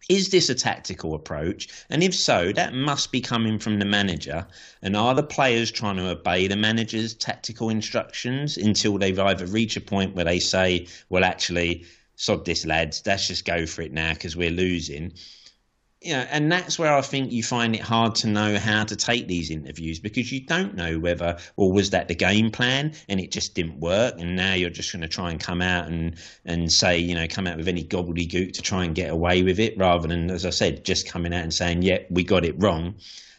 is 0.10 0.30
this 0.30 0.50
a 0.50 0.56
tactical 0.56 1.16
approach? 1.16 1.68
And 1.90 2.04
if 2.04 2.14
so, 2.14 2.52
that 2.54 2.74
must 2.74 3.12
be 3.12 3.22
coming 3.22 3.58
from 3.58 3.80
the 3.80 3.86
manager. 3.86 4.46
And 4.82 4.96
are 4.96 5.16
the 5.16 5.24
players 5.24 5.72
trying 5.72 5.98
to 5.98 6.10
obey 6.10 6.48
the 6.48 6.56
manager's 6.56 7.16
tactical 7.16 7.70
instructions 7.70 8.58
until 8.58 8.98
they've 8.98 9.18
either 9.18 9.48
reached 9.48 9.78
a 9.78 9.82
point 9.82 10.16
where 10.16 10.26
they 10.26 10.40
say, 10.40 10.88
well, 11.10 11.24
actually, 11.24 11.86
sod 12.16 12.46
this, 12.46 12.66
lads, 12.66 13.02
let's 13.06 13.28
just 13.28 13.46
go 13.46 13.66
for 13.66 13.82
it 13.82 13.94
now 13.94 14.14
because 14.14 14.36
we're 14.36 14.52
losing? 14.52 15.12
You 16.06 16.14
know, 16.14 16.26
and 16.30 16.52
that's 16.52 16.78
where 16.78 16.94
I 16.94 17.02
think 17.02 17.32
you 17.32 17.42
find 17.42 17.76
it 17.76 17.82
hard 17.82 18.14
to 18.16 18.28
know 18.28 18.60
how 18.60 18.84
to 18.84 18.96
take 18.96 19.28
these 19.28 19.50
interviews 19.50 20.00
because 20.00 20.32
you 20.32 20.46
don't 20.46 20.76
know 20.76 21.00
whether, 21.00 21.38
or 21.56 21.72
was 21.72 21.90
that 21.90 22.08
the 22.08 22.16
game 22.16 22.52
plan 22.52 22.94
and 23.10 23.20
it 23.20 23.32
just 23.32 23.56
didn't 23.56 23.80
work, 23.80 24.14
and 24.20 24.36
now 24.36 24.54
you're 24.54 24.70
just 24.70 24.92
going 24.92 25.02
to 25.02 25.08
try 25.08 25.32
and 25.32 25.40
come 25.40 25.62
out 25.62 25.88
and 25.88 26.16
and 26.46 26.72
say, 26.72 26.98
you 26.98 27.16
know, 27.16 27.26
come 27.28 27.48
out 27.48 27.58
with 27.58 27.68
any 27.68 27.84
gobbledygook 27.84 28.54
to 28.54 28.62
try 28.62 28.86
and 28.86 28.94
get 28.94 29.10
away 29.10 29.42
with 29.42 29.60
it, 29.60 29.78
rather 29.78 30.08
than, 30.08 30.30
as 30.30 30.46
I 30.46 30.52
said, 30.52 30.86
just 30.86 31.08
coming 31.08 31.34
out 31.34 31.44
and 31.44 31.54
saying, 31.54 31.82
yeah, 31.82 32.00
we 32.10 32.24
got 32.24 32.46
it 32.46 32.56
wrong. 32.62 32.96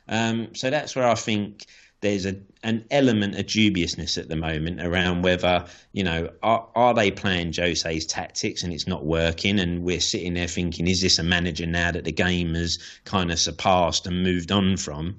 Um, 0.09 0.55
so 0.55 0.68
that's 0.70 0.96
where 0.96 1.07
I 1.07 1.14
think 1.14 1.66
there's 2.00 2.26
a 2.26 2.37
an 2.66 2.85
element 2.90 3.37
of 3.38 3.46
dubiousness 3.46 4.18
at 4.18 4.29
the 4.29 4.35
moment 4.35 4.83
around 4.83 5.22
whether 5.22 5.64
you 5.92 6.02
know 6.02 6.29
are, 6.42 6.68
are 6.74 6.92
they 6.94 7.12
playing 7.12 7.52
Jose's 7.52 8.05
tactics 8.05 8.64
and 8.64 8.72
it's 8.72 8.88
not 8.88 9.07
working, 9.07 9.61
and 9.61 9.85
we're 9.85 10.00
sitting 10.00 10.35
there 10.35 10.48
thinking, 10.48 10.88
is 10.88 11.00
this 11.00 11.20
a 11.20 11.22
manager 11.22 11.64
now 11.64 11.92
that 11.92 12.05
the 12.05 12.12
game 12.12 12.55
has 12.55 12.79
kind 13.05 13.31
of 13.31 13.38
surpassed 13.38 14.07
and 14.07 14.22
moved 14.22 14.50
on 14.50 14.76
from? 14.76 15.16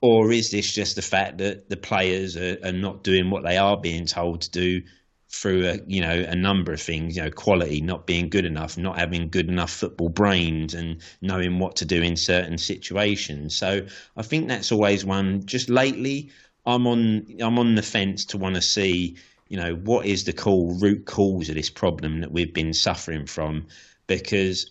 Or 0.00 0.30
is 0.30 0.52
this 0.52 0.72
just 0.72 0.94
the 0.94 1.02
fact 1.02 1.38
that 1.38 1.68
the 1.68 1.76
players 1.76 2.36
are, 2.36 2.56
are 2.62 2.72
not 2.72 3.02
doing 3.02 3.30
what 3.30 3.42
they 3.42 3.56
are 3.56 3.76
being 3.76 4.06
told 4.06 4.42
to 4.42 4.50
do 4.50 4.82
through 5.28 5.66
a 5.66 5.80
you 5.88 6.00
know 6.00 6.24
a 6.28 6.36
number 6.36 6.72
of 6.72 6.80
things 6.80 7.16
you 7.16 7.22
know 7.22 7.30
quality 7.32 7.80
not 7.80 8.06
being 8.06 8.28
good 8.28 8.44
enough 8.44 8.78
not 8.78 8.96
having 8.96 9.28
good 9.28 9.48
enough 9.48 9.72
football 9.72 10.08
brains 10.08 10.72
and 10.72 11.02
knowing 11.20 11.58
what 11.58 11.74
to 11.74 11.84
do 11.84 12.00
in 12.00 12.16
certain 12.16 12.56
situations? 12.56 13.56
So 13.58 13.84
i 14.16 14.22
think 14.22 14.46
that's 14.46 14.70
always 14.70 15.04
one. 15.04 15.44
Just 15.44 15.68
lately 15.68 16.30
i'm 16.66 16.86
on 16.86 17.26
i'm 17.40 17.58
on 17.58 17.74
the 17.74 17.82
fence 17.82 18.24
to 18.24 18.38
want 18.38 18.54
to 18.54 18.62
see 18.62 19.16
you 19.48 19.56
know 19.56 19.74
what 19.76 20.06
is 20.06 20.24
the 20.24 20.32
cool 20.32 20.74
root 20.74 21.04
cause 21.06 21.48
of 21.48 21.54
this 21.54 21.70
problem 21.70 22.20
that 22.20 22.32
we've 22.32 22.54
been 22.54 22.74
suffering 22.74 23.26
from 23.26 23.66
because 24.06 24.70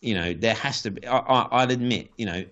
you 0.00 0.14
know 0.14 0.32
there 0.32 0.54
has 0.54 0.82
to 0.82 0.90
be 0.90 1.06
I, 1.06 1.18
I, 1.18 1.48
i'll 1.52 1.70
admit 1.70 2.10
you 2.16 2.26
know 2.26 2.44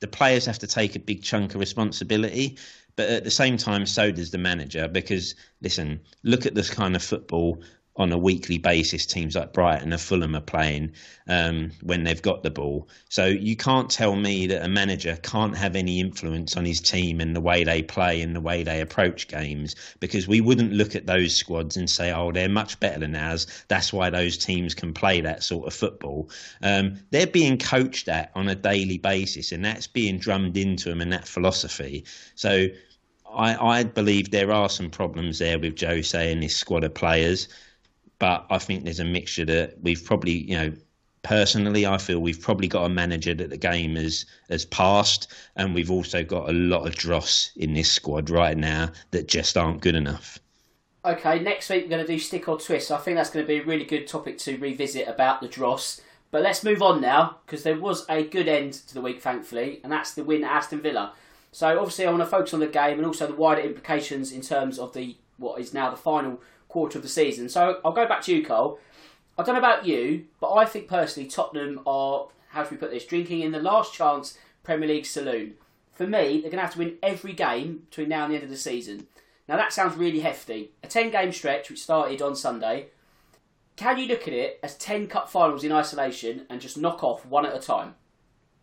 the 0.00 0.08
players 0.08 0.46
have 0.46 0.60
to 0.60 0.66
take 0.66 0.94
a 0.94 1.00
big 1.00 1.22
chunk 1.22 1.54
of 1.54 1.60
responsibility 1.60 2.56
but 2.98 3.10
at 3.10 3.22
the 3.22 3.30
same 3.30 3.56
time, 3.56 3.86
so 3.86 4.10
does 4.10 4.32
the 4.32 4.38
manager. 4.38 4.88
Because 4.88 5.36
listen, 5.62 6.00
look 6.24 6.46
at 6.46 6.56
this 6.56 6.68
kind 6.68 6.96
of 6.96 7.02
football 7.02 7.62
on 7.98 8.12
a 8.12 8.18
weekly 8.18 8.58
basis 8.58 9.04
teams 9.04 9.34
like 9.34 9.52
Brighton 9.52 9.92
and 9.92 10.00
Fulham 10.00 10.36
are 10.36 10.40
playing 10.40 10.92
um, 11.26 11.72
when 11.82 12.04
they've 12.04 12.22
got 12.22 12.44
the 12.44 12.50
ball. 12.50 12.88
So 13.08 13.26
you 13.26 13.56
can't 13.56 13.90
tell 13.90 14.14
me 14.14 14.46
that 14.46 14.64
a 14.64 14.68
manager 14.68 15.18
can't 15.22 15.56
have 15.56 15.74
any 15.74 15.98
influence 15.98 16.56
on 16.56 16.64
his 16.64 16.80
team 16.80 17.20
and 17.20 17.34
the 17.34 17.40
way 17.40 17.64
they 17.64 17.82
play 17.82 18.22
and 18.22 18.36
the 18.36 18.40
way 18.40 18.62
they 18.62 18.80
approach 18.80 19.26
games 19.26 19.74
because 19.98 20.28
we 20.28 20.40
wouldn't 20.40 20.72
look 20.72 20.94
at 20.94 21.06
those 21.06 21.34
squads 21.34 21.76
and 21.76 21.90
say, 21.90 22.12
oh, 22.12 22.30
they're 22.30 22.48
much 22.48 22.78
better 22.78 23.00
than 23.00 23.16
ours. 23.16 23.46
That's 23.66 23.92
why 23.92 24.10
those 24.10 24.38
teams 24.38 24.74
can 24.74 24.94
play 24.94 25.20
that 25.22 25.42
sort 25.42 25.66
of 25.66 25.74
football. 25.74 26.30
Um, 26.62 27.00
they're 27.10 27.26
being 27.26 27.58
coached 27.58 28.08
at 28.08 28.30
on 28.36 28.48
a 28.48 28.54
daily 28.54 28.98
basis 28.98 29.50
and 29.50 29.64
that's 29.64 29.88
being 29.88 30.18
drummed 30.18 30.56
into 30.56 30.88
them 30.88 31.00
and 31.00 31.12
that 31.12 31.26
philosophy. 31.26 32.04
So 32.36 32.68
I, 33.28 33.56
I 33.56 33.82
believe 33.82 34.30
there 34.30 34.52
are 34.52 34.68
some 34.68 34.88
problems 34.88 35.40
there 35.40 35.58
with 35.58 35.80
Jose 35.80 36.32
and 36.32 36.42
his 36.42 36.56
squad 36.56 36.84
of 36.84 36.94
players 36.94 37.48
but 38.18 38.46
I 38.50 38.58
think 38.58 38.84
there's 38.84 39.00
a 39.00 39.04
mixture 39.04 39.44
that 39.44 39.82
we've 39.82 40.04
probably, 40.04 40.32
you 40.32 40.56
know, 40.56 40.72
personally, 41.22 41.86
I 41.86 41.98
feel 41.98 42.20
we've 42.20 42.40
probably 42.40 42.68
got 42.68 42.84
a 42.84 42.88
manager 42.88 43.34
that 43.34 43.50
the 43.50 43.56
game 43.56 43.96
has 43.96 44.26
has 44.48 44.64
passed, 44.64 45.32
and 45.56 45.74
we've 45.74 45.90
also 45.90 46.24
got 46.24 46.48
a 46.48 46.52
lot 46.52 46.86
of 46.86 46.96
dross 46.96 47.50
in 47.56 47.74
this 47.74 47.90
squad 47.90 48.30
right 48.30 48.56
now 48.56 48.90
that 49.10 49.28
just 49.28 49.56
aren't 49.56 49.80
good 49.80 49.94
enough. 49.94 50.38
Okay, 51.04 51.38
next 51.38 51.70
week 51.70 51.84
we're 51.84 51.90
going 51.90 52.06
to 52.06 52.12
do 52.12 52.18
stick 52.18 52.48
or 52.48 52.58
twist. 52.58 52.90
I 52.90 52.98
think 52.98 53.16
that's 53.16 53.30
going 53.30 53.44
to 53.44 53.48
be 53.48 53.58
a 53.58 53.64
really 53.64 53.84
good 53.84 54.06
topic 54.06 54.38
to 54.38 54.56
revisit 54.58 55.08
about 55.08 55.40
the 55.40 55.48
dross. 55.48 56.00
But 56.30 56.42
let's 56.42 56.62
move 56.62 56.82
on 56.82 57.00
now 57.00 57.38
because 57.46 57.62
there 57.62 57.78
was 57.78 58.04
a 58.08 58.22
good 58.22 58.48
end 58.48 58.74
to 58.74 58.94
the 58.94 59.00
week, 59.00 59.22
thankfully, 59.22 59.80
and 59.82 59.90
that's 59.90 60.12
the 60.12 60.24
win 60.24 60.44
at 60.44 60.50
Aston 60.50 60.82
Villa. 60.82 61.14
So 61.52 61.78
obviously, 61.78 62.06
I 62.06 62.10
want 62.10 62.22
to 62.22 62.26
focus 62.26 62.52
on 62.52 62.60
the 62.60 62.66
game 62.66 62.98
and 62.98 63.06
also 63.06 63.26
the 63.26 63.34
wider 63.34 63.62
implications 63.62 64.32
in 64.32 64.42
terms 64.42 64.78
of 64.78 64.92
the 64.92 65.16
what 65.38 65.60
is 65.60 65.72
now 65.72 65.90
the 65.90 65.96
final 65.96 66.40
quarter 66.68 66.98
of 66.98 67.02
the 67.02 67.08
season. 67.08 67.48
So 67.48 67.80
I'll 67.84 67.92
go 67.92 68.06
back 68.06 68.22
to 68.22 68.34
you, 68.34 68.44
Cole. 68.44 68.78
I 69.36 69.42
don't 69.42 69.54
know 69.54 69.60
about 69.60 69.86
you, 69.86 70.26
but 70.40 70.52
I 70.52 70.64
think 70.64 70.88
personally 70.88 71.28
Tottenham 71.28 71.80
are 71.86 72.28
how 72.50 72.64
should 72.64 72.72
we 72.72 72.76
put 72.78 72.90
this? 72.90 73.04
Drinking 73.04 73.40
in 73.40 73.52
the 73.52 73.60
last 73.60 73.92
chance 73.92 74.38
Premier 74.64 74.88
League 74.88 75.06
saloon. 75.06 75.54
For 75.92 76.06
me, 76.06 76.40
they're 76.40 76.50
going 76.50 76.52
to 76.52 76.60
have 76.60 76.72
to 76.72 76.78
win 76.78 76.96
every 77.02 77.32
game 77.32 77.82
between 77.90 78.08
now 78.08 78.24
and 78.24 78.32
the 78.32 78.36
end 78.36 78.44
of 78.44 78.50
the 78.50 78.56
season. 78.56 79.06
Now 79.48 79.56
that 79.56 79.72
sounds 79.72 79.96
really 79.96 80.20
hefty. 80.20 80.72
A 80.82 80.86
10 80.86 81.10
game 81.10 81.32
stretch 81.32 81.70
which 81.70 81.82
started 81.82 82.22
on 82.22 82.36
Sunday. 82.36 82.88
Can 83.76 83.98
you 83.98 84.06
look 84.06 84.22
at 84.22 84.34
it 84.34 84.58
as 84.62 84.76
10 84.76 85.06
cup 85.06 85.30
finals 85.30 85.64
in 85.64 85.72
isolation 85.72 86.46
and 86.50 86.60
just 86.60 86.76
knock 86.76 87.02
off 87.02 87.24
one 87.24 87.46
at 87.46 87.56
a 87.56 87.60
time? 87.60 87.94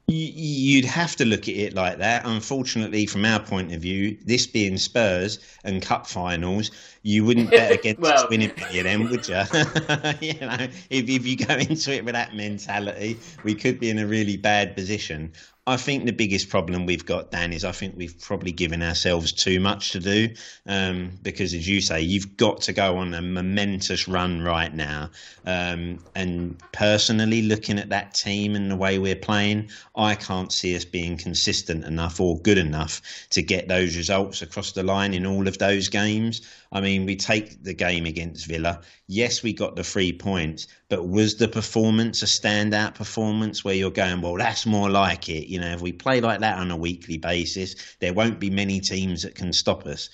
You'd 0.08 0.86
have 0.86 1.16
to 1.16 1.26
look 1.26 1.48
at 1.48 1.56
it 1.56 1.74
like 1.74 1.98
that. 1.98 2.26
Unfortunately, 2.26 3.08
from 3.08 3.26
our 3.26 3.40
point 3.40 3.74
of 3.74 3.82
view, 3.82 4.18
this 4.24 4.46
being 4.46 4.78
Spurs 4.78 5.40
and 5.64 5.82
cup 5.82 6.06
finals, 6.06 6.70
you 7.02 7.26
wouldn't 7.26 7.50
bet 7.50 7.72
against 7.80 8.02
well, 8.02 8.28
winning 8.30 8.52
any 8.70 8.80
of 8.80 8.84
them, 8.84 9.10
would 9.10 9.28
you? 9.28 9.36
you 10.22 10.40
know, 10.42 10.68
if, 10.92 11.10
if 11.10 11.26
you 11.26 11.36
go 11.36 11.56
into 11.56 11.92
it 11.92 12.06
with 12.06 12.14
that 12.14 12.36
mentality, 12.36 13.18
we 13.44 13.56
could 13.56 13.80
be 13.80 13.90
in 13.90 13.98
a 13.98 14.06
really 14.06 14.38
bad 14.38 14.76
position. 14.76 15.32
I 15.68 15.78
think 15.78 16.06
the 16.06 16.14
biggest 16.14 16.50
problem 16.50 16.86
we've 16.86 17.08
got, 17.08 17.32
Dan, 17.32 17.52
is 17.52 17.66
I 17.66 17.72
think 17.72 17.96
we've 17.98 18.20
probably 18.22 18.52
given 18.52 18.84
ourselves 18.84 19.32
too 19.32 19.60
much 19.60 19.92
to 19.94 20.00
do. 20.00 20.30
Um, 20.68 21.18
because, 21.24 21.56
as 21.56 21.68
you 21.68 21.82
say, 21.82 22.02
you've 22.02 22.38
got 22.38 22.62
to 22.62 22.74
go 22.74 22.98
on 22.98 23.16
a 23.16 23.22
momentous 23.22 24.08
run 24.08 24.44
right 24.44 24.72
now. 24.74 25.10
Um, 25.44 26.00
and 26.14 26.62
personally, 26.72 27.42
looking 27.42 27.80
at 27.80 27.90
that 27.90 28.14
team 28.14 28.56
and 28.56 28.70
the 28.70 28.76
way 28.76 29.00
we're 29.00 29.16
playing, 29.16 29.72
I 29.96 30.14
can't 30.14 30.52
see 30.52 30.76
us 30.76 30.86
being 30.86 31.18
consistent 31.18 31.84
enough 31.84 32.20
or 32.20 32.38
good 32.42 32.60
enough 32.60 33.02
to 33.32 33.42
get 33.42 33.68
those 33.68 33.98
results 33.98 34.44
across 34.44 34.72
the 34.72 34.84
line 34.84 35.16
in 35.16 35.26
all 35.26 35.48
of 35.48 35.58
those 35.58 35.90
games. 35.90 36.42
I 36.72 36.82
mean, 36.82 37.06
we 37.06 37.16
take 37.16 37.64
the 37.64 37.74
game 37.74 38.06
against 38.06 38.46
Villa. 38.46 38.82
Yes, 39.08 39.44
we 39.44 39.54
got 39.54 39.76
the 39.76 39.84
three 39.84 40.12
points, 40.12 40.68
but 40.90 41.08
was 41.08 41.36
the 41.36 41.48
performance 41.48 42.24
a 42.24 42.26
standout 42.26 42.96
performance 42.96 43.64
where 43.64 43.76
you're 43.76 43.92
going, 43.92 44.22
well, 44.22 44.36
that's 44.36 44.66
more 44.66 44.90
like 44.90 45.30
it? 45.30 45.48
You 45.48 45.60
know, 45.60 45.72
if 45.74 45.82
we 45.82 45.92
play 45.92 46.22
like 46.22 46.40
that 46.40 46.58
on 46.58 46.72
a 46.72 46.78
weekly 46.78 47.18
basis, 47.18 47.76
there 48.00 48.14
won't 48.14 48.40
be 48.40 48.50
many 48.50 48.80
teams 48.80 49.22
that 49.22 49.36
can 49.36 49.54
stop 49.54 49.86
us. 49.86 50.10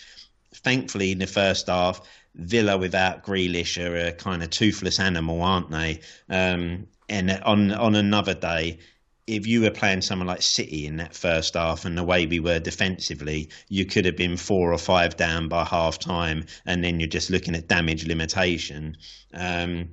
Thankfully, 0.54 1.12
in 1.12 1.20
the 1.20 1.28
first 1.28 1.68
half, 1.68 2.02
Villa 2.36 2.78
without 2.78 3.24
Grealish 3.24 3.82
are 3.82 4.08
a 4.08 4.12
kind 4.12 4.44
of 4.44 4.50
toothless 4.50 5.00
animal, 5.00 5.42
aren't 5.42 5.72
they? 5.72 6.02
Um, 6.30 6.88
and 7.08 7.32
on 7.44 7.72
on 7.72 7.96
another 7.96 8.34
day, 8.34 8.80
if 9.28 9.48
you 9.48 9.62
were 9.62 9.72
playing 9.72 10.02
someone 10.02 10.28
like 10.28 10.42
City 10.42 10.86
in 10.86 10.98
that 10.98 11.16
first 11.16 11.54
half 11.54 11.86
and 11.86 11.98
the 11.98 12.04
way 12.04 12.26
we 12.26 12.40
were 12.40 12.60
defensively, 12.60 13.50
you 13.70 13.86
could 13.86 14.06
have 14.06 14.18
been 14.18 14.38
four 14.38 14.74
or 14.74 14.78
five 14.78 15.16
down 15.16 15.48
by 15.48 15.64
half 15.64 16.00
time, 16.00 16.46
and 16.66 16.84
then 16.84 17.00
you're 17.00 17.08
just 17.08 17.30
looking 17.30 17.56
at 17.56 17.68
damage 17.68 18.06
limitation. 18.08 18.98
Um, 19.34 19.90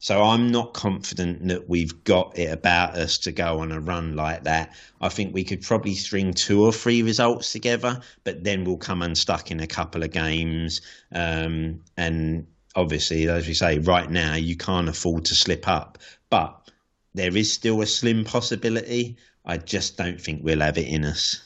so 0.00 0.22
I'm 0.22 0.52
not 0.52 0.74
confident 0.74 1.48
that 1.48 1.68
we've 1.68 2.04
got 2.04 2.38
it 2.38 2.52
about 2.52 2.94
us 2.94 3.18
to 3.18 3.32
go 3.32 3.58
on 3.58 3.72
a 3.72 3.80
run 3.80 4.14
like 4.14 4.44
that. 4.44 4.76
I 5.00 5.08
think 5.08 5.34
we 5.34 5.42
could 5.42 5.62
probably 5.62 5.94
string 5.94 6.32
two 6.32 6.64
or 6.64 6.72
three 6.72 7.02
results 7.02 7.52
together, 7.52 8.00
but 8.22 8.44
then 8.44 8.64
we'll 8.64 8.76
come 8.76 9.02
unstuck 9.02 9.50
in 9.50 9.58
a 9.58 9.66
couple 9.66 10.04
of 10.04 10.12
games. 10.12 10.80
Um, 11.12 11.80
and 11.96 12.46
obviously, 12.76 13.28
as 13.28 13.48
we 13.48 13.54
say, 13.54 13.80
right 13.80 14.08
now 14.08 14.34
you 14.34 14.56
can't 14.56 14.88
afford 14.88 15.24
to 15.26 15.34
slip 15.34 15.66
up. 15.66 15.98
But 16.30 16.70
there 17.18 17.36
is 17.36 17.52
still 17.52 17.82
a 17.82 17.86
slim 17.86 18.24
possibility. 18.24 19.16
I 19.44 19.56
just 19.58 19.96
don't 19.96 20.20
think 20.20 20.42
we'll 20.44 20.60
have 20.60 20.78
it 20.78 20.86
in 20.86 21.04
us. 21.04 21.42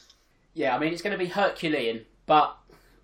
Yeah, 0.53 0.75
I 0.75 0.79
mean, 0.79 0.93
it's 0.93 1.01
going 1.01 1.17
to 1.17 1.17
be 1.17 1.29
Herculean, 1.29 2.05
but 2.27 2.55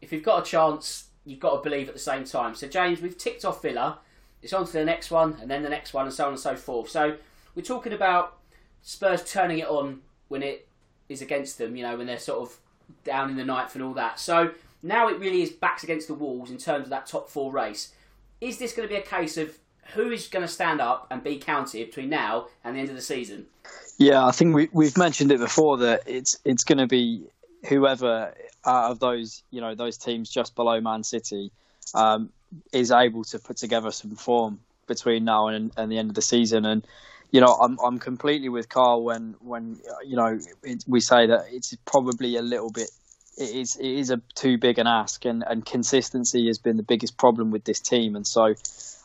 if 0.02 0.14
you've 0.14 0.24
got 0.24 0.46
a 0.48 0.50
chance, 0.50 1.06
you've 1.26 1.40
got 1.40 1.58
to 1.58 1.68
believe 1.68 1.88
at 1.88 1.96
the 1.96 2.00
same 2.00 2.26
time. 2.26 2.54
So, 2.54 2.68
James, 2.68 3.02
we've 3.02 3.18
ticked 3.18 3.44
off 3.44 3.64
Villa. 3.64 4.00
It's 4.44 4.54
on 4.54 4.68
to 4.68 4.72
the 4.72 4.86
next 4.86 5.10
one, 5.10 5.38
and 5.42 5.50
then 5.50 5.64
the 5.64 5.70
next 5.70 5.94
one, 5.94 6.06
and 6.06 6.14
so 6.14 6.26
on 6.26 6.34
and 6.34 6.40
so 6.40 6.56
forth. 6.56 6.90
So, 6.90 7.18
we're 7.56 7.64
talking 7.64 7.94
about 7.94 8.38
Spurs 8.84 9.24
turning 9.30 9.58
it 9.60 9.68
on 9.68 10.02
when 10.28 10.44
it 10.44 10.68
is 11.10 11.24
against 11.24 11.58
them, 11.58 11.76
you 11.76 11.84
know, 11.84 11.98
when 11.98 12.06
they're 12.06 12.20
sort 12.20 12.48
of 12.48 12.58
down 13.04 13.32
in 13.32 13.36
the 13.36 13.46
ninth 13.46 13.74
and 13.74 13.84
all 13.84 13.94
that. 13.94 14.20
So, 14.20 14.52
now 14.84 15.08
it 15.08 15.20
really 15.20 15.42
is 15.42 15.50
backs 15.50 15.84
against 15.84 16.08
the 16.08 16.14
walls 16.14 16.52
in 16.52 16.58
terms 16.58 16.84
of 16.84 16.90
that 16.92 17.08
top 17.08 17.30
four 17.30 17.52
race. 17.52 17.94
Is 18.40 18.60
this 18.60 18.74
going 18.74 18.88
to 18.88 18.94
be 18.94 19.00
a 19.00 19.04
case 19.04 19.38
of 19.38 19.58
who 19.94 20.12
is 20.12 20.28
going 20.28 20.46
to 20.46 20.52
stand 20.52 20.82
up 20.82 21.08
and 21.10 21.24
be 21.24 21.38
counted 21.38 21.88
between 21.88 22.10
now 22.10 22.48
and 22.64 22.76
the 22.76 22.80
end 22.80 22.90
of 22.90 22.96
the 22.96 23.02
season? 23.02 23.48
Yeah, 23.98 24.26
I 24.26 24.32
think 24.32 24.56
we, 24.56 24.70
we've 24.72 24.98
mentioned 24.98 25.32
it 25.32 25.40
before 25.40 25.78
that 25.80 26.04
it's 26.06 26.40
it's 26.46 26.64
going 26.64 26.78
to 26.78 26.88
be 26.88 27.26
whoever 27.68 28.34
out 28.66 28.92
of 28.92 29.00
those 29.00 29.44
you 29.52 29.60
know 29.60 29.76
those 29.76 29.98
teams 29.98 30.30
just 30.30 30.56
below 30.56 30.80
Man 30.80 31.04
City 31.04 31.52
um, 31.94 32.30
is 32.72 32.92
able 32.92 33.24
to 33.26 33.40
put 33.40 33.58
together 33.58 33.92
some 33.92 34.16
form 34.16 34.60
between 34.88 35.24
now 35.24 35.48
and, 35.48 35.72
and 35.78 35.92
the 35.92 35.98
end 35.98 36.10
of 36.10 36.16
the 36.16 36.22
season. 36.22 36.66
And 36.66 36.86
you 37.32 37.42
know, 37.42 37.54
I'm 37.54 37.78
I'm 37.80 38.00
completely 38.00 38.50
with 38.50 38.70
Carl 38.70 39.04
when 39.04 39.36
when 39.40 39.80
you 40.06 40.16
know 40.16 40.40
it, 40.64 40.84
we 40.88 41.00
say 41.00 41.28
that 41.28 41.46
it's 41.52 41.76
probably 41.86 42.36
a 42.38 42.42
little 42.42 42.72
bit. 42.72 42.90
It 43.38 43.56
is 43.56 43.76
it 43.76 43.86
is 43.86 44.10
a 44.10 44.22
too 44.36 44.58
big 44.58 44.80
an 44.80 44.88
ask, 44.88 45.24
and, 45.26 45.44
and 45.48 45.66
consistency 45.66 46.48
has 46.48 46.58
been 46.58 46.76
the 46.76 46.84
biggest 46.84 47.18
problem 47.18 47.52
with 47.52 47.64
this 47.64 47.80
team, 47.80 48.16
and 48.16 48.26
so 48.26 48.56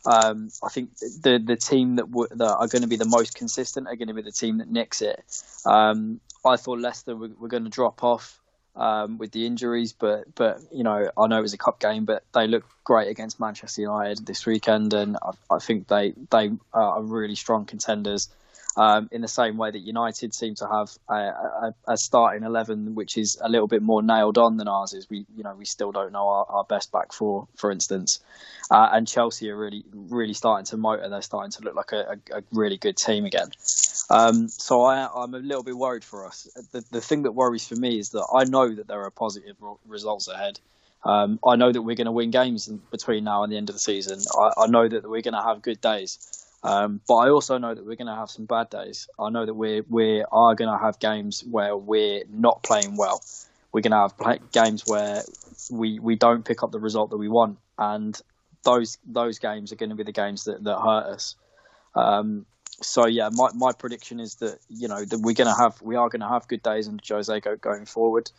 um, 0.06 0.50
I 0.62 0.68
think 0.68 0.96
the 0.98 1.42
the 1.44 1.56
team 1.56 1.96
that, 1.96 2.10
w- 2.10 2.28
that 2.30 2.54
are 2.54 2.68
going 2.68 2.82
to 2.82 2.88
be 2.88 2.96
the 2.96 3.06
most 3.06 3.34
consistent 3.34 3.86
are 3.86 3.96
going 3.96 4.08
to 4.08 4.14
be 4.14 4.22
the 4.22 4.32
team 4.32 4.58
that 4.58 4.70
nicks 4.70 5.02
it. 5.02 5.22
Um, 5.64 6.20
I 6.44 6.56
thought 6.56 6.80
Leicester 6.80 7.16
were, 7.16 7.30
were 7.38 7.48
going 7.48 7.64
to 7.64 7.70
drop 7.70 8.04
off 8.04 8.40
um, 8.76 9.18
with 9.18 9.32
the 9.32 9.46
injuries, 9.46 9.92
but 9.92 10.34
but 10.34 10.60
you 10.72 10.84
know 10.84 11.10
I 11.16 11.26
know 11.26 11.38
it 11.38 11.42
was 11.42 11.54
a 11.54 11.58
cup 11.58 11.80
game, 11.80 12.04
but 12.04 12.24
they 12.34 12.46
looked 12.46 12.70
great 12.84 13.08
against 13.08 13.40
Manchester 13.40 13.82
United 13.82 14.26
this 14.26 14.44
weekend, 14.44 14.92
and 14.92 15.16
I, 15.22 15.54
I 15.54 15.58
think 15.58 15.88
they 15.88 16.12
they 16.30 16.50
are 16.72 17.02
really 17.02 17.36
strong 17.36 17.64
contenders 17.64 18.28
um, 18.76 19.08
in 19.12 19.20
the 19.20 19.28
same 19.28 19.56
way 19.56 19.70
that 19.70 19.78
United 19.78 20.34
seem 20.34 20.54
to 20.56 20.66
have 20.66 20.90
a, 21.08 21.14
a, 21.14 21.74
a, 21.88 21.96
starting 21.96 22.42
eleven, 22.42 22.94
which 22.94 23.16
is 23.16 23.38
a 23.40 23.48
little 23.48 23.68
bit 23.68 23.82
more 23.82 24.02
nailed 24.02 24.38
on 24.38 24.56
than 24.56 24.68
ours 24.68 24.92
is. 24.92 25.08
We, 25.08 25.26
you 25.36 25.44
know, 25.44 25.54
we 25.54 25.64
still 25.64 25.92
don't 25.92 26.12
know 26.12 26.28
our, 26.28 26.46
our 26.48 26.64
best 26.64 26.90
back 26.90 27.12
four, 27.12 27.46
for 27.56 27.70
instance, 27.70 28.20
uh, 28.70 28.88
and 28.92 29.06
Chelsea 29.06 29.50
are 29.50 29.56
really, 29.56 29.84
really 29.92 30.34
starting 30.34 30.66
to 30.66 30.76
motor. 30.76 31.08
They're 31.08 31.22
starting 31.22 31.52
to 31.52 31.62
look 31.62 31.74
like 31.74 31.92
a, 31.92 32.18
a 32.32 32.42
really 32.52 32.76
good 32.76 32.96
team 32.96 33.24
again. 33.24 33.50
Um, 34.10 34.48
so 34.48 34.82
I, 34.82 35.22
am 35.22 35.34
a 35.34 35.38
little 35.38 35.62
bit 35.62 35.76
worried 35.76 36.04
for 36.04 36.26
us. 36.26 36.48
The, 36.72 36.84
the 36.90 37.00
thing 37.00 37.22
that 37.22 37.32
worries 37.32 37.66
for 37.66 37.76
me 37.76 37.98
is 37.98 38.10
that 38.10 38.26
I 38.34 38.44
know 38.44 38.74
that 38.74 38.86
there 38.86 39.02
are 39.02 39.10
positive 39.10 39.56
results 39.86 40.28
ahead. 40.28 40.60
Um, 41.04 41.38
I 41.46 41.56
know 41.56 41.70
that 41.70 41.82
we're 41.82 41.96
going 41.96 42.06
to 42.06 42.12
win 42.12 42.30
games 42.30 42.66
between 42.90 43.24
now 43.24 43.42
and 43.42 43.52
the 43.52 43.56
end 43.56 43.68
of 43.68 43.74
the 43.74 43.80
season. 43.80 44.20
I, 44.38 44.62
I 44.62 44.66
know 44.68 44.88
that 44.88 45.08
we're 45.08 45.22
going 45.22 45.34
to 45.34 45.42
have 45.42 45.62
good 45.62 45.80
days. 45.80 46.43
Um, 46.64 47.02
but 47.06 47.16
I 47.16 47.28
also 47.28 47.58
know 47.58 47.74
that 47.74 47.84
we're 47.84 47.96
going 47.96 48.06
to 48.06 48.14
have 48.14 48.30
some 48.30 48.46
bad 48.46 48.70
days. 48.70 49.06
I 49.18 49.28
know 49.28 49.44
that 49.44 49.54
we 49.54 49.82
we 49.82 50.24
are 50.32 50.54
going 50.54 50.70
to 50.70 50.82
have 50.82 50.98
games 50.98 51.44
where 51.44 51.76
we're 51.76 52.24
not 52.30 52.62
playing 52.62 52.96
well. 52.96 53.22
We're 53.70 53.82
going 53.82 53.92
to 53.92 53.98
have 53.98 54.16
play- 54.16 54.40
games 54.50 54.84
where 54.86 55.22
we 55.70 55.98
we 55.98 56.16
don't 56.16 56.42
pick 56.42 56.62
up 56.62 56.72
the 56.72 56.80
result 56.80 57.10
that 57.10 57.18
we 57.18 57.28
want, 57.28 57.58
and 57.78 58.18
those 58.64 58.96
those 59.04 59.38
games 59.38 59.72
are 59.72 59.76
going 59.76 59.90
to 59.90 59.94
be 59.94 60.04
the 60.04 60.12
games 60.12 60.44
that, 60.44 60.64
that 60.64 60.78
hurt 60.78 61.04
us. 61.12 61.36
Um, 61.94 62.46
so 62.80 63.06
yeah, 63.06 63.28
my, 63.30 63.50
my 63.54 63.72
prediction 63.72 64.18
is 64.18 64.36
that 64.36 64.58
you 64.70 64.88
know 64.88 65.04
that 65.04 65.18
we're 65.18 65.34
going 65.34 65.54
to 65.54 65.62
have 65.62 65.82
we 65.82 65.96
are 65.96 66.08
going 66.08 66.22
to 66.22 66.28
have 66.28 66.48
good 66.48 66.62
days 66.62 66.88
under 66.88 67.04
Jose 67.06 67.40
go, 67.40 67.56
going 67.56 67.84
forward. 67.84 68.30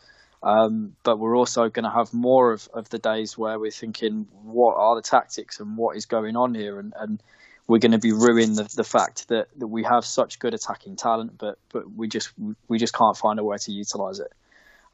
Um, 0.42 0.96
but 1.04 1.18
we're 1.18 1.36
also 1.36 1.68
going 1.68 1.84
to 1.84 1.90
have 1.90 2.12
more 2.12 2.52
of, 2.52 2.68
of 2.74 2.88
the 2.90 2.98
days 2.98 3.38
where 3.38 3.58
we're 3.58 3.70
thinking, 3.70 4.28
what 4.42 4.76
are 4.76 4.94
the 4.94 5.02
tactics 5.02 5.60
and 5.60 5.76
what 5.76 5.96
is 5.96 6.06
going 6.06 6.36
on 6.36 6.54
here, 6.54 6.78
and, 6.78 6.92
and 6.98 7.22
we're 7.68 7.78
going 7.78 7.92
to 7.92 7.98
be 7.98 8.12
ruining 8.12 8.54
the, 8.54 8.70
the 8.76 8.84
fact 8.84 9.28
that, 9.28 9.48
that 9.56 9.66
we 9.66 9.82
have 9.82 10.04
such 10.04 10.38
good 10.38 10.54
attacking 10.54 10.96
talent, 10.96 11.36
but 11.38 11.58
but 11.72 11.90
we 11.92 12.08
just 12.08 12.32
we 12.68 12.78
just 12.78 12.94
can't 12.94 13.16
find 13.16 13.38
a 13.38 13.44
way 13.44 13.56
to 13.58 13.72
utilise 13.72 14.20
it. 14.20 14.32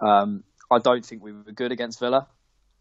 Um, 0.01 0.43
I 0.71 0.79
don't 0.79 1.05
think 1.05 1.23
we 1.23 1.33
were 1.33 1.53
good 1.53 1.73
against 1.73 2.01
Villa. 2.01 2.27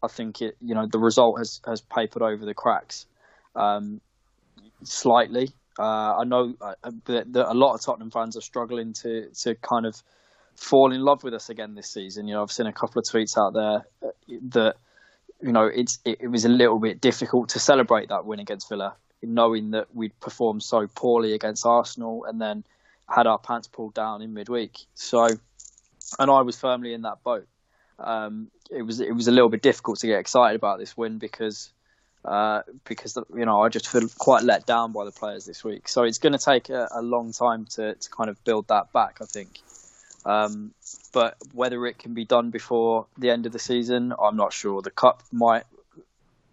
I 0.02 0.08
think 0.08 0.40
it 0.40 0.56
you 0.60 0.74
know 0.74 0.86
the 0.90 0.98
result 0.98 1.38
has 1.38 1.60
has 1.66 1.80
papered 1.80 2.22
over 2.22 2.44
the 2.44 2.54
cracks 2.54 3.06
um, 3.54 4.00
slightly. 4.82 5.50
Uh, 5.78 6.18
I 6.18 6.24
know 6.24 6.54
uh, 6.60 6.74
that, 7.06 7.32
that, 7.32 7.50
a 7.50 7.54
lot 7.54 7.74
of 7.74 7.80
Tottenham 7.80 8.10
fans 8.10 8.36
are 8.36 8.42
struggling 8.42 8.94
to 9.02 9.28
to 9.42 9.54
kind 9.56 9.86
of 9.86 10.02
fall 10.56 10.92
in 10.92 11.02
love 11.02 11.22
with 11.22 11.34
us 11.34 11.50
again 11.50 11.74
this 11.74 11.90
season. 11.90 12.28
You 12.28 12.34
know, 12.34 12.42
I've 12.42 12.52
seen 12.52 12.66
a 12.66 12.72
couple 12.72 12.98
of 12.98 13.04
tweets 13.04 13.38
out 13.38 13.52
there 13.52 14.08
uh, 14.08 14.12
that 14.52 14.76
you 15.42 15.52
know 15.52 15.66
it's 15.66 15.98
it, 16.06 16.22
it 16.22 16.28
was 16.28 16.46
a 16.46 16.50
little 16.50 16.80
bit 16.80 17.00
difficult 17.00 17.50
to 17.50 17.58
celebrate 17.58 18.08
that 18.08 18.24
win 18.24 18.40
against 18.40 18.70
Villa 18.70 18.96
knowing 19.22 19.70
that 19.72 19.94
we'd 19.94 20.18
performed 20.20 20.62
so 20.62 20.86
poorly 20.86 21.32
against 21.34 21.64
Arsenal 21.66 22.24
and 22.24 22.40
then 22.40 22.64
had 23.08 23.26
our 23.26 23.38
pants 23.38 23.68
pulled 23.68 23.94
down 23.94 24.22
in 24.22 24.34
midweek. 24.34 24.78
So, 24.94 25.28
and 26.18 26.30
I 26.30 26.40
was 26.42 26.58
firmly 26.58 26.94
in 26.94 27.02
that 27.02 27.22
boat. 27.22 27.46
Um, 27.98 28.50
it 28.70 28.82
was 28.82 29.00
it 29.00 29.14
was 29.14 29.28
a 29.28 29.30
little 29.30 29.50
bit 29.50 29.62
difficult 29.62 29.98
to 30.00 30.06
get 30.06 30.18
excited 30.18 30.56
about 30.56 30.78
this 30.78 30.96
win 30.96 31.18
because 31.18 31.70
uh, 32.24 32.62
because 32.84 33.18
you 33.34 33.44
know 33.44 33.62
I 33.62 33.68
just 33.68 33.88
feel 33.88 34.08
quite 34.18 34.42
let 34.44 34.66
down 34.66 34.92
by 34.92 35.04
the 35.04 35.10
players 35.10 35.44
this 35.44 35.64
week. 35.64 35.88
So 35.88 36.04
it's 36.04 36.18
going 36.18 36.32
to 36.32 36.38
take 36.38 36.68
a, 36.68 36.88
a, 36.92 37.02
long 37.02 37.32
time 37.32 37.66
to, 37.74 37.94
to 37.94 38.10
kind 38.10 38.30
of 38.30 38.42
build 38.44 38.68
that 38.68 38.92
back, 38.92 39.18
I 39.20 39.24
think. 39.24 39.60
Um, 40.24 40.72
but 41.12 41.36
whether 41.52 41.84
it 41.86 41.98
can 41.98 42.14
be 42.14 42.24
done 42.24 42.50
before 42.50 43.06
the 43.18 43.30
end 43.30 43.46
of 43.46 43.52
the 43.52 43.58
season, 43.58 44.14
I'm 44.20 44.36
not 44.36 44.52
sure. 44.52 44.82
The 44.82 44.90
cup 44.90 45.24
might, 45.32 45.64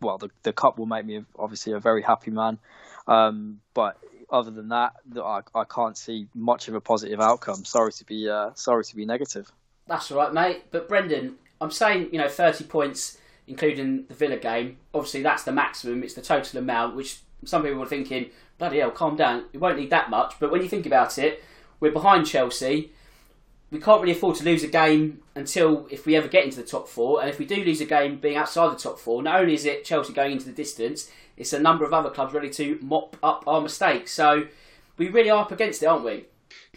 well, 0.01 0.17
the, 0.17 0.29
the 0.43 0.53
cup 0.53 0.77
will 0.77 0.85
make 0.85 1.05
me 1.05 1.23
obviously 1.37 1.73
a 1.73 1.79
very 1.79 2.01
happy 2.01 2.31
man. 2.31 2.59
Um, 3.07 3.61
but 3.73 3.97
other 4.29 4.51
than 4.51 4.69
that, 4.69 4.93
I, 5.17 5.41
I 5.55 5.63
can't 5.63 5.97
see 5.97 6.27
much 6.35 6.67
of 6.67 6.75
a 6.75 6.81
positive 6.81 7.19
outcome. 7.19 7.65
Sorry 7.65 7.91
to 7.91 8.05
be 8.05 8.29
uh, 8.29 8.51
sorry 8.55 8.83
to 8.83 8.95
be 8.95 9.05
negative. 9.05 9.51
That's 9.87 10.11
all 10.11 10.19
right, 10.19 10.33
mate. 10.33 10.65
But 10.71 10.87
Brendan, 10.87 11.35
I'm 11.59 11.71
saying 11.71 12.09
you 12.11 12.19
know 12.19 12.29
30 12.29 12.65
points, 12.65 13.17
including 13.47 14.05
the 14.07 14.13
Villa 14.13 14.37
game. 14.37 14.77
Obviously, 14.93 15.23
that's 15.23 15.43
the 15.43 15.51
maximum. 15.51 16.03
It's 16.03 16.13
the 16.13 16.21
total 16.21 16.59
amount, 16.59 16.95
which 16.95 17.19
some 17.45 17.63
people 17.63 17.81
are 17.81 17.87
thinking, 17.87 18.29
bloody 18.57 18.79
hell, 18.79 18.91
calm 18.91 19.15
down. 19.15 19.45
We 19.53 19.59
won't 19.59 19.77
need 19.77 19.89
that 19.89 20.09
much. 20.09 20.35
But 20.39 20.51
when 20.51 20.61
you 20.61 20.69
think 20.69 20.85
about 20.85 21.17
it, 21.17 21.43
we're 21.79 21.91
behind 21.91 22.27
Chelsea. 22.27 22.91
We 23.71 23.79
can't 23.79 24.01
really 24.01 24.13
afford 24.13 24.35
to 24.37 24.43
lose 24.43 24.63
a 24.63 24.67
game 24.67 25.21
until 25.35 25.87
if 25.91 26.05
we 26.05 26.15
ever 26.15 26.27
get 26.27 26.43
into 26.43 26.57
the 26.57 26.63
top 26.63 26.87
four. 26.87 27.21
And 27.21 27.29
if 27.29 27.37
we 27.37 27.45
do 27.45 27.63
lose 27.63 27.81
a 27.81 27.85
game 27.85 28.17
being 28.17 28.35
outside 28.35 28.71
the 28.71 28.79
top 28.79 28.99
four, 28.99 29.21
not 29.21 29.39
only 29.39 29.53
is 29.53 29.65
it 29.65 29.85
Chelsea 29.85 30.11
going 30.11 30.31
into 30.31 30.45
the 30.45 30.51
distance, 30.51 31.11
it's 31.37 31.53
a 31.53 31.59
number 31.59 31.85
of 31.85 31.93
other 31.93 32.09
clubs 32.09 32.33
ready 32.33 32.49
to 32.49 32.79
mop 32.81 33.15
up 33.21 33.43
our 33.47 33.61
mistakes. 33.61 34.11
So 34.11 34.47
we 34.97 35.09
really 35.09 35.29
are 35.29 35.41
up 35.41 35.51
against 35.51 35.83
it, 35.83 35.85
aren't 35.85 36.03
we? 36.03 36.25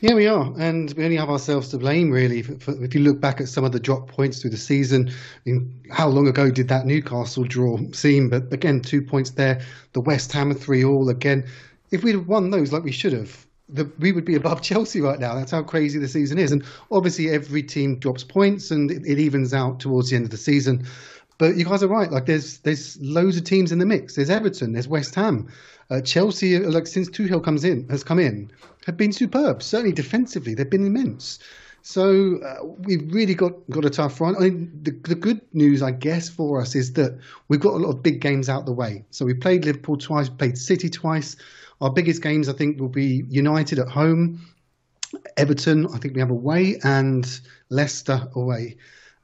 Yeah, 0.01 0.14
we 0.14 0.26
are, 0.26 0.53
and 0.59 0.93
we 0.95 1.05
only 1.05 1.16
have 1.16 1.30
ourselves 1.30 1.68
to 1.68 1.78
blame, 1.78 2.11
really. 2.11 2.40
If 2.40 2.95
you 2.95 3.01
look 3.01 3.20
back 3.20 3.40
at 3.40 3.49
some 3.49 3.64
of 3.64 3.72
the 3.72 3.80
drop 3.80 4.09
points 4.09 4.43
through 4.43 4.51
the 4.51 4.57
season, 4.57 5.12
how 5.90 6.09
long 6.09 6.26
ago 6.26 6.51
did 6.51 6.68
that 6.68 6.86
Newcastle 6.86 7.45
draw 7.45 7.78
seem? 7.93 8.28
But 8.28 8.53
again, 8.53 8.80
two 8.80 9.01
points 9.01 9.30
there. 9.30 9.62
The 9.93 10.01
West 10.01 10.32
Ham 10.32 10.53
three 10.55 10.84
all 10.84 11.09
again. 11.09 11.47
If 11.90 12.03
we'd 12.03 12.26
won 12.26 12.51
those 12.51 12.72
like 12.72 12.82
we 12.82 12.93
should 12.93 13.12
have, 13.12 13.47
the, 13.73 13.91
we 13.99 14.12
would 14.12 14.25
be 14.25 14.35
above 14.35 14.62
Chelsea 14.70 15.01
right 15.01 15.18
now. 15.18 15.35
That's 15.35 15.51
how 15.51 15.62
crazy 15.62 15.99
the 15.99 16.09
season 16.09 16.39
is. 16.39 16.53
And 16.53 16.64
obviously, 16.91 17.31
every 17.31 17.62
team 17.62 17.99
drops 17.99 18.25
points, 18.25 18.70
and 18.70 18.91
it, 18.91 19.05
it 19.07 19.18
evens 19.18 19.55
out 19.55 19.81
towards 19.81 20.11
the 20.11 20.16
end 20.16 20.25
of 20.25 20.31
the 20.31 20.37
season. 20.37 20.87
But 21.39 21.57
you 21.57 21.64
guys 21.64 21.83
are 21.83 21.89
right. 21.89 22.11
Like 22.11 22.27
there's 22.27 22.59
there's 22.59 23.01
loads 23.01 23.37
of 23.37 23.45
teams 23.45 23.73
in 23.73 23.79
the 23.79 23.87
mix. 23.87 24.14
There's 24.14 24.31
Everton. 24.31 24.73
There's 24.73 24.89
West 24.89 25.14
Ham. 25.14 25.49
Uh, 25.91 26.01
Chelsea, 26.01 26.59
like 26.59 26.87
since 26.87 27.11
Tuchel 27.11 27.43
comes 27.43 27.64
in, 27.64 27.89
has 27.89 28.05
come 28.05 28.18
in, 28.18 28.51
have 28.87 28.97
been 28.97 29.12
superb. 29.12 29.62
Certainly 29.62 29.93
defensively, 29.93 30.55
they've 30.55 30.70
been 30.70 30.87
immense. 30.87 31.39
So 31.83 32.39
uh, 32.39 32.64
we've 32.64 33.12
really 33.12 33.35
got, 33.35 33.53
got 33.68 33.85
a 33.85 33.91
tough 33.91 34.20
run. 34.20 34.37
I 34.37 34.41
mean, 34.41 34.70
the, 34.83 34.93
the 34.93 35.16
good 35.16 35.41
news, 35.53 35.83
I 35.83 35.91
guess, 35.91 36.29
for 36.29 36.61
us 36.61 36.77
is 36.77 36.93
that 36.93 37.18
we've 37.49 37.61
got 37.61 37.75
a 37.75 37.79
lot 37.79 37.91
of 37.91 38.03
big 38.03 38.20
games 38.20 38.49
out 38.49 38.66
the 38.66 38.73
way. 38.73 39.05
So 39.11 39.27
we 39.27 39.35
played 39.35 39.64
Liverpool 39.64 39.97
twice, 39.97 40.29
played 40.29 40.57
City 40.57 40.89
twice. 40.89 41.37
Our 41.83 41.91
biggest 41.91 42.22
games, 42.22 42.49
I 42.49 42.53
think, 42.53 42.80
will 42.80 42.89
be 42.89 43.24
United 43.28 43.80
at 43.80 43.89
home, 43.89 44.41
Everton, 45.37 45.89
I 45.93 45.99
think 45.99 46.14
we 46.14 46.20
have 46.20 46.30
away, 46.30 46.78
and 46.85 47.41
Leicester 47.70 48.28
away. 48.37 48.76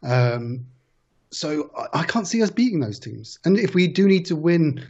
Um, 0.02 0.66
so 1.30 1.70
I, 1.78 2.00
I, 2.00 2.02
can't 2.04 2.26
see 2.26 2.42
us 2.42 2.50
beating 2.50 2.80
those 2.80 2.98
teams. 2.98 3.38
And 3.44 3.58
if 3.58 3.74
we 3.74 3.86
do 3.86 4.08
need 4.08 4.26
to 4.26 4.36
win 4.36 4.84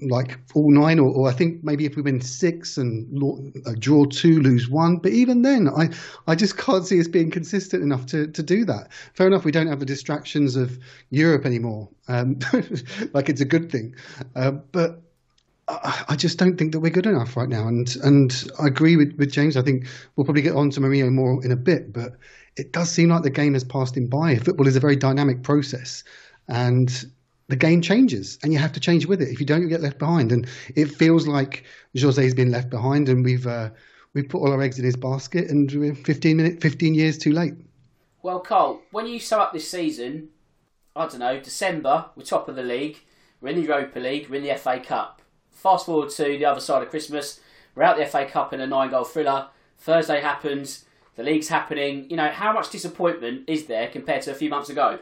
like 0.00 0.38
all 0.54 0.70
nine, 0.72 0.98
or, 0.98 1.10
or 1.10 1.28
I 1.28 1.32
think 1.32 1.62
maybe 1.62 1.86
if 1.86 1.94
we 1.94 2.02
win 2.02 2.20
six 2.20 2.76
and 2.76 3.22
uh, 3.66 3.72
draw 3.78 4.04
two, 4.06 4.40
lose 4.40 4.68
one. 4.68 4.96
But 4.96 5.12
even 5.12 5.42
then, 5.42 5.68
I, 5.68 5.90
I 6.26 6.34
just 6.34 6.56
can't 6.56 6.84
see 6.84 6.98
us 6.98 7.06
being 7.06 7.30
consistent 7.30 7.84
enough 7.84 8.06
to, 8.06 8.26
to 8.26 8.42
do 8.42 8.64
that. 8.64 8.92
Fair 9.14 9.28
enough, 9.28 9.44
we 9.44 9.52
don't 9.52 9.68
have 9.68 9.80
the 9.80 9.86
distractions 9.86 10.56
of 10.56 10.76
Europe 11.10 11.46
anymore, 11.46 11.88
um, 12.08 12.38
like 13.12 13.28
it's 13.28 13.40
a 13.40 13.44
good 13.44 13.70
thing. 13.70 13.94
Uh, 14.34 14.50
but 14.50 15.02
I, 16.08 16.16
just 16.16 16.38
don't 16.38 16.56
think 16.56 16.72
that 16.72 16.80
we're 16.80 16.90
good 16.90 17.06
enough 17.06 17.36
right 17.36 17.48
now. 17.48 17.68
And 17.68 17.94
and 18.02 18.50
I 18.58 18.66
agree 18.66 18.96
with, 18.96 19.16
with 19.18 19.30
James. 19.30 19.56
I 19.56 19.62
think 19.62 19.86
we'll 20.16 20.24
probably 20.24 20.42
get 20.42 20.56
on 20.56 20.70
to 20.70 20.80
Mourinho 20.80 21.12
more 21.12 21.44
in 21.44 21.52
a 21.52 21.56
bit, 21.56 21.92
but 21.92 22.16
it 22.56 22.72
does 22.72 22.90
seem 22.90 23.10
like 23.10 23.22
the 23.22 23.30
game 23.30 23.54
has 23.54 23.64
passed 23.64 23.96
him 23.96 24.06
by. 24.06 24.36
Football 24.36 24.66
is 24.66 24.76
a 24.76 24.80
very 24.80 24.96
dynamic 24.96 25.42
process. 25.42 26.04
And 26.48 27.10
the 27.48 27.56
game 27.56 27.82
changes 27.82 28.38
and 28.42 28.52
you 28.52 28.58
have 28.58 28.72
to 28.72 28.80
change 28.80 29.06
with 29.06 29.20
it. 29.20 29.28
If 29.28 29.40
you 29.40 29.46
don't, 29.46 29.62
you 29.62 29.68
get 29.68 29.80
left 29.80 29.98
behind. 29.98 30.32
And 30.32 30.46
it 30.74 30.86
feels 30.86 31.26
like 31.26 31.64
Jose's 31.94 32.34
been 32.34 32.50
left 32.50 32.70
behind 32.70 33.08
and 33.08 33.24
we've 33.24 33.46
uh, 33.46 33.70
we've 34.14 34.28
put 34.28 34.38
all 34.38 34.52
our 34.52 34.62
eggs 34.62 34.78
in 34.78 34.84
his 34.84 34.96
basket 34.96 35.50
and 35.50 35.70
we're 35.72 35.94
15 35.94 36.36
minutes, 36.36 36.62
15 36.62 36.94
years 36.94 37.18
too 37.18 37.32
late. 37.32 37.54
Well, 38.22 38.40
Cole, 38.40 38.82
when 38.90 39.06
you 39.06 39.18
sum 39.18 39.40
up 39.40 39.52
this 39.52 39.70
season, 39.70 40.28
I 40.94 41.06
don't 41.06 41.20
know, 41.20 41.40
December, 41.40 42.06
we're 42.14 42.24
top 42.24 42.48
of 42.48 42.56
the 42.56 42.62
league, 42.62 42.98
we're 43.40 43.50
in 43.50 43.56
the 43.56 43.62
Europa 43.62 43.98
League, 43.98 44.28
we're 44.28 44.36
in 44.36 44.42
the 44.42 44.54
FA 44.56 44.80
Cup. 44.80 45.22
Fast 45.60 45.84
forward 45.84 46.08
to 46.08 46.22
the 46.24 46.46
other 46.46 46.58
side 46.58 46.82
of 46.82 46.88
Christmas, 46.88 47.38
we're 47.74 47.82
out 47.82 47.98
the 47.98 48.06
FA 48.06 48.24
Cup 48.24 48.54
in 48.54 48.62
a 48.62 48.66
nine 48.66 48.88
goal 48.88 49.04
thriller. 49.04 49.48
Thursday 49.76 50.18
happens, 50.18 50.86
the 51.16 51.22
league's 51.22 51.48
happening. 51.48 52.08
You 52.08 52.16
know, 52.16 52.28
how 52.28 52.54
much 52.54 52.70
disappointment 52.70 53.44
is 53.46 53.66
there 53.66 53.88
compared 53.88 54.22
to 54.22 54.30
a 54.30 54.34
few 54.34 54.48
months 54.48 54.70
ago? 54.70 54.98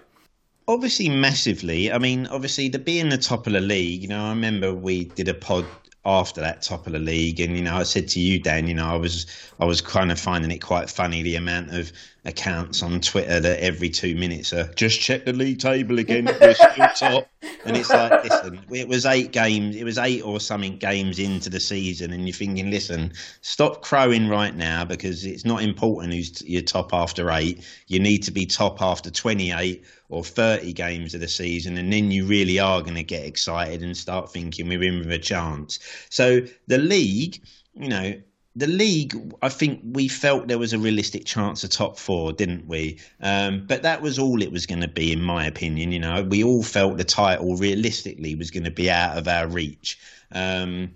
Obviously, 0.67 1.11
massively. 1.11 1.93
I 1.93 1.99
mean, 1.99 2.27
obviously, 2.27 2.69
to 2.71 2.79
be 2.81 2.99
in 2.99 3.09
the 3.09 3.19
top 3.19 3.47
of 3.47 3.53
the 3.53 3.61
league, 3.61 4.03
you 4.03 4.09
know, 4.09 4.21
I 4.21 4.31
remember 4.31 4.75
we 4.75 5.05
did 5.05 5.29
a 5.29 5.35
pod 5.35 5.65
after 6.05 6.41
that 6.41 6.63
top 6.63 6.89
of 6.89 6.93
the 6.93 6.99
league. 6.99 7.39
And 7.39 7.57
you 7.57 7.63
know, 7.63 7.77
I 7.77 7.85
said 7.85 8.09
to 8.09 8.21
you, 8.21 8.41
Dan, 8.41 8.67
you 8.67 8.75
know, 8.75 8.87
I 8.87 8.97
was 8.97 9.27
I 9.61 9.65
was 9.65 9.81
kind 9.81 10.11
of 10.11 10.19
finding 10.19 10.51
it 10.51 10.59
quite 10.59 10.91
funny 10.91 11.23
the 11.23 11.37
amount 11.37 11.73
of 11.73 11.93
accounts 12.29 12.83
on 12.83 13.01
Twitter 13.01 13.41
that 13.41 13.63
every 13.63 13.89
two 13.89 14.15
minutes 14.15 14.53
are 14.53 14.71
just 14.75 15.01
check 15.01 15.25
the 15.25 15.33
league 15.33 15.59
table 15.59 15.99
again, 15.99 16.27
we're 16.41 16.55
still 16.55 16.89
top. 16.97 17.29
And 17.65 17.77
it's 17.77 17.91
like, 17.91 18.25
listen, 18.25 18.65
it 18.71 18.87
was 18.87 19.07
eight 19.07 19.33
games, 19.33 19.75
it 19.75 19.85
was 19.85 19.99
eight 19.99 20.23
or 20.23 20.39
something 20.39 20.77
games 20.77 21.19
into 21.19 21.51
the 21.51 21.61
season, 21.61 22.13
and 22.13 22.27
you're 22.27 22.35
thinking, 22.35 22.71
listen, 22.71 23.13
stop 23.41 23.83
crowing 23.83 24.29
right 24.29 24.55
now 24.55 24.85
because 24.85 25.25
it's 25.25 25.45
not 25.45 25.63
important 25.63 26.15
who's 26.15 26.43
your 26.43 26.63
top 26.63 26.93
after 26.93 27.31
eight. 27.33 27.65
You 27.87 28.01
need 28.01 28.25
to 28.25 28.31
be 28.31 28.47
top 28.47 28.81
after 28.83 29.11
28 29.11 29.85
or 30.11 30.23
30 30.23 30.73
games 30.73 31.15
of 31.15 31.21
the 31.21 31.29
season, 31.29 31.77
and 31.79 31.93
then 31.93 32.11
you 32.11 32.27
really 32.27 32.59
are 32.59 32.83
going 32.83 32.95
to 32.95 33.03
get 33.03 33.25
excited 33.25 33.83
and 33.83 33.97
start 33.97 34.31
thinking 34.31 34.69
we're 34.69 34.83
in 34.83 34.99
with 34.99 35.11
a 35.11 35.19
chance. 35.19 35.79
So 36.11 36.43
the 36.67 36.79
league, 36.79 37.43
you 37.75 37.89
know, 37.89 38.15
the 38.59 38.67
league, 38.67 39.15
I 39.41 39.51
think 39.51 39.81
we 39.85 40.09
felt 40.09 40.49
there 40.49 40.59
was 40.59 40.73
a 40.73 40.81
realistic 40.81 41.25
chance 41.25 41.63
of 41.63 41.71
top 41.71 41.97
four, 41.97 42.33
didn't 42.33 42.67
we? 42.67 42.99
Um, 43.21 43.65
but 43.69 43.83
that 43.83 44.03
was 44.03 44.19
all 44.19 44.43
it 44.43 44.51
was 44.51 44.67
going 44.67 44.81
to 44.81 44.89
be, 44.89 45.13
in 45.13 45.23
my 45.23 45.47
opinion. 45.47 45.93
You 45.93 46.01
know, 46.01 46.25
we 46.25 46.43
all 46.43 46.65
felt 46.65 46.97
the 46.99 47.05
title 47.05 47.55
realistically 47.57 48.35
was 48.35 48.51
going 48.51 48.65
to 48.65 48.73
be 48.73 48.91
out 48.91 49.17
of 49.17 49.29
our 49.29 49.47
reach. 49.47 49.97
Um, 50.33 50.91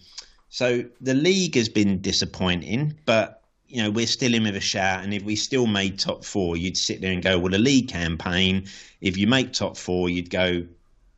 so 0.49 0.85
the 1.01 1.15
league 1.15 1.55
has 1.55 1.69
been 1.69 2.01
disappointing, 2.01 2.99
but 3.07 3.45
you 3.69 3.81
know, 3.81 3.91
we're 3.91 4.09
still 4.09 4.35
in 4.35 4.43
with 4.43 4.57
a 4.57 4.61
shout. 4.61 5.05
And 5.05 5.15
if 5.15 5.23
we 5.23 5.37
still 5.37 5.69
made 5.69 6.01
top 6.01 6.25
four, 6.25 6.57
you'd 6.57 6.77
sit 6.77 7.01
there 7.01 7.13
and 7.13 7.23
go, 7.23 7.39
well, 7.39 7.53
the 7.53 7.59
league 7.59 7.89
campaign, 7.89 8.67
if 9.01 9.17
you 9.17 9.29
make 9.29 9.53
top 9.53 9.77
four, 9.77 10.11
you'd 10.11 10.31
go, 10.31 10.67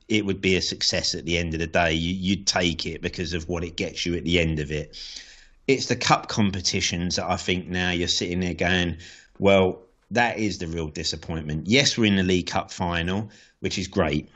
it 0.09 0.27
would 0.27 0.43
be 0.43 0.57
a 0.57 0.63
success 0.63 1.15
at 1.15 1.25
the 1.25 1.39
end 1.39 1.55
of 1.55 1.61
the 1.61 1.67
day. 1.67 1.95
You, 1.95 2.37
would 2.37 2.47
take 2.47 2.85
it 2.85 3.01
because 3.01 3.33
of 3.33 3.49
what 3.49 3.65
it 3.65 3.77
gets 3.77 4.05
you 4.05 4.15
at 4.15 4.25
the 4.25 4.39
end 4.39 4.61
of 4.61 4.71
it. 4.71 4.95
It's 5.67 5.87
the 5.87 5.97
cup 5.97 6.29
competitions 6.29 7.17
that 7.17 7.31
I 7.31 7.37
think 7.37 7.69
now 7.69 7.91
you're 7.91 8.09
sitting 8.09 8.41
there 8.41 8.55
going, 8.55 8.99
well, 9.39 9.83
that 10.11 10.39
is 10.39 10.59
the 10.59 10.67
real 10.67 10.89
disappointment. 10.89 11.67
Yes, 11.67 11.97
we're 11.97 12.07
in 12.07 12.17
the 12.17 12.23
League 12.23 12.47
Cup 12.47 12.71
final, 12.71 13.31
which 13.61 13.79
is 13.79 13.89
great. 13.89 14.29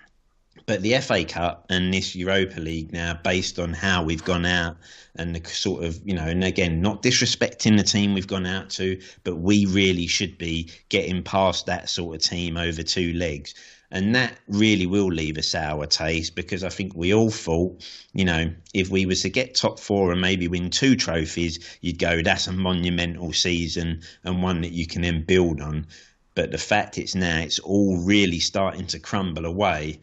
But 0.66 0.82
the 0.82 0.98
FA 0.98 1.24
Cup 1.24 1.66
and 1.70 1.94
this 1.94 2.14
Europa 2.14 2.60
League 2.60 2.92
now, 2.92 3.14
based 3.22 3.58
on 3.58 3.72
how 3.72 4.02
we've 4.02 4.24
gone 4.24 4.44
out 4.44 4.76
and 5.16 5.34
the 5.34 5.48
sort 5.48 5.84
of, 5.84 6.00
you 6.04 6.14
know, 6.14 6.24
and 6.24 6.44
again, 6.44 6.80
not 6.80 7.02
disrespecting 7.02 7.76
the 7.76 7.82
team 7.82 8.12
we've 8.12 8.26
gone 8.26 8.46
out 8.46 8.70
to, 8.70 9.00
but 9.24 9.36
we 9.36 9.66
really 9.66 10.06
should 10.06 10.36
be 10.36 10.70
getting 10.88 11.22
past 11.22 11.66
that 11.66 11.88
sort 11.88 12.16
of 12.16 12.22
team 12.22 12.56
over 12.56 12.82
two 12.82 13.12
legs. 13.14 13.54
And 13.90 14.14
that 14.14 14.38
really 14.48 14.84
will 14.84 15.06
leave 15.06 15.38
a 15.38 15.42
sour 15.42 15.86
taste 15.86 16.34
because 16.34 16.62
I 16.62 16.68
think 16.68 16.94
we 16.94 17.14
all 17.14 17.30
thought, 17.30 17.82
you 18.12 18.24
know, 18.24 18.52
if 18.74 18.90
we 18.90 19.06
was 19.06 19.22
to 19.22 19.30
get 19.30 19.54
top 19.54 19.78
four 19.78 20.12
and 20.12 20.20
maybe 20.20 20.46
win 20.46 20.68
two 20.68 20.94
trophies, 20.94 21.78
you'd 21.80 21.98
go, 21.98 22.20
that's 22.20 22.46
a 22.46 22.52
monumental 22.52 23.32
season 23.32 24.02
and 24.24 24.42
one 24.42 24.60
that 24.60 24.72
you 24.72 24.86
can 24.86 25.02
then 25.02 25.22
build 25.22 25.62
on. 25.62 25.86
But 26.34 26.50
the 26.50 26.58
fact 26.58 26.98
it's 26.98 27.14
now, 27.14 27.38
it's 27.38 27.58
all 27.58 27.96
really 27.96 28.40
starting 28.40 28.86
to 28.88 28.98
crumble 28.98 29.46
away 29.46 30.00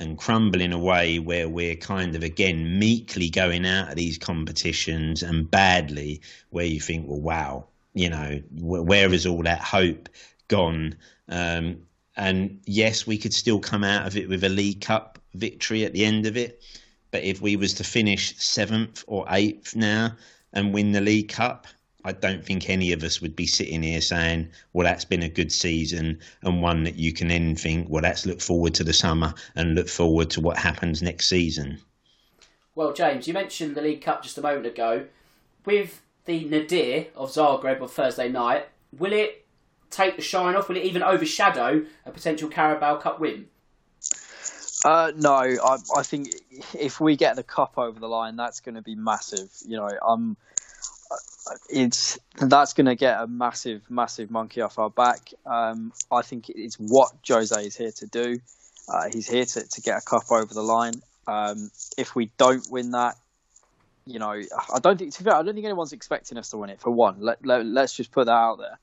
and 0.00 0.18
crumble 0.18 0.60
in 0.60 0.72
a 0.72 0.78
way 0.78 1.18
where 1.18 1.48
we're 1.48 1.76
kind 1.76 2.14
of 2.14 2.22
again 2.22 2.78
meekly 2.78 3.30
going 3.30 3.66
out 3.66 3.88
of 3.88 3.96
these 3.96 4.18
competitions 4.18 5.22
and 5.22 5.50
badly, 5.50 6.20
where 6.50 6.66
you 6.66 6.80
think, 6.80 7.06
well, 7.08 7.20
wow, 7.20 7.66
you 7.94 8.10
know, 8.10 8.40
where 8.52 9.12
is 9.12 9.26
all 9.26 9.42
that 9.42 9.60
hope 9.60 10.08
gone? 10.48 10.96
Um, 11.28 11.78
and 12.18 12.60
yes, 12.66 13.06
we 13.06 13.16
could 13.16 13.32
still 13.32 13.60
come 13.60 13.84
out 13.84 14.06
of 14.06 14.16
it 14.16 14.28
with 14.28 14.42
a 14.42 14.48
League 14.48 14.80
Cup 14.80 15.18
victory 15.34 15.84
at 15.84 15.92
the 15.92 16.04
end 16.04 16.26
of 16.26 16.36
it. 16.36 16.62
But 17.12 17.22
if 17.22 17.40
we 17.40 17.56
was 17.56 17.72
to 17.74 17.84
finish 17.84 18.36
seventh 18.36 19.04
or 19.06 19.24
eighth 19.30 19.74
now 19.76 20.12
and 20.52 20.74
win 20.74 20.92
the 20.92 21.00
League 21.00 21.28
Cup, 21.28 21.66
I 22.04 22.12
don't 22.12 22.44
think 22.44 22.68
any 22.68 22.92
of 22.92 23.02
us 23.04 23.20
would 23.20 23.36
be 23.36 23.46
sitting 23.46 23.82
here 23.82 24.00
saying, 24.00 24.48
well, 24.72 24.84
that's 24.84 25.04
been 25.04 25.22
a 25.22 25.28
good 25.28 25.52
season 25.52 26.18
and 26.42 26.60
one 26.60 26.82
that 26.84 26.96
you 26.96 27.12
can 27.12 27.28
then 27.28 27.54
think, 27.54 27.88
well, 27.88 28.02
let's 28.02 28.26
look 28.26 28.40
forward 28.40 28.74
to 28.74 28.84
the 28.84 28.92
summer 28.92 29.32
and 29.54 29.74
look 29.74 29.88
forward 29.88 30.28
to 30.30 30.40
what 30.40 30.58
happens 30.58 31.00
next 31.00 31.28
season. 31.28 31.78
Well, 32.74 32.92
James, 32.92 33.28
you 33.28 33.34
mentioned 33.34 33.74
the 33.74 33.82
League 33.82 34.02
Cup 34.02 34.22
just 34.22 34.38
a 34.38 34.42
moment 34.42 34.66
ago. 34.66 35.06
With 35.64 36.00
the 36.24 36.44
Nadir 36.44 37.06
of 37.14 37.30
Zagreb 37.30 37.80
on 37.80 37.88
Thursday 37.88 38.28
night, 38.28 38.68
will 38.96 39.12
it 39.12 39.44
take 39.90 40.16
the 40.16 40.22
shine 40.22 40.54
off? 40.54 40.68
Will 40.68 40.76
it 40.76 40.84
even 40.84 41.02
overshadow 41.02 41.84
a 42.04 42.10
potential 42.10 42.48
Carabao 42.48 42.96
Cup 42.96 43.20
win? 43.20 43.46
Uh, 44.84 45.12
no, 45.16 45.32
I, 45.32 45.76
I 45.96 46.02
think 46.02 46.28
if 46.78 47.00
we 47.00 47.16
get 47.16 47.36
the 47.36 47.42
cup 47.42 47.78
over 47.78 47.98
the 47.98 48.08
line, 48.08 48.36
that's 48.36 48.60
going 48.60 48.76
to 48.76 48.82
be 48.82 48.94
massive. 48.94 49.50
You 49.66 49.76
know, 49.76 49.90
um, 50.06 50.36
it's 51.68 52.18
that's 52.36 52.74
going 52.74 52.86
to 52.86 52.94
get 52.94 53.20
a 53.20 53.26
massive, 53.26 53.82
massive 53.90 54.30
monkey 54.30 54.60
off 54.60 54.78
our 54.78 54.90
back. 54.90 55.32
Um, 55.46 55.92
I 56.12 56.22
think 56.22 56.48
it's 56.48 56.76
what 56.76 57.10
Jose 57.26 57.60
is 57.60 57.76
here 57.76 57.90
to 57.92 58.06
do. 58.06 58.40
Uh, 58.88 59.04
he's 59.12 59.28
here 59.28 59.44
to, 59.44 59.68
to 59.68 59.80
get 59.82 59.98
a 59.98 60.00
cup 60.00 60.30
over 60.30 60.52
the 60.52 60.62
line. 60.62 60.94
Um, 61.26 61.70
if 61.98 62.14
we 62.14 62.30
don't 62.38 62.66
win 62.70 62.92
that, 62.92 63.16
you 64.06 64.18
know, 64.18 64.30
I 64.30 64.78
don't 64.80 64.96
think. 64.96 65.12
To 65.14 65.24
be 65.24 65.24
fair, 65.28 65.38
I 65.38 65.42
don't 65.42 65.54
think 65.54 65.66
anyone's 65.66 65.92
expecting 65.92 66.38
us 66.38 66.50
to 66.50 66.56
win 66.56 66.70
it. 66.70 66.80
For 66.80 66.90
one, 66.90 67.16
let, 67.20 67.44
let 67.44 67.76
us 67.76 67.92
just 67.92 68.12
put 68.12 68.26
that 68.26 68.32
out 68.32 68.58
there. 68.58 68.78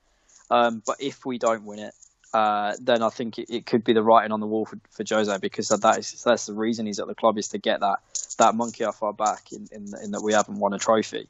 Um, 0.50 0.82
but 0.86 0.98
if 1.00 1.26
we 1.26 1.38
don't 1.38 1.66
win 1.66 1.80
it, 1.80 1.94
uh, 2.34 2.74
then 2.82 3.02
I 3.02 3.10
think 3.10 3.40
it, 3.40 3.50
it, 3.50 3.66
could 3.66 3.84
be 3.84 3.94
the 3.94 4.04
writing 4.04 4.32
on 4.32 4.42
the 4.42 4.46
wall 4.46 4.66
for, 4.66 4.78
for 4.92 5.04
Jose 5.08 5.38
because 5.38 5.70
that 5.70 5.98
is 5.98 6.22
that's 6.24 6.48
the 6.48 6.54
reason 6.54 6.86
he's 6.86 7.00
at 7.00 7.08
the 7.08 7.16
club 7.16 7.38
is 7.38 7.48
to 7.50 7.58
get 7.58 7.80
that 7.80 8.00
that 8.38 8.56
monkey 8.56 8.84
off 8.84 9.02
our 9.02 9.14
back 9.14 9.54
in, 9.54 9.70
in, 9.72 9.86
in 10.04 10.12
that 10.12 10.22
we 10.22 10.34
haven't 10.34 10.60
won 10.60 10.74
a 10.74 10.78
trophy. 10.78 11.30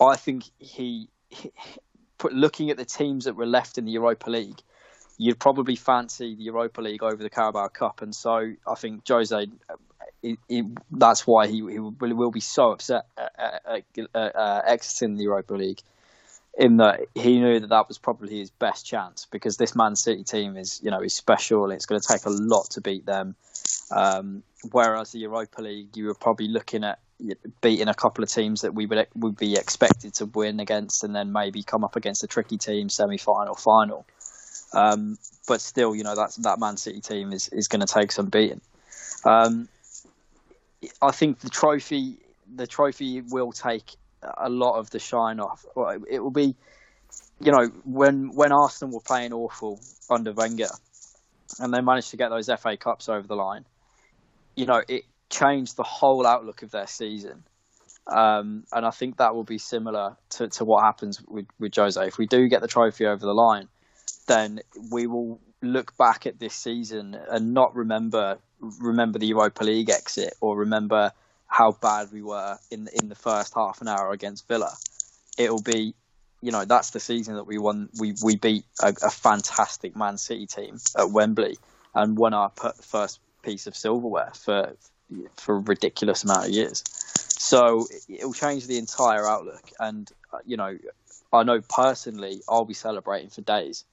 I 0.00 0.16
think 0.16 0.44
he, 0.58 1.08
he 1.28 1.52
put 2.18 2.32
looking 2.32 2.70
at 2.70 2.76
the 2.76 2.84
teams 2.84 3.26
that 3.26 3.36
were 3.36 3.46
left 3.46 3.78
in 3.78 3.84
the 3.84 3.92
Europa 3.92 4.30
League, 4.30 4.60
you'd 5.16 5.38
probably 5.38 5.76
fancy 5.76 6.34
the 6.34 6.42
Europa 6.42 6.80
League 6.80 7.04
over 7.04 7.22
the 7.22 7.30
Carabao 7.30 7.68
Cup, 7.68 8.02
and 8.02 8.14
so 8.14 8.52
I 8.66 8.74
think 8.74 9.06
Jose 9.06 9.46
it, 10.22 10.38
it, 10.48 10.66
that's 10.90 11.26
why 11.26 11.46
he, 11.46 11.56
he 11.56 11.78
will, 11.78 11.94
will, 12.00 12.30
be 12.30 12.40
so 12.40 12.72
upset 12.72 13.06
at, 13.16 13.62
at, 13.66 13.84
at 14.14 14.36
uh, 14.36 14.62
exiting 14.66 15.16
the 15.16 15.24
Europa 15.24 15.54
League. 15.54 15.80
In 16.58 16.76
that 16.76 17.00
he 17.14 17.40
knew 17.40 17.60
that 17.60 17.70
that 17.70 17.88
was 17.88 17.96
probably 17.96 18.38
his 18.38 18.50
best 18.50 18.84
chance 18.84 19.26
because 19.30 19.56
this 19.56 19.74
Man 19.74 19.96
City 19.96 20.22
team 20.22 20.56
is, 20.56 20.80
you 20.82 20.90
know, 20.90 21.00
is 21.00 21.14
special 21.14 21.70
it's 21.70 21.86
going 21.86 22.00
to 22.00 22.06
take 22.06 22.26
a 22.26 22.30
lot 22.30 22.68
to 22.70 22.80
beat 22.82 23.06
them. 23.06 23.34
Um, 23.90 24.42
whereas 24.70 25.12
the 25.12 25.20
Europa 25.20 25.62
League, 25.62 25.96
you 25.96 26.06
were 26.06 26.14
probably 26.14 26.48
looking 26.48 26.84
at 26.84 26.98
beating 27.60 27.88
a 27.88 27.94
couple 27.94 28.22
of 28.22 28.30
teams 28.30 28.60
that 28.62 28.74
we 28.74 28.86
would 28.86 29.06
would 29.14 29.36
be 29.36 29.54
expected 29.54 30.14
to 30.14 30.26
win 30.26 30.60
against, 30.60 31.04
and 31.04 31.14
then 31.14 31.32
maybe 31.32 31.62
come 31.62 31.84
up 31.84 31.96
against 31.96 32.22
a 32.22 32.26
tricky 32.26 32.58
team, 32.58 32.88
semi-final, 32.88 33.54
final. 33.54 34.04
Um, 34.74 35.18
but 35.48 35.60
still, 35.60 35.94
you 35.94 36.04
know, 36.04 36.14
that 36.14 36.34
that 36.40 36.58
Man 36.58 36.76
City 36.76 37.00
team 37.00 37.32
is, 37.32 37.48
is 37.48 37.68
going 37.68 37.80
to 37.80 37.92
take 37.92 38.12
some 38.12 38.26
beating. 38.26 38.60
Um, 39.24 39.68
I 41.00 41.12
think 41.12 41.40
the 41.40 41.50
trophy 41.50 42.18
the 42.54 42.66
trophy 42.66 43.22
will 43.22 43.52
take 43.52 43.94
a 44.38 44.48
lot 44.48 44.78
of 44.78 44.90
the 44.90 44.98
shine 44.98 45.40
off. 45.40 45.64
It 46.08 46.20
will 46.20 46.30
be, 46.30 46.54
you 47.40 47.52
know, 47.52 47.66
when 47.84 48.34
when 48.34 48.52
Arsenal 48.52 48.94
were 48.94 49.00
playing 49.00 49.32
awful 49.32 49.80
under 50.10 50.32
Wenger, 50.32 50.70
and 51.58 51.72
they 51.72 51.80
managed 51.80 52.10
to 52.10 52.16
get 52.16 52.30
those 52.30 52.50
FA 52.58 52.76
Cups 52.76 53.08
over 53.08 53.26
the 53.26 53.36
line. 53.36 53.64
You 54.56 54.66
know, 54.66 54.82
it 54.86 55.04
changed 55.30 55.76
the 55.76 55.82
whole 55.82 56.26
outlook 56.26 56.62
of 56.62 56.70
their 56.70 56.86
season. 56.86 57.44
Um, 58.06 58.64
and 58.72 58.84
I 58.84 58.90
think 58.90 59.18
that 59.18 59.34
will 59.34 59.44
be 59.44 59.58
similar 59.58 60.16
to, 60.30 60.48
to 60.48 60.64
what 60.64 60.82
happens 60.82 61.22
with, 61.22 61.46
with 61.60 61.74
Jose. 61.74 62.04
If 62.04 62.18
we 62.18 62.26
do 62.26 62.48
get 62.48 62.60
the 62.60 62.68
trophy 62.68 63.06
over 63.06 63.24
the 63.24 63.32
line, 63.32 63.68
then 64.26 64.60
we 64.90 65.06
will 65.06 65.40
look 65.62 65.96
back 65.96 66.26
at 66.26 66.40
this 66.40 66.54
season 66.54 67.16
and 67.30 67.54
not 67.54 67.74
remember 67.74 68.38
remember 68.80 69.18
the 69.18 69.26
Europa 69.26 69.64
League 69.64 69.90
exit 69.90 70.34
or 70.40 70.56
remember 70.56 71.12
how 71.52 71.72
bad 71.72 72.10
we 72.10 72.22
were 72.22 72.56
in 72.70 72.88
in 72.94 73.10
the 73.10 73.14
first 73.14 73.52
half 73.54 73.82
an 73.82 73.88
hour 73.88 74.10
against 74.10 74.48
Villa. 74.48 74.74
It'll 75.36 75.60
be, 75.60 75.94
you 76.40 76.50
know, 76.50 76.64
that's 76.64 76.90
the 76.90 77.00
season 77.00 77.34
that 77.34 77.46
we 77.46 77.58
won. 77.58 77.90
We 78.00 78.14
we 78.24 78.36
beat 78.36 78.64
a, 78.82 78.94
a 79.02 79.10
fantastic 79.10 79.94
Man 79.94 80.16
City 80.16 80.46
team 80.46 80.78
at 80.98 81.10
Wembley 81.10 81.58
and 81.94 82.16
won 82.16 82.32
our 82.32 82.50
first 82.80 83.20
piece 83.42 83.66
of 83.66 83.76
silverware 83.76 84.32
for 84.34 84.74
for 85.36 85.56
a 85.56 85.60
ridiculous 85.60 86.24
amount 86.24 86.46
of 86.46 86.52
years. 86.52 86.82
So 86.86 87.86
it'll 88.08 88.32
change 88.32 88.66
the 88.66 88.78
entire 88.78 89.28
outlook. 89.28 89.72
And 89.78 90.10
uh, 90.32 90.38
you 90.46 90.56
know, 90.56 90.78
I 91.34 91.42
know 91.42 91.60
personally, 91.60 92.40
I'll 92.48 92.64
be 92.64 92.74
celebrating 92.74 93.28
for 93.28 93.42
days. 93.42 93.84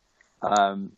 Um, 0.42 0.94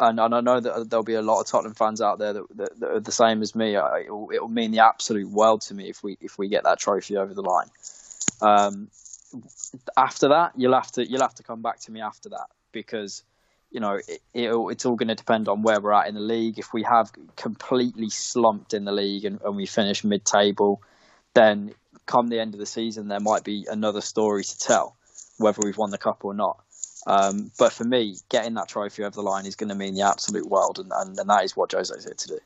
and, 0.00 0.20
and 0.20 0.34
I 0.34 0.40
know 0.40 0.60
that 0.60 0.90
there'll 0.90 1.04
be 1.04 1.14
a 1.14 1.22
lot 1.22 1.40
of 1.40 1.46
Tottenham 1.46 1.74
fans 1.74 2.00
out 2.00 2.18
there 2.18 2.32
that, 2.32 2.56
that, 2.56 2.80
that 2.80 2.90
are 2.90 3.00
the 3.00 3.12
same 3.12 3.42
as 3.42 3.54
me. 3.54 3.76
It'll, 3.76 4.30
it'll, 4.32 4.48
mean 4.48 4.70
the 4.70 4.80
absolute 4.80 5.28
world 5.28 5.62
to 5.62 5.74
me 5.74 5.88
if 5.88 6.02
we 6.02 6.16
if 6.20 6.38
we 6.38 6.48
get 6.48 6.64
that 6.64 6.78
trophy 6.78 7.16
over 7.16 7.34
the 7.34 7.42
line. 7.42 7.68
Um, 8.40 8.88
after 9.96 10.28
that, 10.28 10.52
you'll 10.56 10.74
have 10.74 10.90
to 10.92 11.08
you'll 11.08 11.22
have 11.22 11.34
to 11.34 11.42
come 11.42 11.62
back 11.62 11.80
to 11.80 11.92
me 11.92 12.00
after 12.00 12.30
that 12.30 12.46
because 12.72 13.22
you 13.70 13.80
know 13.80 13.94
it, 14.06 14.20
it's 14.34 14.86
all 14.86 14.96
going 14.96 15.08
to 15.08 15.14
depend 15.14 15.48
on 15.48 15.62
where 15.62 15.80
we're 15.80 15.92
at 15.92 16.08
in 16.08 16.14
the 16.14 16.20
league. 16.20 16.58
If 16.58 16.72
we 16.72 16.82
have 16.82 17.10
completely 17.36 18.10
slumped 18.10 18.74
in 18.74 18.84
the 18.84 18.92
league 18.92 19.24
and, 19.24 19.40
and 19.42 19.56
we 19.56 19.66
finish 19.66 20.04
mid-table, 20.04 20.82
then 21.34 21.74
come 22.06 22.28
the 22.28 22.40
end 22.40 22.54
of 22.54 22.60
the 22.60 22.66
season, 22.66 23.08
there 23.08 23.20
might 23.20 23.44
be 23.44 23.66
another 23.70 24.00
story 24.00 24.44
to 24.44 24.58
tell, 24.58 24.96
whether 25.38 25.60
we've 25.64 25.78
won 25.78 25.90
the 25.90 25.98
cup 25.98 26.24
or 26.24 26.34
not. 26.34 26.63
Um, 27.06 27.50
but 27.58 27.72
for 27.72 27.84
me, 27.84 28.16
getting 28.30 28.54
that 28.54 28.68
trophy 28.68 29.04
over 29.04 29.14
the 29.14 29.22
line 29.22 29.46
is 29.46 29.56
going 29.56 29.68
to 29.68 29.74
mean 29.74 29.94
the 29.94 30.02
absolute 30.02 30.48
world, 30.48 30.78
and, 30.78 30.90
and, 30.94 31.18
and 31.18 31.28
that 31.28 31.44
is 31.44 31.56
what 31.56 31.70
Jose's 31.70 32.04
here 32.04 32.14
to 32.14 32.28
do. 32.28 32.38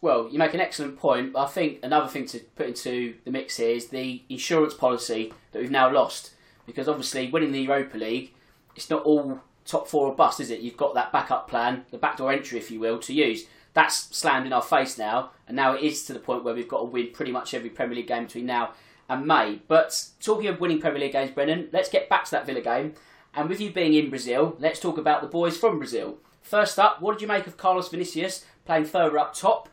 Well, 0.00 0.28
you 0.28 0.38
make 0.38 0.52
an 0.52 0.60
excellent 0.60 0.98
point. 0.98 1.36
I 1.36 1.46
think 1.46 1.78
another 1.84 2.08
thing 2.08 2.26
to 2.26 2.40
put 2.56 2.66
into 2.66 3.14
the 3.24 3.30
mix 3.30 3.56
here 3.56 3.76
is 3.76 3.88
the 3.88 4.22
insurance 4.28 4.74
policy 4.74 5.32
that 5.52 5.62
we've 5.62 5.70
now 5.70 5.92
lost. 5.92 6.32
Because 6.66 6.88
obviously, 6.88 7.30
winning 7.30 7.52
the 7.52 7.62
Europa 7.62 7.98
League, 7.98 8.32
it's 8.74 8.90
not 8.90 9.04
all 9.04 9.40
top 9.64 9.86
four 9.86 10.08
or 10.08 10.14
bust, 10.14 10.40
is 10.40 10.50
it? 10.50 10.60
You've 10.60 10.76
got 10.76 10.94
that 10.94 11.12
backup 11.12 11.48
plan, 11.48 11.84
the 11.90 11.98
backdoor 11.98 12.32
entry, 12.32 12.58
if 12.58 12.70
you 12.70 12.80
will, 12.80 12.98
to 12.98 13.12
use. 13.12 13.44
That's 13.74 14.16
slammed 14.16 14.46
in 14.46 14.52
our 14.52 14.62
face 14.62 14.98
now, 14.98 15.30
and 15.46 15.56
now 15.56 15.74
it 15.74 15.82
is 15.82 16.04
to 16.04 16.12
the 16.12 16.18
point 16.18 16.44
where 16.44 16.54
we've 16.54 16.68
got 16.68 16.78
to 16.78 16.84
win 16.84 17.10
pretty 17.12 17.32
much 17.32 17.54
every 17.54 17.70
Premier 17.70 17.96
League 17.96 18.08
game 18.08 18.24
between 18.24 18.46
now 18.46 18.72
and 19.08 19.26
May. 19.26 19.60
But 19.66 20.08
talking 20.20 20.48
of 20.48 20.60
winning 20.60 20.80
Premier 20.80 21.00
League 21.00 21.12
games, 21.12 21.30
Brennan, 21.30 21.68
let's 21.72 21.88
get 21.88 22.08
back 22.08 22.24
to 22.24 22.32
that 22.32 22.46
Villa 22.46 22.60
game. 22.60 22.94
And 23.34 23.48
with 23.48 23.60
you 23.60 23.72
being 23.72 23.94
in 23.94 24.10
Brazil, 24.10 24.56
let's 24.58 24.80
talk 24.80 24.98
about 24.98 25.22
the 25.22 25.28
boys 25.28 25.56
from 25.56 25.78
Brazil. 25.78 26.18
First 26.42 26.78
up, 26.78 27.00
what 27.00 27.12
did 27.12 27.22
you 27.22 27.28
make 27.28 27.46
of 27.46 27.56
Carlos 27.56 27.88
Vinicius 27.88 28.44
playing 28.64 28.84
further 28.84 29.18
up 29.18 29.34
top 29.34 29.68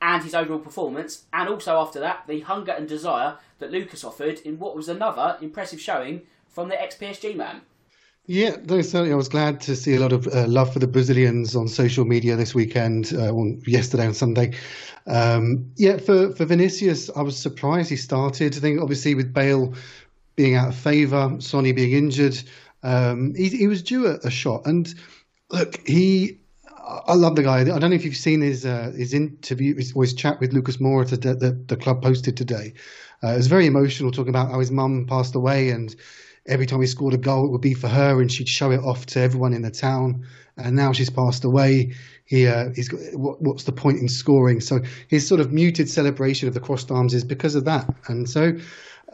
and 0.00 0.24
his 0.24 0.34
overall 0.34 0.58
performance? 0.58 1.24
And 1.32 1.48
also 1.48 1.78
after 1.78 2.00
that, 2.00 2.24
the 2.26 2.40
hunger 2.40 2.72
and 2.72 2.88
desire 2.88 3.38
that 3.60 3.70
Lucas 3.70 4.02
offered 4.02 4.40
in 4.40 4.58
what 4.58 4.74
was 4.74 4.88
another 4.88 5.36
impressive 5.40 5.80
showing 5.80 6.22
from 6.48 6.68
the 6.68 6.80
ex 6.80 6.96
PSG 6.96 7.36
man. 7.36 7.62
Yeah, 8.26 8.56
certainly. 8.66 9.12
I 9.12 9.16
was 9.16 9.28
glad 9.28 9.60
to 9.62 9.74
see 9.74 9.96
a 9.96 10.00
lot 10.00 10.12
of 10.12 10.28
uh, 10.28 10.46
love 10.46 10.72
for 10.72 10.78
the 10.78 10.86
Brazilians 10.86 11.56
on 11.56 11.66
social 11.66 12.04
media 12.04 12.36
this 12.36 12.54
weekend, 12.54 13.12
uh, 13.14 13.34
yesterday 13.66 14.06
and 14.06 14.16
Sunday. 14.16 14.54
Um, 15.08 15.72
yeah, 15.76 15.96
for, 15.96 16.32
for 16.32 16.44
Vinicius, 16.44 17.10
I 17.16 17.22
was 17.22 17.36
surprised 17.36 17.90
he 17.90 17.96
started. 17.96 18.56
I 18.56 18.60
think 18.60 18.80
obviously 18.80 19.16
with 19.16 19.32
Bale 19.32 19.74
being 20.36 20.54
out 20.54 20.68
of 20.68 20.76
favour, 20.76 21.36
Sonny 21.40 21.72
being 21.72 21.92
injured, 21.92 22.40
um, 22.82 23.34
he, 23.34 23.48
he, 23.48 23.66
was 23.66 23.82
due 23.82 24.06
a, 24.06 24.14
a, 24.24 24.30
shot. 24.30 24.66
And 24.66 24.92
look, 25.50 25.86
he, 25.86 26.38
I 27.06 27.14
love 27.14 27.36
the 27.36 27.42
guy. 27.42 27.60
I 27.60 27.64
don't 27.64 27.90
know 27.90 27.96
if 27.96 28.04
you've 28.04 28.16
seen 28.16 28.40
his 28.40 28.66
uh, 28.66 28.92
his 28.96 29.14
interview, 29.14 29.76
his, 29.76 29.92
his 29.92 30.14
chat 30.14 30.40
with 30.40 30.52
Lucas 30.52 30.78
Moura 30.78 31.08
that 31.08 31.40
the, 31.40 31.52
the 31.66 31.76
club 31.76 32.02
posted 32.02 32.36
today. 32.36 32.74
Uh, 33.22 33.28
it 33.28 33.36
was 33.36 33.46
very 33.46 33.66
emotional, 33.66 34.10
talking 34.10 34.30
about 34.30 34.50
how 34.50 34.58
his 34.58 34.72
mum 34.72 35.06
passed 35.08 35.34
away, 35.36 35.70
and 35.70 35.94
every 36.46 36.66
time 36.66 36.80
he 36.80 36.86
scored 36.86 37.14
a 37.14 37.18
goal, 37.18 37.46
it 37.46 37.52
would 37.52 37.60
be 37.60 37.74
for 37.74 37.88
her, 37.88 38.20
and 38.20 38.32
she'd 38.32 38.48
show 38.48 38.70
it 38.72 38.80
off 38.80 39.06
to 39.06 39.20
everyone 39.20 39.54
in 39.54 39.62
the 39.62 39.70
town. 39.70 40.26
And 40.56 40.76
now 40.76 40.92
she's 40.92 41.08
passed 41.08 41.44
away. 41.44 41.94
He, 42.24 42.46
uh, 42.46 42.70
he's 42.74 42.88
got, 42.88 43.00
what, 43.14 43.40
what's 43.40 43.64
the 43.64 43.72
point 43.72 43.98
in 43.98 44.08
scoring? 44.08 44.60
So 44.60 44.80
his 45.08 45.26
sort 45.26 45.40
of 45.40 45.52
muted 45.52 45.88
celebration 45.88 46.48
of 46.48 46.54
the 46.54 46.60
crossed 46.60 46.90
arms 46.90 47.14
is 47.14 47.24
because 47.24 47.54
of 47.54 47.64
that. 47.64 47.88
And 48.08 48.28
so 48.28 48.56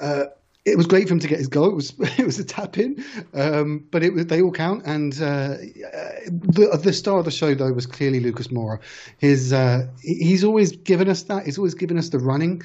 uh, 0.01 0.25
it 0.65 0.77
was 0.77 0.87
great 0.87 1.09
for 1.09 1.15
him 1.15 1.21
to 1.21 1.29
get 1.29 1.39
his 1.39 1.49
goal. 1.49 1.71
It 1.71 1.75
was 1.75 1.95
it 2.19 2.27
was 2.27 2.39
a 2.39 2.45
tap 2.45 2.79
in, 2.79 3.05
um, 3.35 3.87
but 3.91 4.03
it 4.03 4.29
they 4.29 4.43
all 4.43 4.53
count. 4.53 4.85
And 4.87 5.13
uh, 5.15 5.57
the 6.27 6.79
the 6.83 6.93
star 6.93 7.19
of 7.19 7.25
the 7.25 7.31
show 7.31 7.55
though 7.55 7.73
was 7.73 7.87
clearly 7.87 8.21
Lucas 8.21 8.49
Moura. 8.49 8.81
His 9.19 9.53
uh, 9.53 9.87
he's 10.03 10.45
always 10.45 10.73
given 10.73 11.09
us 11.09 11.23
that. 11.25 11.45
He's 11.47 11.59
always 11.59 11.75
given 11.75 11.99
us 11.99 12.11
the 12.11 12.19
running. 12.19 12.63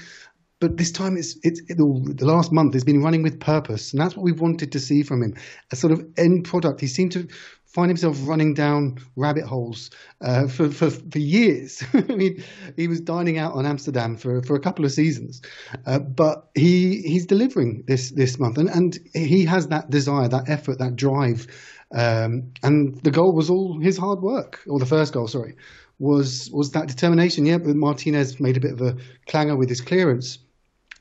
But 0.59 0.77
this 0.77 0.91
time, 0.91 1.17
it's 1.17 1.37
it's 1.43 1.61
it, 1.67 1.77
the 1.77 2.25
last 2.25 2.53
month 2.53 2.73
has 2.73 2.85
been 2.85 3.03
running 3.03 3.21
with 3.21 3.39
purpose, 3.39 3.91
and 3.91 4.01
that's 4.01 4.15
what 4.15 4.23
we 4.23 4.31
wanted 4.31 4.71
to 4.71 4.79
see 4.79 5.03
from 5.03 5.21
him. 5.21 5.35
A 5.71 5.75
sort 5.75 5.91
of 5.91 6.05
end 6.15 6.45
product. 6.45 6.79
He 6.79 6.87
seemed 6.87 7.11
to 7.13 7.27
find 7.73 7.89
himself 7.89 8.17
running 8.21 8.53
down 8.53 8.99
rabbit 9.15 9.45
holes 9.45 9.89
uh, 10.21 10.47
for, 10.47 10.69
for, 10.69 10.91
for 10.91 11.19
years. 11.19 11.83
I 11.93 12.01
mean, 12.01 12.43
he 12.77 12.87
was 12.87 13.01
dining 13.01 13.39
out 13.39 13.53
on 13.53 13.65
Amsterdam 13.65 14.15
for, 14.15 14.43
for 14.43 14.55
a 14.55 14.59
couple 14.59 14.85
of 14.85 14.91
seasons, 14.91 15.41
uh, 15.87 15.99
but 15.99 16.49
he 16.53 17.01
he's 17.01 17.25
delivering 17.25 17.83
this 17.87 18.11
this 18.11 18.39
month, 18.39 18.57
and, 18.57 18.69
and 18.69 18.99
he 19.13 19.43
has 19.45 19.67
that 19.67 19.89
desire, 19.89 20.27
that 20.27 20.49
effort, 20.49 20.77
that 20.79 20.95
drive, 20.95 21.47
um, 21.93 22.51
and 22.61 23.01
the 23.01 23.11
goal 23.11 23.33
was 23.33 23.49
all 23.49 23.79
his 23.79 23.97
hard 23.97 24.21
work, 24.21 24.61
or 24.67 24.79
the 24.79 24.85
first 24.85 25.13
goal, 25.13 25.27
sorry, 25.27 25.55
was 25.99 26.51
was 26.53 26.71
that 26.71 26.87
determination. 26.87 27.45
Yeah, 27.45 27.57
but 27.57 27.75
Martinez 27.75 28.39
made 28.39 28.57
a 28.57 28.61
bit 28.61 28.73
of 28.73 28.81
a 28.81 28.97
clanger 29.27 29.55
with 29.55 29.69
his 29.69 29.81
clearance, 29.81 30.37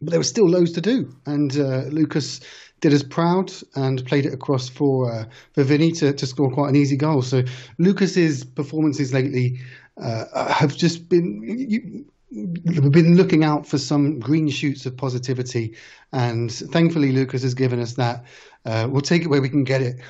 but 0.01 0.11
there 0.11 0.21
was 0.21 0.29
still 0.29 0.49
loads 0.49 0.73
to 0.73 0.81
do, 0.81 1.15
and 1.27 1.55
uh, 1.57 1.83
Lucas 1.91 2.41
did 2.83 2.93
us 2.93 3.03
proud 3.03 3.51
and 3.77 4.05
played 4.05 4.27
it 4.27 4.35
across 4.35 4.69
for 4.69 5.11
uh, 5.11 5.25
for 5.55 5.63
Vinny 5.63 5.93
to, 5.93 6.13
to 6.13 6.27
score 6.27 6.51
quite 6.51 6.69
an 6.69 6.77
easy 6.77 6.97
goal. 6.97 7.23
So 7.23 7.45
Lucas's 7.79 8.45
performances 8.45 9.15
lately 9.15 9.61
uh, 9.97 10.53
have 10.53 10.77
just 10.77 11.09
been. 11.09 11.43
You, 11.43 12.05
we've 12.31 12.93
been 12.93 13.17
looking 13.17 13.45
out 13.45 13.67
for 13.67 13.79
some 13.79 14.19
green 14.19 14.49
shoots 14.49 14.85
of 14.85 14.97
positivity, 14.97 15.77
and 16.13 16.51
thankfully 16.51 17.13
Lucas 17.13 17.43
has 17.43 17.55
given 17.55 17.81
us 17.81 17.95
that. 17.95 18.25
Uh, 18.65 18.89
we'll 18.91 19.01
take 19.01 19.23
it 19.23 19.29
where 19.29 19.43
we 19.43 19.49
can 19.49 19.65
get 19.65 19.81
it, 19.81 20.01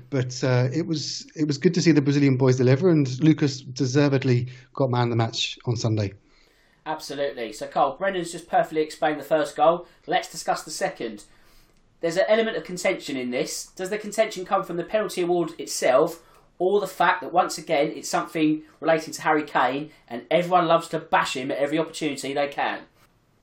but 0.10 0.42
uh, 0.44 0.68
it 0.72 0.86
was 0.86 1.26
it 1.34 1.46
was 1.46 1.58
good 1.58 1.74
to 1.74 1.82
see 1.82 1.92
the 1.92 2.02
Brazilian 2.02 2.36
boys 2.36 2.56
deliver, 2.56 2.88
and 2.88 3.20
Lucas 3.20 3.60
deservedly 3.60 4.48
got 4.74 4.90
man 4.90 5.10
the 5.10 5.16
match 5.16 5.58
on 5.66 5.76
Sunday. 5.76 6.12
Absolutely. 6.84 7.52
So, 7.52 7.66
Carl, 7.66 7.96
Brennan's 7.96 8.30
just 8.30 8.48
perfectly 8.48 8.80
explained 8.80 9.18
the 9.18 9.24
first 9.24 9.56
goal. 9.56 9.88
Let's 10.06 10.30
discuss 10.30 10.62
the 10.62 10.70
second. 10.70 11.24
There's 12.00 12.16
an 12.16 12.24
element 12.28 12.56
of 12.56 12.64
contention 12.64 13.16
in 13.16 13.30
this. 13.30 13.66
Does 13.76 13.90
the 13.90 13.98
contention 13.98 14.44
come 14.44 14.62
from 14.62 14.76
the 14.76 14.84
penalty 14.84 15.22
award 15.22 15.52
itself, 15.58 16.22
or 16.58 16.80
the 16.80 16.86
fact 16.86 17.20
that 17.20 17.32
once 17.32 17.58
again 17.58 17.92
it's 17.94 18.08
something 18.08 18.62
relating 18.80 19.12
to 19.14 19.22
Harry 19.22 19.42
Kane 19.42 19.90
and 20.08 20.22
everyone 20.30 20.66
loves 20.66 20.88
to 20.88 20.98
bash 20.98 21.36
him 21.36 21.50
at 21.50 21.58
every 21.58 21.78
opportunity 21.78 22.32
they 22.32 22.48
can? 22.48 22.80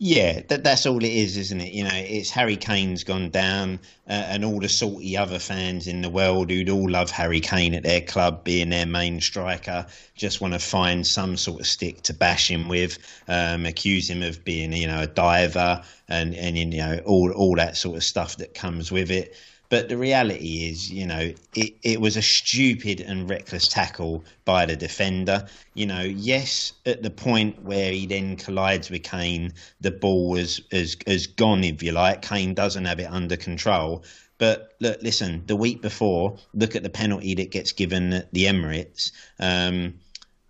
Yeah, 0.05 0.41
that, 0.49 0.65
that's 0.65 0.85
all 0.85 0.97
it 1.01 1.13
is, 1.13 1.37
isn't 1.37 1.61
it? 1.61 1.71
You 1.71 1.85
know, 1.85 1.93
it's 1.93 2.29
Harry 2.31 2.57
Kane's 2.57 3.05
gone 3.05 3.29
down, 3.29 3.79
uh, 4.09 4.11
and 4.27 4.43
all 4.43 4.59
the 4.59 4.67
salty 4.67 5.15
other 5.15 5.39
fans 5.39 5.87
in 5.87 6.01
the 6.01 6.09
world 6.09 6.49
who'd 6.51 6.67
all 6.67 6.89
love 6.89 7.09
Harry 7.09 7.39
Kane 7.39 7.73
at 7.73 7.83
their 7.83 8.01
club, 8.01 8.43
being 8.43 8.67
their 8.69 8.85
main 8.85 9.21
striker, 9.21 9.85
just 10.13 10.41
want 10.41 10.55
to 10.55 10.59
find 10.59 11.07
some 11.07 11.37
sort 11.37 11.61
of 11.61 11.67
stick 11.67 12.01
to 12.01 12.13
bash 12.13 12.51
him 12.51 12.67
with, 12.67 12.97
um, 13.29 13.65
accuse 13.65 14.09
him 14.09 14.23
of 14.23 14.43
being, 14.43 14.73
you 14.73 14.87
know, 14.87 15.03
a 15.03 15.07
diver, 15.07 15.81
and 16.09 16.35
and 16.35 16.57
you 16.57 16.65
know 16.65 16.99
all 17.05 17.31
all 17.31 17.55
that 17.55 17.77
sort 17.77 17.95
of 17.95 18.03
stuff 18.03 18.35
that 18.37 18.53
comes 18.53 18.91
with 18.91 19.09
it. 19.09 19.37
But 19.73 19.89
the 19.89 19.97
reality 19.97 20.69
is, 20.69 20.91
you 20.91 21.07
know, 21.07 21.33
it, 21.55 21.73
it 21.81 21.99
was 21.99 22.15
a 22.15 22.21
stupid 22.21 23.01
and 23.01 23.27
reckless 23.27 23.67
tackle 23.67 24.23
by 24.45 24.67
the 24.67 24.75
defender. 24.75 25.47
You 25.73 25.87
know, 25.87 26.01
yes, 26.01 26.73
at 26.85 27.01
the 27.01 27.09
point 27.09 27.59
where 27.63 27.91
he 27.91 28.05
then 28.05 28.35
collides 28.35 28.91
with 28.91 29.01
Kane, 29.01 29.51
the 29.81 29.89
ball 29.89 30.29
was 30.29 30.61
has, 30.71 31.25
gone, 31.25 31.63
if 31.63 31.81
you 31.81 31.91
like. 31.91 32.21
Kane 32.21 32.53
doesn't 32.53 32.85
have 32.85 32.99
it 32.99 33.09
under 33.09 33.35
control. 33.35 34.03
But 34.37 34.75
look, 34.79 35.01
listen, 35.01 35.41
the 35.47 35.55
week 35.55 35.81
before, 35.81 36.37
look 36.53 36.75
at 36.75 36.83
the 36.83 36.89
penalty 36.91 37.33
that 37.33 37.49
gets 37.49 37.71
given 37.71 38.13
at 38.13 38.31
the 38.31 38.43
Emirates. 38.43 39.11
Um, 39.39 39.95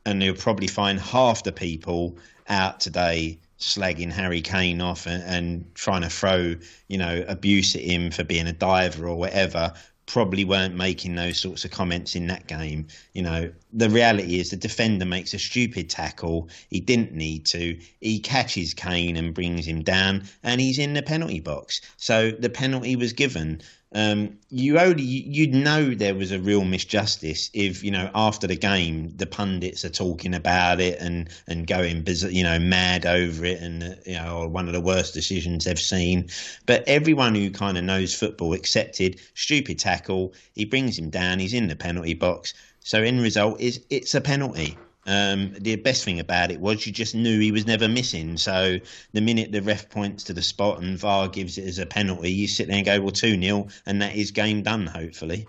and 0.06 0.22
you'll 0.22 0.36
probably 0.36 0.68
find 0.68 1.00
half 1.00 1.46
the 1.46 1.54
people 1.54 2.18
out 2.50 2.82
today 2.82 3.40
slagging 3.60 4.12
Harry 4.12 4.42
Kane 4.42 4.82
off 4.82 5.06
and, 5.06 5.24
and, 5.24 5.76
trying 5.76 6.02
to 6.02 6.10
throw, 6.10 6.56
you 6.88 6.98
know, 6.98 7.24
abuse 7.28 7.76
at 7.76 7.82
him 7.82 8.12
for 8.12 8.24
being 8.24 8.48
a 8.48 8.54
diver 8.54 9.08
or 9.08 9.16
whatever, 9.16 9.74
probably 10.06 10.44
weren't 10.44 10.76
making 10.76 11.16
those 11.16 11.40
sorts 11.40 11.64
of 11.64 11.72
comments 11.72 12.16
in 12.16 12.28
that 12.28 12.48
game. 12.48 12.88
You 13.14 13.22
know, 13.22 13.52
the 13.72 13.90
reality 13.90 14.40
is 14.40 14.50
the 14.50 14.58
defender 14.58 15.06
makes 15.06 15.34
a 15.34 15.40
stupid 15.40 15.90
tackle. 15.90 16.50
He 16.70 16.80
didn't 16.80 17.14
need 17.14 17.46
to. 17.48 17.80
He 18.02 18.20
catches 18.20 18.74
Kane 18.74 19.16
and 19.16 19.34
brings 19.34 19.66
him 19.66 19.82
down, 19.82 20.24
and 20.44 20.60
he's 20.60 20.80
in 20.80 20.94
the 20.94 21.04
penalty 21.04 21.40
box. 21.40 21.82
So 21.98 22.32
the 22.32 22.50
penalty 22.50 22.96
was 22.96 23.14
given 23.14 23.62
um, 23.96 24.38
you 24.50 24.80
only 24.80 25.04
you'd 25.04 25.54
know 25.54 25.94
there 25.94 26.16
was 26.16 26.32
a 26.32 26.40
real 26.40 26.62
misjustice 26.62 27.50
if 27.54 27.84
you 27.84 27.92
know 27.92 28.10
after 28.16 28.48
the 28.48 28.56
game 28.56 29.16
the 29.18 29.28
pundits 29.28 29.86
are 29.86 29.90
talking 29.90 30.34
about 30.34 30.80
it 30.80 31.00
and 31.00 31.30
and 31.48 31.68
going 31.68 32.04
you 32.08 32.44
know 32.44 32.58
mad 32.58 33.06
over 33.06 33.46
it 33.46 33.62
and 33.62 33.98
you 34.06 34.16
know 34.16 34.48
one 34.48 34.68
of 34.68 34.74
the 34.74 34.82
worst 34.82 35.14
decisions 35.14 35.66
they've 35.66 35.80
seen. 35.80 36.28
But 36.66 36.84
everyone 36.88 37.36
who 37.36 37.52
kind 37.52 37.78
of 37.78 37.84
knows 37.84 38.16
football 38.16 38.54
accepted 38.54 39.20
stupid 39.36 39.78
tackle. 39.80 40.34
He 40.56 40.66
brings 40.66 40.98
him 40.98 41.10
down. 41.10 41.40
He's 41.40 41.54
in 41.54 41.68
the 41.68 41.76
penalty 41.76 42.16
box. 42.16 42.54
So 42.80 43.02
end 43.02 43.22
result 43.22 43.62
is 43.62 43.80
it's 43.90 44.16
a 44.16 44.22
penalty. 44.22 44.78
Um, 45.06 45.54
the 45.60 45.76
best 45.76 46.06
thing 46.06 46.20
about 46.20 46.52
it 46.52 46.60
was 46.60 46.86
you 46.86 46.94
just 46.94 47.14
knew 47.14 47.40
he 47.40 47.52
was 47.52 47.68
never 47.68 47.88
missing. 47.88 48.38
So 48.38 48.80
the 49.12 49.22
minute 49.22 49.52
the 49.52 49.62
ref 49.62 49.90
points 49.90 50.24
to 50.26 50.34
the 50.34 50.42
spot 50.42 50.82
and 50.82 50.98
VAR 50.98 51.28
gives 51.28 51.58
it 51.58 51.68
as 51.68 51.80
a 51.80 51.86
penalty, 51.86 52.32
you 52.32 52.48
sit 52.48 52.68
there 52.68 52.78
and 52.78 52.86
go, 52.86 53.02
well, 53.02 53.12
2 53.12 53.40
0, 53.42 53.68
and 53.86 54.02
that 54.02 54.16
is 54.16 54.32
game 54.32 54.64
done, 54.64 54.88
hopefully. 54.88 55.48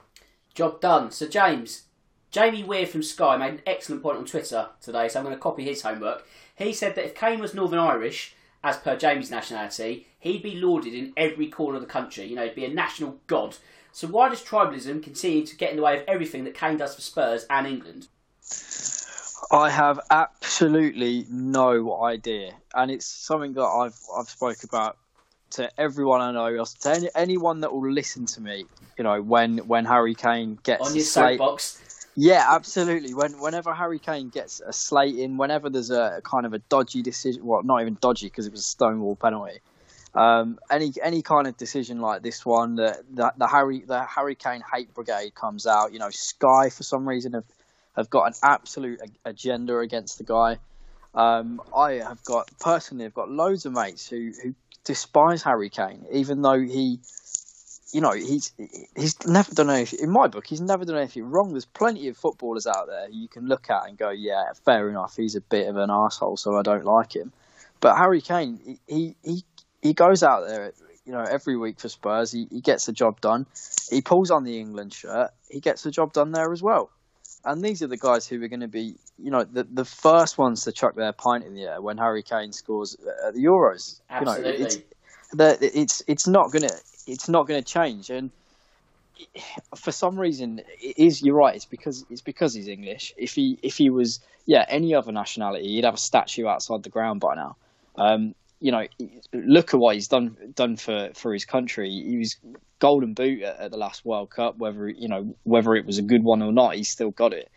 Job 0.55 0.81
done. 0.81 1.11
So, 1.11 1.29
James, 1.29 1.83
Jamie 2.31 2.65
Weir 2.65 2.87
from 2.87 3.03
Sky 3.03 3.37
made 3.37 3.55
an 3.55 3.63
excellent 3.67 4.03
point 4.03 4.19
on 4.19 4.25
Twitter 4.25 4.69
today, 4.81 5.09
so 5.09 5.19
I'm 5.19 5.25
going 5.25 5.37
to 5.37 5.41
copy 5.41 5.65
his 5.65 5.83
homework. 5.83 6.27
He 6.57 6.73
said 6.73 6.95
that 6.95 7.05
if 7.05 7.15
Kane 7.15 7.41
was 7.41 7.55
Northern 7.55 7.79
Irish, 7.79 8.35
as 8.63 8.77
per 8.79 8.97
Jamie's 8.97 9.31
nationality, 9.31 10.09
he'd 10.19 10.43
be 10.43 10.57
lauded 10.57 10.95
in 10.95 11.13
every 11.17 11.49
corner 11.49 11.77
of 11.77 11.83
the 11.83 11.89
country. 11.89 12.25
You 12.25 12.37
know, 12.37 12.45
he'd 12.45 12.55
be 12.55 12.65
a 12.65 12.73
national 12.73 13.21
god. 13.27 13.57
So 13.93 14.09
why 14.09 14.29
does 14.31 14.43
tribalism 14.43 15.03
continue 15.03 15.47
to 15.47 15.57
get 15.57 15.71
in 15.71 15.77
the 15.77 15.83
way 15.83 15.99
of 15.99 16.05
everything 16.09 16.45
that 16.45 16.55
Kane 16.55 16.77
does 16.77 16.95
for 16.95 17.01
Spurs 17.01 17.47
and 17.51 17.67
England? 17.67 18.09
I 19.51 19.71
have 19.71 20.01
absolutely 20.11 21.27
no 21.31 22.03
idea, 22.05 22.53
and 22.75 22.91
it's 22.91 23.07
something 23.07 23.55
that 23.55 23.65
I've 23.65 23.99
I've 24.17 24.29
spoke 24.29 24.65
about 24.65 24.97
to 25.51 25.71
everyone 25.79 26.21
I 26.21 26.33
know, 26.33 26.65
to 26.65 26.91
any, 26.91 27.09
anyone 27.15 27.61
that 27.61 27.73
will 27.73 27.91
listen 27.91 28.27
to 28.27 28.41
me. 28.41 28.65
You 28.99 29.05
know, 29.05 29.21
when 29.23 29.59
when 29.59 29.85
Harry 29.85 30.15
Kane 30.15 30.59
gets 30.63 30.87
on 30.87 30.95
your 30.95 31.05
slate, 31.05 31.39
soapbox. 31.39 31.81
Yeah, 32.17 32.47
absolutely. 32.49 33.13
When 33.15 33.41
whenever 33.41 33.75
Harry 33.75 33.99
Kane 33.99 34.29
gets 34.29 34.61
a 34.61 34.73
slate 34.73 35.17
in, 35.17 35.37
whenever 35.37 35.69
there's 35.69 35.91
a 35.91 36.21
kind 36.25 36.47
of 36.47 36.53
a 36.53 36.59
dodgy 36.59 37.03
decision, 37.03 37.45
well, 37.45 37.63
not 37.63 37.81
even 37.81 37.97
dodgy 38.01 38.27
because 38.27 38.47
it 38.47 38.53
was 38.53 38.61
a 38.61 38.65
stonewall 38.65 39.17
penalty. 39.17 39.59
Um, 40.15 40.61
any 40.71 40.93
any 41.03 41.23
kind 41.23 41.49
of 41.49 41.57
decision 41.57 42.01
like 42.01 42.23
this 42.23 42.47
one, 42.47 42.77
the, 42.77 43.03
the, 43.13 43.33
the 43.37 43.49
Harry 43.49 43.85
the 43.87 44.05
Harry 44.05 44.37
Kane 44.37 44.63
hate 44.73 44.95
brigade 44.95 45.35
comes 45.35 45.67
out. 45.67 45.93
You 45.93 45.99
know, 45.99 46.11
Sky 46.11 46.71
for 46.71 46.85
some 46.85 47.09
reason 47.09 47.33
have 47.33 47.45
have 47.97 48.11
got 48.11 48.27
an 48.27 48.35
absolute 48.43 49.01
agenda 49.25 49.79
against 49.79 50.19
the 50.19 50.25
guy. 50.25 50.59
Um, 51.15 51.63
I 51.75 51.93
have 51.93 52.23
got 52.25 52.51
personally, 52.59 53.05
I've 53.05 53.15
got 53.15 53.31
loads 53.31 53.67
of 53.67 53.73
mates 53.73 54.09
who, 54.09 54.33
who 54.43 54.55
despise 54.85 55.43
Harry 55.43 55.71
Kane, 55.71 56.05
even 56.11 56.43
though 56.43 56.61
he, 56.61 56.99
you 57.93 58.01
know, 58.01 58.13
he's 58.13 58.53
he's 58.97 59.25
never 59.27 59.55
done 59.55 59.71
anything. 59.71 60.01
In 60.01 60.11
my 60.11 60.27
book, 60.27 60.47
he's 60.47 60.61
never 60.61 60.85
done 60.85 60.97
anything 60.97 61.31
wrong. 61.31 61.53
There's 61.53 61.65
plenty 61.65 62.09
of 62.09 62.17
footballers 62.17 62.67
out 62.67 62.89
there 62.89 63.09
you 63.09 63.29
can 63.29 63.47
look 63.47 63.71
at 63.71 63.87
and 63.89 63.97
go, 63.97 64.11
yeah, 64.11 64.53
fair 64.65 64.89
enough. 64.89 65.15
He's 65.17 65.37
a 65.37 65.41
bit 65.41 65.69
of 65.69 65.77
an 65.77 65.91
asshole, 65.91 66.37
so 66.37 66.57
I 66.59 66.63
don't 66.63 66.85
like 66.85 67.15
him. 67.15 67.33
But 67.81 67.97
Harry 67.97 68.21
Kane, 68.21 68.79
he 68.89 69.15
he 69.23 69.45
he 69.83 69.93
goes 69.93 70.25
out 70.25 70.49
there, 70.49 70.73
you 71.07 71.13
know, 71.13 71.23
every 71.23 71.57
week 71.57 71.79
for 71.79 71.89
Spurs. 71.89 72.33
He, 72.33 72.49
he 72.51 72.61
gets 72.61 72.87
the 72.87 72.93
job 72.93 73.21
done. 73.21 73.47
He 73.89 74.03
pulls 74.03 74.33
on 74.33 74.43
the 74.43 74.59
England 74.59 74.93
shirt. 74.93 75.31
He 75.49 75.61
gets 75.61 75.85
the 75.85 75.93
job 75.93 76.13
done 76.13 76.33
there 76.33 76.53
as 76.53 76.61
well 76.61 76.91
and 77.45 77.63
these 77.63 77.83
are 77.83 77.87
the 77.87 77.97
guys 77.97 78.27
who 78.27 78.43
are 78.43 78.49
going 78.49 78.61
to 78.61 78.69
be, 78.69 78.95
you 79.19 79.31
know, 79.31 79.45
the 79.45 79.65
the 79.65 79.85
first 79.85 80.39
ones 80.39 80.65
to 80.65 80.73
chuck 80.73 80.95
their 80.95 81.13
pint 81.13 81.45
in 81.45 81.55
the 81.55 81.65
air 81.65 81.81
when 81.81 81.99
Harry 81.99 82.23
Kane 82.23 82.53
scores 82.53 82.97
at 83.27 83.35
the 83.35 83.45
Euros. 83.45 84.01
Absolutely. 84.11 84.53
You 84.53 84.59
know, 84.59 84.65
it's 84.65 84.79
the, 85.33 85.81
it's 85.81 86.03
it's 86.07 86.27
not 86.27 86.53
gonna 86.53 86.71
it's 87.07 87.29
not 87.29 87.47
gonna 87.47 87.63
change, 87.63 88.11
and 88.11 88.31
for 89.77 89.93
some 89.93 90.19
reason, 90.19 90.61
it 90.81 90.99
is 90.99 91.23
you're 91.23 91.37
right. 91.37 91.55
It's 91.55 91.65
because 91.65 92.05
it's 92.11 92.23
because 92.23 92.55
he's 92.55 92.69
English. 92.69 93.15
If 93.17 93.35
he 93.35 93.59
if 93.63 93.77
he 93.77 93.91
was 93.91 94.21
yeah 94.47 94.65
any 94.69 94.95
other 94.95 95.13
nationality, 95.13 95.69
he'd 95.69 95.85
have 95.85 95.95
a 95.95 95.99
statue 95.99 96.47
outside 96.47 96.83
the 96.83 96.91
ground 96.91 97.21
by 97.21 97.35
now. 97.35 97.57
Um, 97.97 98.35
you 98.61 98.73
know, 98.73 98.87
look 99.33 99.75
at 99.75 99.81
what 99.81 99.95
he's 99.95 100.09
done 100.09 100.37
done 100.55 100.77
for, 100.77 101.11
for 101.15 101.33
his 101.33 101.45
country. 101.45 101.91
He 101.91 102.17
was 102.17 102.37
golden 102.79 103.15
boot 103.15 103.43
at, 103.43 103.61
at, 103.61 103.71
the 103.71 103.77
last 103.77 104.05
World 104.05 104.31
Cup. 104.31 104.59
Whether 104.59 104.89
you 104.89 105.09
know 105.09 105.37
whether 105.43 105.75
it 105.75 105.87
was 105.87 105.99
a 105.99 106.03
good 106.03 106.23
one 106.23 106.43
or 106.43 106.53
not, 106.53 106.75
he 106.75 106.85
still 106.85 107.11
got 107.11 107.33
it. 107.33 107.51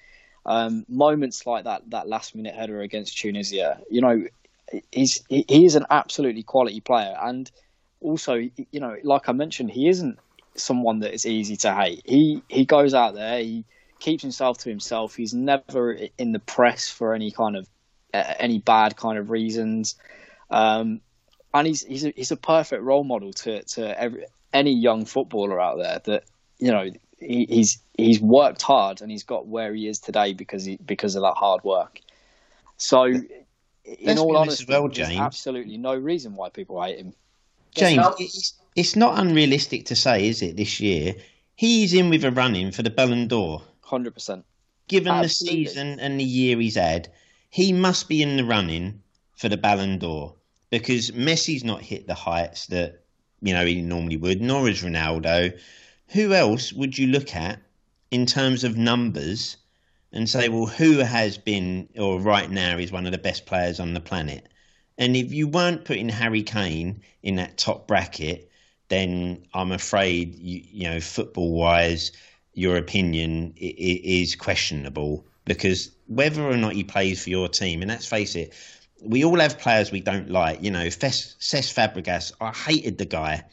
Um, 0.45 0.85
moments 0.87 1.45
like 1.45 1.65
that, 1.65 1.89
that 1.89 2.07
last 2.07 2.33
minute 2.33 2.55
header 2.55 2.81
against 2.81 3.17
Tunisia, 3.17 3.81
you 3.89 4.01
know, 4.01 4.25
he's 4.91 5.23
he, 5.29 5.45
is 5.49 5.75
an 5.75 5.85
absolutely 5.89 6.43
quality 6.43 6.81
player, 6.81 7.15
and 7.21 7.49
also 8.01 8.35
you 8.35 8.79
know, 8.79 8.95
like 9.03 9.29
I 9.29 9.33
mentioned, 9.33 9.71
he 9.71 9.87
isn't 9.89 10.19
someone 10.55 10.99
that 10.99 11.13
is 11.13 11.25
easy 11.25 11.57
to 11.57 11.73
hate. 11.73 12.01
He 12.05 12.41
he 12.47 12.65
goes 12.65 12.93
out 12.93 13.13
there, 13.13 13.39
he 13.39 13.65
keeps 13.99 14.23
himself 14.23 14.59
to 14.59 14.69
himself. 14.69 15.15
He's 15.15 15.33
never 15.33 15.97
in 16.17 16.31
the 16.31 16.39
press 16.39 16.89
for 16.89 17.13
any 17.13 17.31
kind 17.31 17.55
of 17.55 17.67
uh, 18.13 18.33
any 18.39 18.59
bad 18.59 18.95
kind 18.95 19.17
of 19.17 19.29
reasons. 19.29 19.95
Um, 20.49 21.01
and 21.53 21.67
he's 21.67 21.83
he's 21.83 22.05
a, 22.05 22.13
he's 22.15 22.31
a 22.31 22.37
perfect 22.37 22.83
role 22.83 23.03
model 23.03 23.33
to 23.33 23.63
to 23.63 23.99
every, 23.99 24.25
any 24.53 24.73
young 24.73 25.05
footballer 25.05 25.59
out 25.59 25.77
there 25.77 26.01
that 26.05 26.23
you 26.59 26.71
know 26.71 26.89
he, 27.19 27.45
he's 27.49 27.79
he's 27.97 28.21
worked 28.21 28.61
hard 28.61 29.01
and 29.01 29.11
he's 29.11 29.23
got 29.23 29.47
where 29.47 29.73
he 29.73 29.87
is 29.87 29.99
today 29.99 30.33
because 30.33 30.63
he 30.65 30.77
because 30.85 31.15
of 31.15 31.23
that 31.23 31.35
hard 31.35 31.63
work. 31.63 31.99
So, 32.77 33.05
in 33.05 34.17
all 34.19 34.37
honesty, 34.37 34.65
well, 34.67 34.87
James, 34.87 35.19
absolutely 35.19 35.77
no 35.77 35.95
reason 35.95 36.35
why 36.35 36.49
people 36.49 36.81
hate 36.81 36.99
him. 36.99 37.13
James, 37.73 38.05
it's, 38.19 38.53
it's 38.75 38.95
not 38.95 39.19
unrealistic 39.19 39.85
to 39.85 39.95
say, 39.95 40.27
is 40.27 40.41
it? 40.41 40.57
This 40.57 40.79
year, 40.79 41.15
he's 41.55 41.93
in 41.93 42.09
with 42.09 42.23
a 42.23 42.31
running 42.31 42.71
for 42.71 42.83
the 42.83 42.89
Ballon 42.89 43.27
d'Or. 43.27 43.61
Hundred 43.81 44.13
percent. 44.13 44.45
given 44.87 45.13
Absolutely. 45.13 45.63
the 45.63 45.69
season 45.69 45.99
and 45.99 46.19
the 46.19 46.23
year 46.23 46.59
he's 46.59 46.75
had, 46.75 47.09
he 47.49 47.73
must 47.73 48.07
be 48.07 48.21
in 48.21 48.37
the 48.37 48.43
running 48.45 49.01
for 49.35 49.49
the 49.49 49.57
Ballon 49.57 49.97
d'Or 49.97 50.33
because 50.69 51.11
Messi's 51.11 51.63
not 51.63 51.81
hit 51.81 52.07
the 52.07 52.13
heights 52.13 52.67
that 52.67 53.03
you 53.41 53.53
know 53.53 53.65
he 53.65 53.81
normally 53.81 54.17
would, 54.17 54.41
nor 54.41 54.67
is 54.69 54.83
Ronaldo. 54.83 55.57
Who 56.09 56.33
else 56.33 56.73
would 56.73 56.97
you 56.97 57.07
look 57.07 57.35
at 57.35 57.59
in 58.11 58.25
terms 58.25 58.63
of 58.63 58.77
numbers 58.77 59.57
and 60.11 60.29
say, 60.29 60.49
well, 60.49 60.65
who 60.65 60.99
has 60.99 61.37
been 61.37 61.89
or 61.97 62.19
right 62.19 62.49
now 62.49 62.77
is 62.77 62.91
one 62.91 63.05
of 63.05 63.11
the 63.11 63.17
best 63.17 63.45
players 63.45 63.79
on 63.79 63.93
the 63.93 63.99
planet? 63.99 64.47
And 64.97 65.15
if 65.15 65.31
you 65.31 65.47
weren't 65.47 65.85
putting 65.85 66.09
Harry 66.09 66.43
Kane 66.43 67.01
in 67.21 67.35
that 67.35 67.57
top 67.57 67.87
bracket, 67.87 68.49
then 68.89 69.45
I'm 69.53 69.71
afraid 69.71 70.35
you, 70.35 70.61
you 70.71 70.89
know 70.89 70.99
football 70.99 71.51
wise, 71.51 72.11
your 72.53 72.77
opinion 72.77 73.53
is 73.57 74.35
questionable 74.35 75.25
because 75.45 75.91
whether 76.07 76.41
or 76.43 76.57
not 76.57 76.73
he 76.73 76.83
plays 76.83 77.23
for 77.23 77.29
your 77.29 77.47
team, 77.47 77.81
and 77.81 77.89
let's 77.89 78.07
face 78.07 78.35
it, 78.35 78.53
we 79.03 79.23
all 79.23 79.39
have 79.39 79.59
players 79.59 79.91
we 79.91 80.01
don't 80.01 80.29
like. 80.29 80.63
You 80.63 80.71
know, 80.71 80.89
Fes- 80.89 81.35
Cesc 81.39 81.73
Fabregas, 81.73 82.31
I 82.41 82.51
hated 82.51 82.97
the 82.97 83.05
guy 83.05 83.43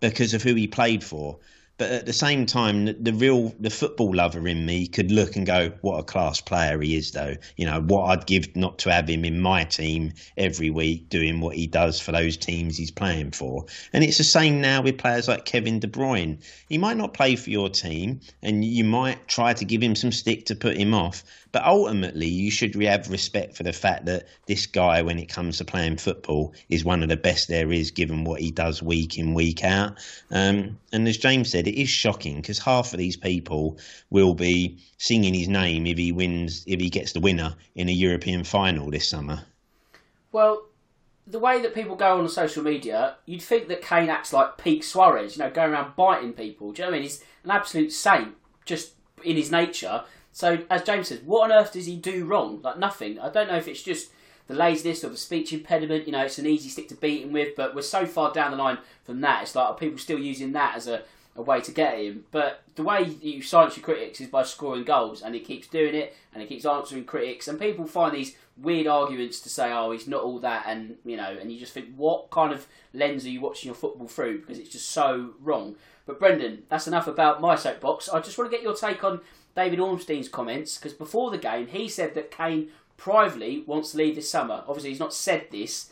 because 0.00 0.34
of 0.34 0.42
who 0.42 0.54
he 0.54 0.66
played 0.66 1.02
for. 1.02 1.38
But 1.78 1.92
at 1.92 2.06
the 2.06 2.12
same 2.14 2.46
time, 2.46 2.86
the, 2.86 2.94
the 2.94 3.12
real 3.12 3.54
the 3.60 3.68
football 3.68 4.14
lover 4.14 4.48
in 4.48 4.64
me 4.64 4.86
could 4.86 5.10
look 5.10 5.36
and 5.36 5.44
go, 5.44 5.72
"What 5.82 5.98
a 5.98 6.04
class 6.04 6.40
player 6.40 6.80
he 6.80 6.96
is!" 6.96 7.10
Though 7.10 7.36
you 7.56 7.66
know 7.66 7.82
what 7.82 8.04
I'd 8.04 8.26
give 8.26 8.56
not 8.56 8.78
to 8.78 8.90
have 8.90 9.10
him 9.10 9.26
in 9.26 9.40
my 9.40 9.64
team 9.64 10.14
every 10.38 10.70
week 10.70 11.10
doing 11.10 11.40
what 11.40 11.54
he 11.54 11.66
does 11.66 12.00
for 12.00 12.12
those 12.12 12.38
teams 12.38 12.78
he's 12.78 12.90
playing 12.90 13.32
for. 13.32 13.66
And 13.92 14.02
it's 14.02 14.16
the 14.16 14.24
same 14.24 14.62
now 14.62 14.80
with 14.80 14.96
players 14.96 15.28
like 15.28 15.44
Kevin 15.44 15.78
De 15.78 15.86
Bruyne. 15.86 16.38
He 16.66 16.78
might 16.78 16.96
not 16.96 17.12
play 17.12 17.36
for 17.36 17.50
your 17.50 17.68
team, 17.68 18.20
and 18.42 18.64
you 18.64 18.84
might 18.84 19.28
try 19.28 19.52
to 19.52 19.64
give 19.66 19.82
him 19.82 19.94
some 19.94 20.12
stick 20.12 20.46
to 20.46 20.54
put 20.54 20.78
him 20.78 20.94
off. 20.94 21.24
But 21.56 21.64
ultimately, 21.64 22.26
you 22.26 22.50
should 22.50 22.74
have 22.82 23.08
respect 23.08 23.56
for 23.56 23.62
the 23.62 23.72
fact 23.72 24.04
that 24.04 24.28
this 24.44 24.66
guy, 24.66 25.00
when 25.00 25.18
it 25.18 25.30
comes 25.30 25.56
to 25.56 25.64
playing 25.64 25.96
football, 25.96 26.52
is 26.68 26.84
one 26.84 27.02
of 27.02 27.08
the 27.08 27.16
best 27.16 27.48
there 27.48 27.72
is, 27.72 27.90
given 27.90 28.24
what 28.24 28.42
he 28.42 28.50
does 28.50 28.82
week 28.82 29.16
in, 29.16 29.32
week 29.32 29.64
out. 29.64 29.96
Um, 30.30 30.78
and 30.92 31.08
as 31.08 31.16
James 31.16 31.50
said, 31.50 31.66
it 31.66 31.80
is 31.80 31.88
shocking 31.88 32.42
because 32.42 32.58
half 32.58 32.92
of 32.92 32.98
these 32.98 33.16
people 33.16 33.78
will 34.10 34.34
be 34.34 34.76
singing 34.98 35.32
his 35.32 35.48
name 35.48 35.86
if 35.86 35.96
he 35.96 36.12
wins, 36.12 36.62
if 36.66 36.78
he 36.78 36.90
gets 36.90 37.12
the 37.12 37.20
winner 37.20 37.54
in 37.74 37.88
a 37.88 37.92
European 37.92 38.44
final 38.44 38.90
this 38.90 39.08
summer. 39.08 39.42
Well, 40.32 40.66
the 41.26 41.38
way 41.38 41.62
that 41.62 41.74
people 41.74 41.96
go 41.96 42.18
on 42.18 42.28
social 42.28 42.62
media, 42.62 43.16
you'd 43.24 43.40
think 43.40 43.68
that 43.68 43.80
Kane 43.80 44.10
acts 44.10 44.30
like 44.30 44.58
peak 44.58 44.84
Suarez, 44.84 45.38
you 45.38 45.42
know, 45.42 45.50
going 45.50 45.72
around 45.72 45.96
biting 45.96 46.34
people. 46.34 46.72
Do 46.72 46.82
you 46.82 46.84
know 46.84 46.90
what 46.90 46.96
I 46.96 46.98
mean? 46.98 47.02
He's 47.04 47.24
an 47.44 47.50
absolute 47.50 47.92
saint, 47.92 48.34
just 48.66 48.92
in 49.24 49.36
his 49.36 49.50
nature. 49.50 50.04
So, 50.36 50.58
as 50.68 50.82
James 50.82 51.08
says, 51.08 51.22
what 51.22 51.50
on 51.50 51.56
earth 51.58 51.72
does 51.72 51.86
he 51.86 51.96
do 51.96 52.26
wrong? 52.26 52.60
Like 52.60 52.78
nothing. 52.78 53.18
I 53.18 53.30
don't 53.30 53.48
know 53.48 53.56
if 53.56 53.66
it's 53.66 53.82
just 53.82 54.10
the 54.48 54.54
laziness 54.54 55.02
or 55.02 55.08
the 55.08 55.16
speech 55.16 55.50
impediment. 55.50 56.04
You 56.04 56.12
know, 56.12 56.26
it's 56.26 56.38
an 56.38 56.44
easy 56.44 56.68
stick 56.68 56.88
to 56.88 56.94
beat 56.94 57.22
him 57.22 57.32
with, 57.32 57.56
but 57.56 57.74
we're 57.74 57.80
so 57.80 58.04
far 58.04 58.34
down 58.34 58.50
the 58.50 58.58
line 58.58 58.76
from 59.02 59.22
that. 59.22 59.44
It's 59.44 59.54
like 59.54 59.66
are 59.66 59.74
people 59.74 59.96
still 59.96 60.18
using 60.18 60.52
that 60.52 60.76
as 60.76 60.88
a, 60.88 61.04
a 61.36 61.40
way 61.40 61.62
to 61.62 61.72
get 61.72 61.96
him. 61.96 62.26
But 62.32 62.64
the 62.74 62.82
way 62.82 63.16
you 63.22 63.40
silence 63.40 63.78
your 63.78 63.84
critics 63.84 64.20
is 64.20 64.28
by 64.28 64.42
scoring 64.42 64.84
goals, 64.84 65.22
and 65.22 65.34
he 65.34 65.40
keeps 65.40 65.68
doing 65.68 65.94
it, 65.94 66.14
and 66.34 66.42
he 66.42 66.46
keeps 66.46 66.66
answering 66.66 67.06
critics, 67.06 67.48
and 67.48 67.58
people 67.58 67.86
find 67.86 68.14
these 68.14 68.36
weird 68.58 68.86
arguments 68.86 69.40
to 69.40 69.48
say, 69.48 69.72
oh, 69.72 69.92
he's 69.92 70.06
not 70.06 70.22
all 70.22 70.38
that, 70.40 70.64
and 70.66 70.96
you 71.06 71.16
know, 71.16 71.34
and 71.40 71.50
you 71.50 71.58
just 71.58 71.72
think, 71.72 71.94
what 71.96 72.28
kind 72.28 72.52
of 72.52 72.66
lens 72.92 73.24
are 73.24 73.30
you 73.30 73.40
watching 73.40 73.68
your 73.68 73.74
football 73.74 74.06
through? 74.06 74.40
Because 74.40 74.58
it's 74.58 74.68
just 74.68 74.90
so 74.90 75.30
wrong. 75.40 75.76
But 76.04 76.18
Brendan, 76.18 76.64
that's 76.68 76.86
enough 76.86 77.06
about 77.06 77.40
my 77.40 77.56
soapbox. 77.56 78.10
I 78.10 78.20
just 78.20 78.36
want 78.36 78.50
to 78.50 78.54
get 78.54 78.62
your 78.62 78.76
take 78.76 79.02
on 79.02 79.22
David 79.56 79.80
Ornstein's 79.80 80.28
comments 80.28 80.76
because 80.76 80.92
before 80.92 81.30
the 81.30 81.38
game 81.38 81.66
he 81.66 81.88
said 81.88 82.14
that 82.14 82.30
Kane 82.30 82.68
privately 82.96 83.62
wants 83.66 83.92
to 83.92 83.98
leave 83.98 84.14
this 84.14 84.30
summer. 84.30 84.62
Obviously, 84.66 84.90
he's 84.90 85.00
not 85.00 85.14
said 85.14 85.46
this. 85.50 85.90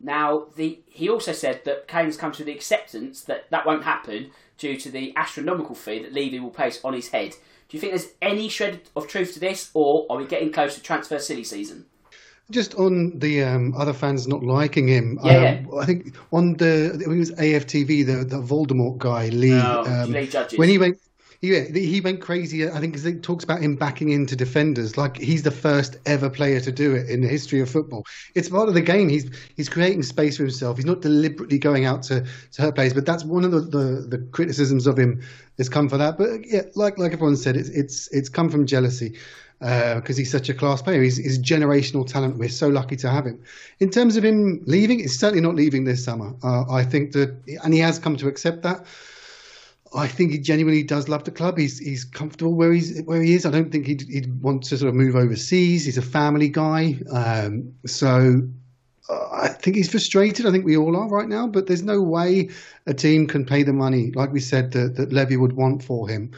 Now, 0.00 0.46
the 0.56 0.80
he 0.86 1.08
also 1.08 1.32
said 1.32 1.64
that 1.64 1.86
Kane 1.86 2.06
has 2.06 2.16
come 2.16 2.32
to 2.32 2.44
the 2.44 2.52
acceptance 2.52 3.22
that 3.22 3.48
that 3.50 3.66
won't 3.66 3.84
happen 3.84 4.30
due 4.58 4.76
to 4.76 4.90
the 4.90 5.12
astronomical 5.16 5.74
fee 5.74 6.02
that 6.02 6.12
Levy 6.12 6.40
will 6.40 6.50
place 6.50 6.80
on 6.84 6.92
his 6.92 7.08
head. 7.08 7.30
Do 7.68 7.76
you 7.76 7.80
think 7.80 7.92
there's 7.92 8.12
any 8.20 8.48
shred 8.48 8.80
of 8.96 9.06
truth 9.08 9.34
to 9.34 9.40
this, 9.40 9.70
or 9.74 10.06
are 10.10 10.16
we 10.18 10.26
getting 10.26 10.52
close 10.52 10.74
to 10.74 10.82
transfer 10.82 11.18
silly 11.18 11.44
season? 11.44 11.86
Just 12.50 12.74
on 12.74 13.18
the 13.18 13.44
um, 13.44 13.72
other 13.76 13.92
fans 13.94 14.26
not 14.28 14.42
liking 14.42 14.88
him, 14.88 15.18
Yeah, 15.22 15.62
um, 15.66 15.78
I 15.78 15.86
think 15.86 16.14
on 16.32 16.54
the 16.54 16.90
I 16.92 16.98
think 16.98 17.08
it 17.10 17.18
was 17.18 17.30
AFTV, 17.32 18.04
the 18.04 18.24
the 18.24 18.42
Voldemort 18.42 18.98
guy 18.98 19.28
Lee, 19.28 19.50
No, 19.50 19.84
um, 19.86 20.10
Lee 20.12 20.26
Judges. 20.26 20.58
when 20.58 20.68
he 20.68 20.78
went. 20.78 20.98
Yeah, 21.42 21.64
he 21.74 22.00
went 22.00 22.20
crazy. 22.20 22.68
I 22.68 22.78
think 22.78 22.92
because 22.92 23.04
it 23.04 23.24
talks 23.24 23.42
about 23.42 23.60
him 23.60 23.74
backing 23.74 24.10
into 24.10 24.36
defenders, 24.36 24.96
like 24.96 25.16
he's 25.16 25.42
the 25.42 25.50
first 25.50 25.96
ever 26.06 26.30
player 26.30 26.60
to 26.60 26.70
do 26.70 26.94
it 26.94 27.10
in 27.10 27.20
the 27.20 27.26
history 27.26 27.58
of 27.58 27.68
football. 27.68 28.06
It's 28.36 28.48
part 28.48 28.68
of 28.68 28.74
the 28.74 28.80
game. 28.80 29.08
He's 29.08 29.28
he's 29.56 29.68
creating 29.68 30.04
space 30.04 30.36
for 30.36 30.44
himself. 30.44 30.76
He's 30.76 30.86
not 30.86 31.02
deliberately 31.02 31.58
going 31.58 31.84
out 31.84 32.04
to, 32.04 32.24
to 32.52 32.62
hurt 32.62 32.76
players, 32.76 32.94
but 32.94 33.06
that's 33.06 33.24
one 33.24 33.44
of 33.44 33.50
the, 33.50 33.58
the, 33.58 34.06
the 34.08 34.18
criticisms 34.30 34.86
of 34.86 34.96
him 34.96 35.20
has 35.58 35.68
come 35.68 35.88
for 35.88 35.96
that. 35.96 36.16
But 36.16 36.46
yeah, 36.46 36.62
like 36.76 36.96
like 36.96 37.12
everyone 37.12 37.34
said, 37.34 37.56
it's 37.56 37.70
it's 37.70 38.06
it's 38.12 38.28
come 38.28 38.48
from 38.48 38.64
jealousy 38.64 39.18
because 39.58 40.16
he's 40.16 40.30
such 40.30 40.48
a 40.48 40.54
class 40.54 40.80
player. 40.80 41.02
He's, 41.02 41.16
he's 41.16 41.40
generational 41.40 42.06
talent. 42.06 42.36
We're 42.36 42.50
so 42.50 42.68
lucky 42.68 42.96
to 42.96 43.10
have 43.10 43.26
him. 43.26 43.42
In 43.80 43.90
terms 43.90 44.16
of 44.16 44.24
him 44.24 44.62
leaving, 44.66 45.00
he's 45.00 45.18
certainly 45.18 45.40
not 45.40 45.54
leaving 45.56 45.84
this 45.84 46.04
summer. 46.04 46.34
Uh, 46.42 46.70
I 46.70 46.84
think 46.84 47.12
that, 47.12 47.36
and 47.62 47.72
he 47.72 47.80
has 47.80 47.98
come 47.98 48.16
to 48.16 48.28
accept 48.28 48.62
that. 48.62 48.86
I 49.94 50.08
think 50.08 50.32
he 50.32 50.38
genuinely 50.38 50.82
does 50.82 51.08
love 51.08 51.24
the 51.24 51.30
club. 51.30 51.58
He's 51.58 51.78
he's 51.78 52.04
comfortable 52.04 52.54
where 52.54 52.72
he's 52.72 53.02
where 53.02 53.22
he 53.22 53.34
is. 53.34 53.44
I 53.44 53.50
don't 53.50 53.70
think 53.70 53.86
he'd, 53.86 54.02
he'd 54.02 54.42
want 54.42 54.64
to 54.64 54.78
sort 54.78 54.88
of 54.88 54.94
move 54.94 55.16
overseas. 55.16 55.84
He's 55.84 55.98
a 55.98 56.02
family 56.02 56.48
guy, 56.48 56.98
um, 57.10 57.74
so 57.84 58.42
uh, 59.08 59.28
I 59.30 59.48
think 59.48 59.76
he's 59.76 59.90
frustrated. 59.90 60.46
I 60.46 60.50
think 60.50 60.64
we 60.64 60.76
all 60.76 60.96
are 60.96 61.08
right 61.08 61.28
now. 61.28 61.46
But 61.46 61.66
there's 61.66 61.82
no 61.82 62.00
way 62.00 62.50
a 62.86 62.94
team 62.94 63.26
can 63.26 63.44
pay 63.44 63.64
the 63.64 63.72
money, 63.72 64.12
like 64.12 64.32
we 64.32 64.40
said, 64.40 64.72
that, 64.72 64.96
that 64.96 65.12
Levy 65.12 65.36
would 65.36 65.52
want 65.52 65.82
for 65.82 66.08
him. 66.08 66.32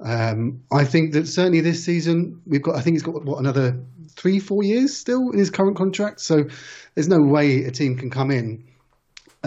Um, 0.00 0.62
I 0.70 0.84
think 0.84 1.12
that 1.14 1.26
certainly 1.26 1.60
this 1.60 1.84
season 1.84 2.42
we've 2.46 2.62
got. 2.62 2.76
I 2.76 2.82
think 2.82 2.94
he's 2.94 3.02
got 3.02 3.24
what 3.24 3.38
another 3.38 3.80
three, 4.10 4.38
four 4.38 4.62
years 4.62 4.96
still 4.96 5.30
in 5.30 5.38
his 5.38 5.50
current 5.50 5.76
contract. 5.76 6.20
So 6.20 6.44
there's 6.94 7.08
no 7.08 7.20
way 7.20 7.64
a 7.64 7.70
team 7.70 7.96
can 7.96 8.10
come 8.10 8.30
in 8.30 8.67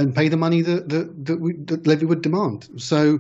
and 0.02 0.16
pay 0.16 0.28
the 0.28 0.38
money 0.38 0.62
that 0.62 0.90
that 0.90 1.26
that, 1.26 1.40
we, 1.40 1.54
that 1.54 1.88
Levy 1.88 2.06
would 2.06 2.22
demand. 2.22 2.70
So 2.78 3.20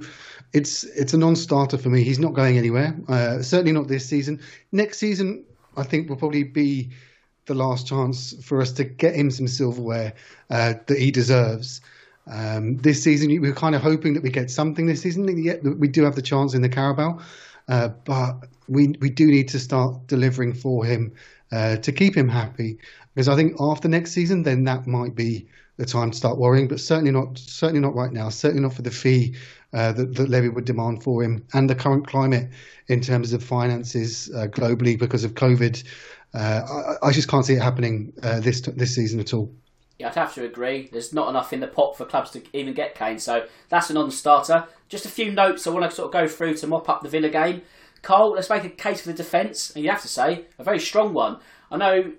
it's 0.53 0.83
it's 0.83 1.13
a 1.13 1.17
non-starter 1.17 1.77
for 1.77 1.89
me. 1.89 2.03
He's 2.03 2.19
not 2.19 2.33
going 2.33 2.57
anywhere. 2.57 2.95
Uh, 3.07 3.41
certainly 3.41 3.71
not 3.71 3.87
this 3.87 4.05
season. 4.05 4.39
Next 4.71 4.97
season, 4.97 5.45
I 5.77 5.83
think 5.83 6.09
will 6.09 6.17
probably 6.17 6.43
be 6.43 6.89
the 7.45 7.53
last 7.55 7.87
chance 7.87 8.33
for 8.43 8.61
us 8.61 8.71
to 8.73 8.83
get 8.83 9.15
him 9.15 9.31
some 9.31 9.47
silverware 9.47 10.13
uh, 10.49 10.73
that 10.85 10.97
he 10.97 11.11
deserves. 11.11 11.81
Um, 12.27 12.77
this 12.77 13.03
season, 13.03 13.29
we 13.29 13.39
were 13.39 13.53
kind 13.53 13.75
of 13.75 13.81
hoping 13.81 14.13
that 14.13 14.23
we 14.23 14.29
get 14.29 14.51
something 14.51 14.85
this 14.85 15.01
season. 15.01 15.27
Yet 15.43 15.63
we 15.63 15.87
do 15.87 16.03
have 16.03 16.15
the 16.15 16.21
chance 16.21 16.53
in 16.53 16.61
the 16.61 16.69
Carabao, 16.69 17.19
uh, 17.67 17.89
but 18.05 18.47
we 18.67 18.95
we 18.99 19.09
do 19.09 19.25
need 19.27 19.49
to 19.49 19.59
start 19.59 20.07
delivering 20.07 20.53
for 20.53 20.85
him 20.85 21.13
uh, 21.51 21.77
to 21.77 21.91
keep 21.91 22.15
him 22.15 22.29
happy. 22.29 22.77
Because 23.13 23.27
I 23.27 23.35
think 23.35 23.55
after 23.59 23.87
next 23.87 24.11
season, 24.11 24.43
then 24.43 24.63
that 24.65 24.87
might 24.87 25.15
be 25.15 25.47
the 25.77 25.85
time 25.85 26.11
to 26.11 26.17
start 26.17 26.37
worrying. 26.37 26.67
But 26.67 26.79
certainly 26.79 27.11
not 27.11 27.37
certainly 27.37 27.81
not 27.81 27.95
right 27.95 28.11
now. 28.11 28.29
Certainly 28.29 28.63
not 28.63 28.73
for 28.73 28.81
the 28.81 28.91
fee 28.91 29.35
uh, 29.73 29.91
that, 29.93 30.15
that 30.15 30.29
Levy 30.29 30.49
would 30.49 30.65
demand 30.65 31.03
for 31.03 31.23
him 31.23 31.45
and 31.53 31.69
the 31.69 31.75
current 31.75 32.07
climate 32.07 32.49
in 32.87 33.01
terms 33.01 33.33
of 33.33 33.43
finances 33.43 34.29
uh, 34.35 34.47
globally 34.47 34.97
because 34.97 35.23
of 35.23 35.33
COVID. 35.33 35.83
Uh, 36.33 36.95
I, 37.01 37.07
I, 37.07 37.11
just 37.11 37.27
can't 37.27 37.45
see 37.45 37.53
it 37.53 37.61
happening 37.61 38.13
uh, 38.23 38.39
this 38.39 38.61
this 38.61 38.95
season 38.95 39.19
at 39.19 39.33
all. 39.33 39.53
Yeah, 39.99 40.07
I'd 40.07 40.15
have 40.15 40.33
to 40.35 40.45
agree. 40.45 40.89
There's 40.91 41.13
not 41.13 41.29
enough 41.29 41.53
in 41.53 41.59
the 41.59 41.67
pot 41.67 41.97
for 41.97 42.05
clubs 42.05 42.31
to 42.31 42.41
even 42.53 42.73
get 42.73 42.95
Kane, 42.95 43.19
so 43.19 43.45
that's 43.69 43.89
a 43.89 43.93
non-starter. 43.93 44.65
Just 44.89 45.05
a 45.05 45.09
few 45.09 45.31
notes 45.31 45.67
I 45.67 45.69
want 45.69 45.89
to 45.89 45.95
sort 45.95 46.07
of 46.07 46.13
go 46.13 46.27
through 46.27 46.55
to 46.55 46.67
mop 46.67 46.89
up 46.89 47.03
the 47.03 47.09
Villa 47.09 47.29
game. 47.29 47.61
Cole, 48.01 48.31
let's 48.31 48.49
make 48.49 48.63
a 48.63 48.69
case 48.69 49.01
for 49.01 49.09
the 49.09 49.13
defence, 49.13 49.71
and 49.71 49.83
you 49.83 49.91
have 49.91 50.01
to 50.01 50.07
say 50.07 50.45
a 50.57 50.63
very 50.63 50.79
strong 50.79 51.13
one. 51.13 51.37
I 51.69 51.77
know 51.77 52.13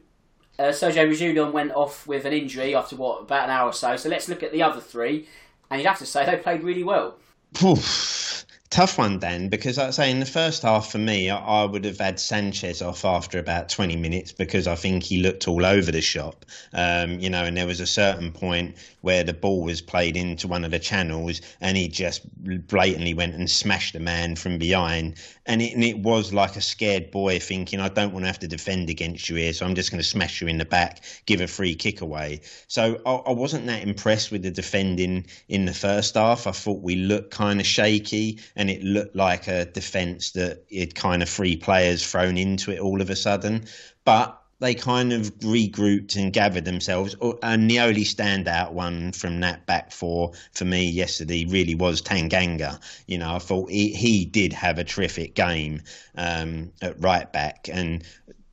uh, 0.63 0.71
Sergio 0.71 1.09
Reguilon 1.09 1.53
went 1.53 1.73
off 1.73 2.07
with 2.07 2.25
an 2.25 2.33
injury 2.33 2.75
after 2.75 2.95
what 2.97 3.23
about 3.23 3.45
an 3.45 3.51
hour 3.51 3.71
or 3.71 3.73
so. 3.73 3.97
So 3.97 4.09
let's 4.09 4.29
look 4.29 4.43
at 4.43 4.53
the 4.53 4.63
other 4.63 4.81
three, 4.81 5.27
and 5.71 5.81
you'd 5.81 5.89
have 5.89 5.99
to 5.99 6.07
say 6.07 6.25
they 6.25 6.37
played 6.37 6.63
really 6.63 6.85
well. 6.85 7.17
Oof. 7.63 8.45
Tough 8.73 8.97
one, 8.97 9.19
then, 9.19 9.51
because 9.51 9.77
I'd 9.77 9.93
say 9.93 10.11
in 10.11 10.19
the 10.19 10.25
first 10.25 10.63
half 10.63 10.91
for 10.91 10.97
me, 10.97 11.29
I, 11.29 11.37
I 11.37 11.65
would 11.67 11.85
have 11.85 11.99
had 11.99 12.19
Sanchez 12.19 12.81
off 12.81 13.05
after 13.05 13.39
about 13.39 13.69
20 13.69 13.97
minutes 13.97 14.33
because 14.33 14.67
I 14.67 14.77
think 14.77 15.03
he 15.03 15.19
looked 15.19 15.47
all 15.47 15.67
over 15.67 15.93
the 15.93 16.01
shop. 16.01 16.47
Um, 16.73 17.21
you 17.21 17.29
know, 17.29 17.45
and 17.45 17.55
there 17.55 17.67
was 17.67 17.81
a 17.81 17.87
certain 17.87 18.33
point 18.33 18.77
where 19.03 19.25
the 19.25 19.35
ball 19.35 19.63
was 19.63 19.83
played 19.83 20.17
into 20.17 20.49
one 20.49 20.65
of 20.65 20.71
the 20.71 20.79
channels 20.79 21.43
and 21.61 21.77
he 21.77 21.87
just 21.87 22.23
blatantly 22.67 23.13
went 23.13 23.35
and 23.35 23.51
smashed 23.51 23.95
a 23.95 24.01
man 24.01 24.37
from 24.37 24.57
behind. 24.57 25.17
And 25.45 25.61
it, 25.61 25.75
and 25.75 25.85
it 25.85 25.99
was 25.99 26.33
like 26.33 26.57
a 26.57 26.63
scared 26.63 27.11
boy 27.11 27.41
thinking, 27.41 27.79
I 27.79 27.89
don't 27.89 28.13
want 28.13 28.25
to 28.25 28.29
have 28.29 28.39
to 28.39 28.49
defend 28.49 28.89
against 28.89 29.29
you 29.29 29.37
here, 29.37 29.53
so 29.53 29.67
I'm 29.67 29.75
just 29.75 29.91
going 29.91 30.03
to 30.03 30.09
smash 30.09 30.41
you 30.41 30.47
in 30.47 30.57
the 30.57 30.65
back, 30.65 31.03
give 31.27 31.43
a 31.43 31.47
free 31.47 31.75
kick 31.75 32.01
away. 32.01 32.41
So 32.69 33.03
I, 33.05 33.11
I 33.11 33.33
wasn't 33.33 33.67
that 33.67 33.83
impressed 33.83 34.31
with 34.31 34.45
the 34.45 34.51
defending 34.51 35.27
in 35.49 35.67
the 35.67 35.75
first 35.75 36.15
half. 36.15 36.47
I 36.47 36.53
thought 36.53 36.81
we 36.81 36.95
looked 36.95 37.33
kind 37.33 37.61
of 37.61 37.67
shaky 37.67 38.39
it 38.71 38.83
looked 38.83 39.17
like 39.17 39.49
a 39.49 39.65
defence 39.67 40.33
that 40.33 40.65
it 40.69 40.95
kind 40.95 41.23
of 41.23 41.29
three 41.29 41.57
players 41.57 42.07
thrown 42.09 42.37
into 42.37 42.71
it 42.71 42.81
all 42.81 43.01
of 43.01 43.11
a 43.11 43.17
sudden. 43.17 43.65
But 44.05 44.39
they 44.63 44.75
kind 44.75 45.13
of 45.13 45.35
regrouped 45.41 46.15
and 46.15 46.33
gathered 46.33 46.65
themselves. 46.65 47.17
And 47.43 47.69
the 47.69 47.81
only 47.81 48.05
standout 48.05 48.73
one 48.73 49.11
from 49.11 49.41
that 49.41 49.67
back 49.67 49.91
four 49.91 50.33
for 50.53 50.65
me 50.65 50.89
yesterday 50.89 51.45
really 51.47 51.75
was 51.75 52.01
Tanganga. 52.01 52.81
You 53.09 53.19
know, 53.19 53.35
I 53.35 53.39
thought 53.41 53.71
he, 53.71 53.93
he 53.93 54.25
did 54.25 54.53
have 54.53 54.79
a 54.79 54.85
terrific 54.85 55.35
game 55.35 55.83
um, 56.17 56.71
at 56.81 57.01
right 57.03 57.31
back. 57.33 57.69
And 57.73 58.05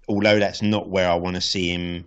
although 0.07 0.39
that's 0.39 0.63
not 0.63 0.89
where 0.89 1.07
I 1.07 1.13
want 1.13 1.35
to 1.35 1.41
see 1.41 1.69
him 1.69 2.05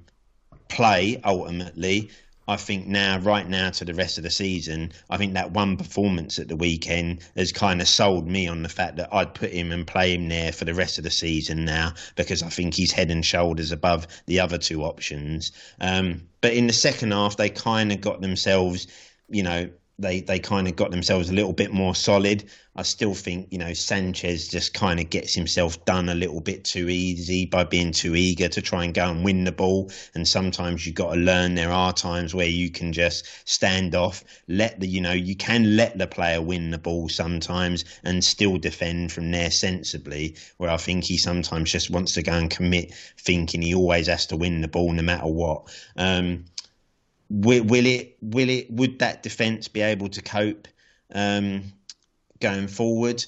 play 0.69 1.21
ultimately, 1.25 2.11
I 2.49 2.57
think 2.57 2.87
now, 2.87 3.19
right 3.19 3.49
now, 3.49 3.71
to 3.71 3.85
the 3.85 3.95
rest 3.95 4.19
of 4.19 4.25
the 4.25 4.31
season, 4.31 4.93
I 5.09 5.17
think 5.17 5.35
that 5.35 5.53
one 5.53 5.77
performance 5.77 6.39
at 6.39 6.49
the 6.49 6.57
weekend 6.57 7.21
has 7.37 7.53
kind 7.53 7.81
of 7.81 7.89
sold 7.89 8.27
me 8.27 8.49
on 8.49 8.63
the 8.63 8.69
fact 8.69 8.97
that 8.97 9.15
I'd 9.15 9.35
put 9.35 9.53
him 9.53 9.71
and 9.71 9.87
play 9.87 10.15
him 10.15 10.29
there 10.29 10.53
for 10.53 10.65
the 10.65 10.75
rest 10.75 10.99
of 10.99 11.05
the 11.05 11.11
season 11.11 11.65
now 11.65 11.95
because 12.17 12.43
I 12.43 12.49
think 12.49 12.75
he's 12.75 12.91
head 12.91 13.11
and 13.11 13.25
shoulders 13.25 13.71
above 13.71 14.09
the 14.27 14.41
other 14.41 14.59
two 14.59 14.83
options. 14.83 15.53
Um, 15.81 16.23
but 16.41 16.53
in 16.53 16.67
the 16.67 16.73
second 16.73 17.13
half, 17.13 17.37
they 17.37 17.49
kind 17.49 17.93
of 17.93 18.01
got 18.01 18.21
themselves, 18.21 18.89
you 19.29 19.45
know, 19.45 19.71
they 20.03 20.21
they 20.21 20.39
kind 20.39 20.69
of 20.69 20.77
got 20.77 20.91
themselves 20.91 21.31
a 21.31 21.33
little 21.33 21.53
bit 21.53 21.73
more 21.73 21.95
solid. 21.95 22.45
I 22.75 22.83
still 22.83 23.15
think 23.15 23.49
you 23.51 23.59
know 23.59 23.73
Sanchez 23.73 24.49
just 24.49 24.75
kind 24.75 24.99
of 24.99 25.11
gets 25.11 25.35
himself 25.35 25.85
done 25.85 26.09
a 26.09 26.15
little 26.15 26.41
bit 26.41 26.65
too 26.65 26.89
easy 26.89 27.47
by 27.47 27.65
being 27.65 27.93
too 27.93 28.17
eager 28.17 28.49
to 28.49 28.63
try 28.63 28.85
and 28.85 28.95
go 28.95 29.11
and 29.11 29.25
win 29.25 29.45
the 29.45 29.53
ball. 29.53 29.91
And 30.15 30.27
sometimes 30.27 30.85
you've 30.87 30.95
got 30.95 31.15
to 31.15 31.21
learn 31.21 31.55
there 31.55 31.71
are 31.71 31.93
times 31.93 32.35
where 32.35 32.47
you 32.47 32.71
can 32.71 32.93
just 32.93 33.27
stand 33.49 33.95
off, 33.95 34.25
let 34.49 34.81
the 34.81 34.87
you 34.87 35.01
know 35.01 35.13
you 35.13 35.37
can 35.37 35.77
let 35.77 35.97
the 35.99 36.07
player 36.07 36.43
win 36.43 36.71
the 36.71 36.79
ball 36.79 37.09
sometimes 37.09 37.85
and 38.05 38.25
still 38.25 38.59
defend 38.59 39.13
from 39.13 39.31
there 39.31 39.51
sensibly. 39.51 40.37
Where 40.57 40.71
I 40.71 40.79
think 40.79 41.05
he 41.05 41.17
sometimes 41.17 41.71
just 41.71 41.91
wants 41.91 42.13
to 42.15 42.23
go 42.23 42.33
and 42.33 42.51
commit, 42.51 42.93
thinking 43.19 43.63
he 43.63 43.75
always 43.75 44.09
has 44.09 44.27
to 44.27 44.37
win 44.37 44.61
the 44.63 44.69
ball 44.69 44.93
no 44.93 45.03
matter 45.03 45.29
what. 45.29 45.71
Um, 45.97 46.45
will, 47.33 47.65
will 47.65 47.87
it 47.87 48.17
will 48.21 48.49
it 48.49 48.71
would 48.71 48.99
that 48.99 49.23
defence 49.23 49.67
be 49.67 49.81
able 49.81 50.09
to 50.09 50.23
cope 50.23 50.69
um, 51.15 51.65
going 52.41 52.69
forward? 52.69 53.25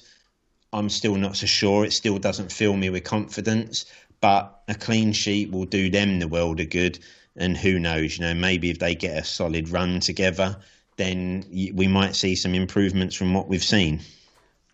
I'm 0.71 0.89
still 0.89 1.15
not 1.15 1.35
so 1.37 1.45
sure. 1.45 1.85
It 1.85 1.93
still 1.93 2.19
doesn't 2.19 2.51
fill 2.51 2.75
me 2.75 2.89
with 2.89 3.03
confidence. 3.03 3.85
But 4.21 4.61
a 4.67 4.75
clean 4.75 5.11
sheet 5.11 5.51
will 5.51 5.65
do 5.65 5.89
them 5.89 6.19
the 6.19 6.27
world 6.27 6.59
of 6.59 6.69
good. 6.69 6.99
And 7.35 7.57
who 7.57 7.79
knows? 7.79 8.17
You 8.17 8.25
know, 8.25 8.33
maybe 8.33 8.69
if 8.69 8.79
they 8.79 8.95
get 8.95 9.17
a 9.17 9.25
solid 9.25 9.69
run 9.69 9.99
together, 9.99 10.57
then 10.97 11.45
we 11.51 11.87
might 11.87 12.15
see 12.15 12.35
some 12.35 12.55
improvements 12.55 13.15
from 13.15 13.33
what 13.33 13.47
we've 13.47 13.63
seen. 13.63 14.01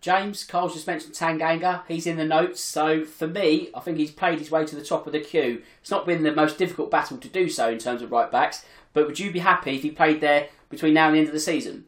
James, 0.02 0.44
Carl's 0.44 0.74
just 0.74 0.88
mentioned 0.88 1.14
Tanganga. 1.14 1.84
He's 1.88 2.08
in 2.08 2.18
the 2.18 2.26
notes. 2.26 2.60
So 2.60 3.06
for 3.06 3.28
me, 3.28 3.70
I 3.76 3.80
think 3.82 3.98
he's 3.98 4.12
played 4.12 4.40
his 4.40 4.50
way 4.50 4.66
to 4.66 4.76
the 4.76 4.84
top 4.84 5.06
of 5.06 5.14
the 5.14 5.20
queue. 5.20 5.62
It's 5.82 5.92
not 5.92 6.08
been 6.08 6.24
the 6.24 6.34
most 6.34 6.58
difficult 6.58 6.90
battle 6.90 7.18
to 7.18 7.28
do 7.28 7.48
so 7.48 7.70
in 7.70 7.78
terms 7.78 8.02
of 8.02 8.12
right 8.12 8.32
backs. 8.32 8.66
But 8.94 9.08
would 9.08 9.20
you 9.20 9.32
be 9.32 9.40
happy 9.40 9.76
if 9.76 9.82
he 9.82 9.92
played 9.92 10.22
there 10.22 10.50
between 10.70 10.94
now 10.94 11.08
and 11.08 11.16
the 11.16 11.20
end 11.20 11.28
of 11.28 11.34
the 11.34 11.40
season? 11.40 11.86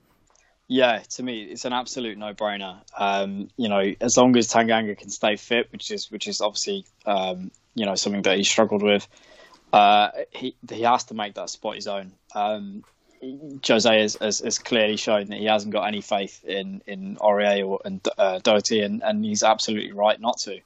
Yeah, 0.68 1.00
to 1.00 1.24
me, 1.24 1.44
it's 1.44 1.66
an 1.66 1.74
absolute 1.74 2.18
no-brainer. 2.18 2.80
Um, 2.98 3.50
you 3.58 3.70
know, 3.70 3.94
as 4.00 4.18
long 4.18 4.36
as 4.38 4.48
Tanganga 4.48 4.98
can 4.98 5.10
stay 5.10 5.36
fit, 5.36 5.72
which 5.72 5.92
is 5.92 6.10
which 6.10 6.28
is 6.28 6.42
obviously 6.42 6.86
um, 7.06 7.52
you 7.76 7.86
know 7.86 7.96
something 7.96 8.22
that 8.24 8.38
he 8.38 8.44
struggled 8.44 8.82
with, 8.82 9.08
uh, 9.74 10.10
he 10.32 10.56
he 10.70 10.82
has 10.84 11.04
to 11.06 11.14
make 11.14 11.36
that 11.36 11.50
spot 11.50 11.76
his 11.76 11.88
own. 11.88 12.14
Um, 12.34 12.84
Jose 13.66 14.02
has, 14.02 14.16
has, 14.16 14.40
has, 14.40 14.60
clearly 14.60 14.98
shown 14.98 15.28
that 15.28 15.40
he 15.40 15.46
hasn't 15.46 15.74
got 15.74 15.88
any 15.88 16.02
faith 16.02 16.44
in 16.44 16.82
in 16.88 17.18
Aurier 17.18 17.66
or 17.68 17.82
and 17.86 18.06
uh, 18.18 18.40
Doherty, 18.40 18.82
and, 18.82 19.04
and 19.04 19.24
he's 19.24 19.44
absolutely 19.44 19.92
right 19.92 20.20
not 20.20 20.38
to. 20.40 20.60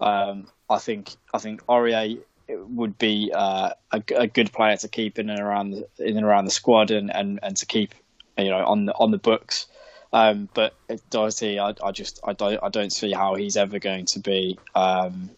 Um, 0.00 0.48
I 0.68 0.78
think 0.78 1.16
I 1.32 1.38
think 1.38 1.64
Aurier 1.66 2.18
would 2.58 2.98
be 2.98 3.32
uh, 3.34 3.70
a, 3.92 4.02
a, 4.16 4.26
good 4.26 4.52
player 4.52 4.76
to 4.76 4.88
keep 4.88 5.18
in 5.18 5.30
and 5.30 5.40
around 5.40 5.70
the, 5.70 5.88
in 5.98 6.16
and 6.16 6.26
around 6.26 6.44
the 6.44 6.50
squad 6.50 6.90
and, 6.90 7.14
and, 7.14 7.38
and 7.42 7.56
to 7.56 7.66
keep 7.66 7.94
you 8.38 8.50
know 8.50 8.64
on 8.64 8.86
the 8.86 8.94
on 8.94 9.10
the 9.10 9.18
books. 9.18 9.66
Um, 10.12 10.48
but 10.54 10.74
Doherty, 11.10 11.60
I, 11.60 11.74
I, 11.84 11.92
just 11.92 12.20
I 12.24 12.32
don't 12.32 12.58
I 12.62 12.68
don't 12.68 12.92
see 12.92 13.12
how 13.12 13.34
he's 13.34 13.56
ever 13.56 13.78
going 13.78 14.06
to 14.06 14.20
be 14.20 14.58
um, 14.74 15.30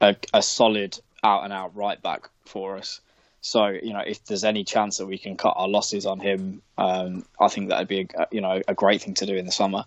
a, 0.00 0.16
a, 0.34 0.42
solid 0.42 0.98
out 1.22 1.44
and 1.44 1.52
out 1.52 1.76
right 1.76 2.00
back 2.02 2.28
for 2.44 2.76
us. 2.76 3.00
So 3.40 3.68
you 3.68 3.92
know 3.92 4.02
if 4.04 4.24
there's 4.24 4.44
any 4.44 4.64
chance 4.64 4.98
that 4.98 5.06
we 5.06 5.18
can 5.18 5.36
cut 5.36 5.54
our 5.56 5.68
losses 5.68 6.06
on 6.06 6.18
him, 6.18 6.62
um, 6.76 7.24
I 7.38 7.48
think 7.48 7.68
that 7.68 7.78
would 7.78 7.88
be 7.88 8.08
a, 8.16 8.26
you 8.32 8.40
know 8.40 8.60
a 8.66 8.74
great 8.74 9.02
thing 9.02 9.14
to 9.14 9.26
do 9.26 9.36
in 9.36 9.46
the 9.46 9.52
summer. 9.52 9.84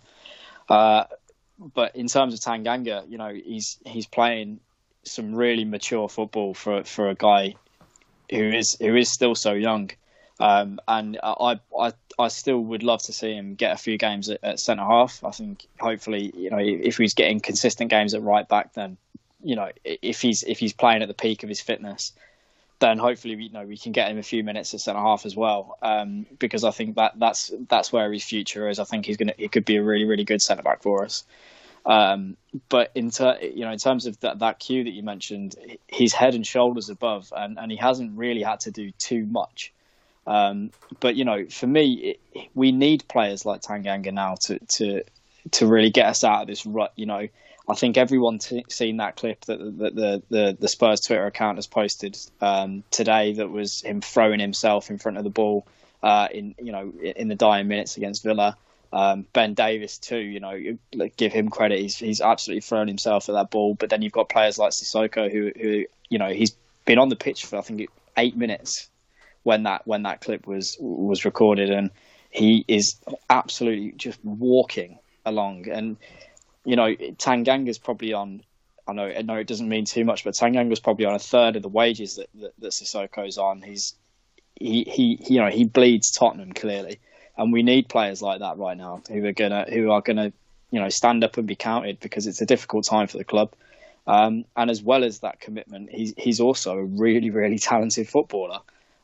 Uh, 0.70 1.06
but 1.74 1.96
in 1.96 2.08
terms 2.08 2.34
of 2.34 2.40
Tanganga, 2.40 3.10
you 3.10 3.18
know 3.18 3.34
he's 3.34 3.78
he's 3.86 4.08
playing 4.08 4.62
some 5.10 5.36
really 5.36 5.66
mature 5.66 6.08
football 6.10 6.54
for 6.54 6.84
for 6.84 7.10
a 7.10 7.16
guy 7.16 7.56
who 8.30 8.44
is 8.50 8.78
who 8.80 8.96
is 8.96 9.10
still 9.10 9.36
so 9.36 9.54
young. 9.54 9.92
Um, 10.40 10.80
and 10.88 11.20
I, 11.22 11.60
I 11.78 11.94
I 12.18 12.28
still 12.30 12.60
would 12.60 12.84
love 12.84 13.02
to 13.04 13.14
see 13.14 13.34
him 13.34 13.56
get 13.56 13.74
a 13.74 13.78
few 13.78 13.98
games 13.98 14.30
at, 14.30 14.40
at 14.44 14.60
centre 14.60 14.84
half. 14.84 15.24
I 15.24 15.32
think 15.32 15.68
hopefully 15.80 16.32
you 16.36 16.50
know 16.50 16.60
if 16.60 16.98
he's 16.98 17.14
getting 17.14 17.40
consistent 17.40 17.90
games 17.90 18.14
at 18.14 18.22
right 18.22 18.48
back, 18.48 18.74
then 18.74 18.98
you 19.44 19.56
know 19.56 19.72
if 19.84 20.22
he's 20.22 20.44
if 20.44 20.60
he's 20.60 20.74
playing 20.74 21.02
at 21.02 21.08
the 21.08 21.14
peak 21.14 21.44
of 21.44 21.50
his 21.50 21.60
fitness, 21.60 22.14
then 22.80 22.98
hopefully 22.98 23.36
you 23.36 23.50
know 23.50 23.66
we 23.66 23.78
can 23.78 23.92
get 23.92 24.10
him 24.10 24.18
a 24.18 24.24
few 24.24 24.44
minutes 24.44 24.74
at 24.74 24.80
centre 24.80 25.02
half 25.02 25.26
as 25.26 25.36
well. 25.36 25.78
Um, 25.82 26.26
because 26.40 26.64
I 26.64 26.72
think 26.72 26.96
that 26.96 27.14
that's 27.18 27.52
that's 27.68 27.92
where 27.92 28.12
his 28.12 28.24
future 28.24 28.70
is. 28.70 28.80
I 28.80 28.86
think 28.86 29.06
he's 29.06 29.18
gonna 29.18 29.34
he 29.38 29.50
could 29.50 29.66
be 29.66 29.76
a 29.76 29.84
really 29.84 30.06
really 30.06 30.26
good 30.26 30.42
centre 30.42 30.64
back 30.64 30.82
for 30.82 31.04
us. 31.04 31.26
Um, 31.86 32.38
but 32.68 32.92
in 32.96 33.12
ter- 33.12 33.40
you 33.42 33.66
know, 33.66 33.72
in 33.72 33.80
terms 33.80 34.06
of 34.06 34.20
that, 34.22 34.40
that 34.40 34.60
queue 34.60 34.84
that 34.84 34.92
you 34.92 35.04
mentioned, 35.04 35.56
he's 35.88 36.14
head 36.14 36.36
and 36.36 36.46
shoulders 36.46 36.90
above, 36.90 37.32
and, 37.36 37.58
and 37.58 37.72
he 37.72 37.78
hasn't 37.78 38.18
really 38.18 38.44
had 38.44 38.62
to 38.62 38.72
do 38.72 38.92
too 38.92 39.26
much. 39.26 39.74
Um, 40.28 40.72
but 41.00 41.16
you 41.16 41.26
know, 41.26 41.46
for 41.46 41.68
me, 41.68 42.18
it, 42.34 42.48
we 42.54 42.72
need 42.72 43.08
players 43.08 43.46
like 43.46 43.62
Tanganga 43.62 44.14
now 44.14 44.36
to 44.42 44.60
to 44.60 45.04
to 45.52 45.68
really 45.68 45.90
get 45.90 46.06
us 46.08 46.24
out 46.24 46.44
of 46.44 46.48
this 46.48 46.66
rut. 46.66 46.94
You 46.96 47.06
know, 47.06 47.28
I 47.68 47.76
think 47.76 47.98
everyone's 47.98 48.48
t- 48.48 48.66
seen 48.70 48.98
that 48.98 49.16
clip 49.16 49.46
that 49.46 49.60
the, 49.60 49.90
the, 49.92 50.24
the, 50.30 50.58
the 50.60 50.68
Spurs 50.68 51.02
Twitter 51.02 51.26
account 51.26 51.58
has 51.58 51.68
posted 51.68 52.18
um, 52.42 52.84
today. 52.92 53.34
That 53.34 53.50
was 53.50 53.82
him 53.82 54.02
throwing 54.02 54.40
himself 54.40 54.90
in 54.90 54.98
front 54.98 55.18
of 55.18 55.24
the 55.24 55.30
ball 55.30 55.66
uh, 56.02 56.28
in 56.32 56.56
you 56.62 56.72
know 56.72 56.92
in 57.02 57.28
the 57.28 57.36
dying 57.36 57.68
minutes 57.68 57.98
against 57.98 58.24
Villa. 58.24 58.58
Um, 58.92 59.26
ben 59.34 59.54
Davies 59.54 60.00
too, 60.00 60.18
you 60.18 60.40
know, 60.40 60.78
give 61.16 61.32
him 61.32 61.50
credit. 61.50 61.80
He's 61.80 61.98
he's 61.98 62.22
absolutely 62.22 62.62
thrown 62.62 62.88
himself 62.88 63.30
at 63.30 63.34
that 63.34 63.52
ball. 63.52 63.76
But 63.76 63.90
then 63.90 64.02
you've 64.02 64.14
got 64.14 64.30
players 64.30 64.58
like 64.58 64.72
Sissoko 64.72 65.32
who 65.32 65.52
who 65.60 65.86
you 66.10 66.18
know 66.18 66.30
he's 66.30 66.56
been 66.86 66.98
on 66.98 67.10
the 67.10 67.16
pitch 67.16 67.46
for 67.46 67.58
I 67.58 67.62
think 67.62 67.88
eight 68.18 68.36
minutes 68.36 68.90
when 69.44 69.64
that 69.64 69.86
when 69.86 70.04
that 70.04 70.22
clip 70.22 70.48
was 70.48 70.76
was 70.80 71.24
recorded, 71.24 71.70
and 71.70 71.92
he 72.32 72.66
is 72.68 73.00
absolutely 73.30 73.92
just 73.92 74.24
walking 74.24 75.00
along. 75.26 75.70
And 75.70 75.98
you 76.66 76.76
know, 76.76 76.96
Tanganga's 77.18 77.78
probably 77.78 78.14
on. 78.14 78.44
I 78.88 78.94
know, 78.94 79.06
I 79.06 79.22
know 79.22 79.36
it 79.36 79.46
doesn't 79.46 79.70
mean 79.70 79.86
too 79.86 80.04
much, 80.04 80.24
but 80.24 80.34
Tanganga's 80.34 80.80
probably 80.80 81.06
on 81.06 81.14
a 81.14 81.20
third 81.20 81.56
of 81.56 81.62
the 81.62 81.70
wages 81.70 82.16
that 82.16 82.30
that, 82.36 82.54
that 82.58 82.72
Sissoko's 82.72 83.38
on. 83.38 83.62
He's 83.62 83.94
he, 84.56 84.84
he 84.84 85.24
you 85.30 85.40
know 85.40 85.50
he 85.50 85.64
bleeds 85.64 86.10
Tottenham 86.10 86.54
clearly 86.54 87.00
and 87.40 87.54
we 87.54 87.64
need 87.64 87.88
players 87.88 88.22
like 88.22 88.40
that 88.40 88.58
right 88.58 88.78
now 88.78 89.02
who 89.10 89.26
are 89.26 89.32
gonna 89.32 89.66
who 89.70 89.92
are 89.92 90.02
gonna 90.02 90.32
you 90.72 90.80
know 90.80 90.90
stand 90.90 91.24
up 91.24 91.38
and 91.38 91.48
be 91.48 91.56
counted 91.56 92.00
because 92.00 92.28
it's 92.28 92.42
a 92.42 92.46
difficult 92.46 92.86
time 92.86 93.08
for 93.08 93.18
the 93.18 93.24
club. 93.24 93.54
Um, 94.06 94.46
and 94.56 94.70
as 94.70 94.82
well 94.82 95.04
as 95.04 95.20
that 95.20 95.40
commitment, 95.40 95.90
he's 95.90 96.14
he's 96.18 96.40
also 96.42 96.78
a 96.78 96.84
really 96.84 97.30
really 97.30 97.58
talented 97.58 98.10
footballer. 98.10 98.60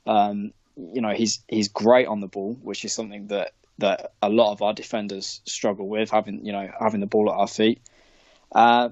Um, 0.05 0.51
you 0.75 1.01
know 1.01 1.13
he's 1.13 1.43
he's 1.47 1.69
great 1.69 2.07
on 2.07 2.19
the 2.19 2.27
ball, 2.27 2.57
which 2.61 2.83
is 2.83 2.93
something 2.93 3.27
that 3.27 3.53
that 3.77 4.11
a 4.21 4.29
lot 4.29 4.51
of 4.51 4.61
our 4.61 4.73
defenders 4.73 5.41
struggle 5.45 5.88
with 5.88 6.11
having 6.11 6.45
you 6.45 6.51
know 6.51 6.69
having 6.77 6.99
the 6.99 7.07
ball 7.07 7.31
at 7.31 7.38
our 7.38 7.47
feet. 7.47 7.79
Uh, 8.51 8.89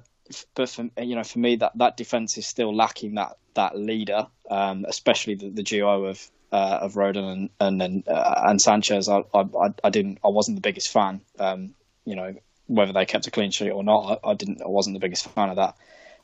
but 0.55 0.69
for 0.69 0.89
you 1.01 1.15
know 1.15 1.23
for 1.23 1.39
me 1.39 1.57
that 1.57 1.77
that 1.77 1.97
defense 1.97 2.37
is 2.37 2.47
still 2.47 2.73
lacking 2.73 3.15
that 3.15 3.37
that 3.55 3.77
leader, 3.77 4.27
um, 4.49 4.85
especially 4.87 5.35
the, 5.35 5.49
the 5.49 5.63
duo 5.63 6.05
of 6.05 6.29
uh, 6.53 6.79
of 6.81 6.93
Rodon 6.93 7.49
and 7.59 7.81
and 7.81 8.07
uh, 8.07 8.41
and 8.45 8.61
Sanchez, 8.61 9.09
I, 9.09 9.23
I 9.33 9.73
I 9.83 9.89
didn't 9.89 10.19
I 10.23 10.27
wasn't 10.27 10.55
the 10.55 10.61
biggest 10.61 10.89
fan. 10.89 11.21
Um, 11.39 11.73
you 12.05 12.15
know 12.15 12.35
whether 12.67 12.93
they 12.93 13.05
kept 13.05 13.27
a 13.27 13.31
clean 13.31 13.51
sheet 13.51 13.71
or 13.71 13.83
not, 13.83 14.19
I, 14.23 14.29
I 14.29 14.33
didn't 14.35 14.61
I 14.61 14.67
wasn't 14.67 14.93
the 14.93 14.99
biggest 14.99 15.27
fan 15.29 15.49
of 15.49 15.55
that. 15.57 15.75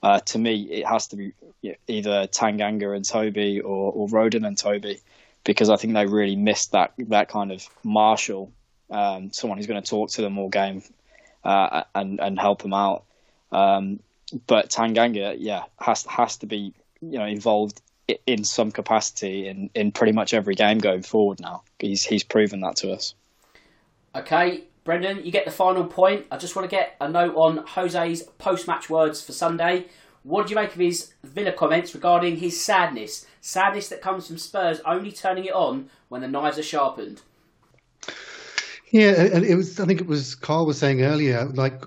Uh, 0.02 0.20
to 0.20 0.38
me, 0.38 0.62
it 0.62 0.88
has 0.88 1.08
to 1.08 1.18
be 1.18 1.34
either 1.88 2.28
Tanganga 2.28 2.96
and 2.96 3.04
Toby 3.04 3.60
or, 3.60 3.92
or 3.92 4.08
Rodon 4.08 4.48
and 4.48 4.58
Toby, 4.58 5.00
because 5.44 5.70
I 5.70 5.76
think 5.76 5.94
they 5.94 6.06
really 6.06 6.36
missed 6.36 6.72
that 6.74 6.94
that 7.08 7.28
kind 7.28 7.52
of 7.52 7.68
marshal, 7.84 8.52
um, 8.92 9.34
someone 9.34 9.58
who's 9.58 9.68
going 9.68 9.82
to 9.82 9.90
talk 9.90 10.12
to 10.12 10.22
them 10.22 10.38
all 10.38 10.50
game 10.50 10.84
uh, 11.44 11.84
and 11.96 12.20
and 12.20 12.40
help 12.40 12.62
them 12.62 12.74
out. 12.74 13.04
Um, 13.52 14.00
but 14.46 14.70
Tanganga, 14.70 15.36
yeah, 15.40 15.64
has 15.80 16.06
has 16.06 16.38
to 16.38 16.46
be 16.46 16.74
you 17.02 17.18
know 17.18 17.26
involved 17.26 17.82
in 18.26 18.44
some 18.44 18.72
capacity 18.72 19.48
in, 19.48 19.70
in 19.74 19.92
pretty 19.92 20.14
much 20.14 20.34
every 20.34 20.56
game 20.56 20.80
going 20.80 21.04
forward 21.04 21.40
now. 21.40 21.64
He's 21.80 22.04
he's 22.04 22.24
proven 22.24 22.62
that 22.62 22.76
to 22.78 22.92
us. 22.92 23.14
Okay, 24.16 24.64
Brendan, 24.84 25.24
you 25.24 25.32
get 25.32 25.46
the 25.46 25.52
final 25.52 25.86
point. 25.86 26.26
I 26.32 26.38
just 26.38 26.56
want 26.56 26.70
to 26.70 26.76
get 26.76 26.96
a 27.00 27.08
note 27.08 27.36
on 27.36 27.58
Jose's 27.66 28.24
post-match 28.38 28.90
words 28.90 29.24
for 29.24 29.34
Sunday. 29.34 29.86
What 30.24 30.44
did 30.44 30.52
you 30.52 30.56
make 30.56 30.74
of 30.74 30.80
his 30.80 31.14
Villa 31.24 31.52
comments 31.52 31.94
regarding 31.94 32.38
his 32.38 32.60
sadness? 32.60 33.26
Sadness 33.40 33.90
that 33.90 34.02
comes 34.02 34.28
from 34.28 34.38
Spurs 34.38 34.82
only 34.86 35.12
turning 35.12 35.46
it 35.46 35.54
on 35.54 35.90
when 36.10 36.22
the 36.22 36.28
knives 36.28 36.58
are 36.58 36.64
sharpened. 36.64 37.22
Yeah, 38.92 39.12
and 39.12 39.46
it 39.46 39.56
was. 39.56 39.80
I 39.80 39.86
think 39.86 40.02
it 40.02 40.08
was 40.08 40.36
Carl 40.36 40.66
was 40.66 40.80
saying 40.80 41.04
earlier. 41.04 41.46
Like, 41.46 41.84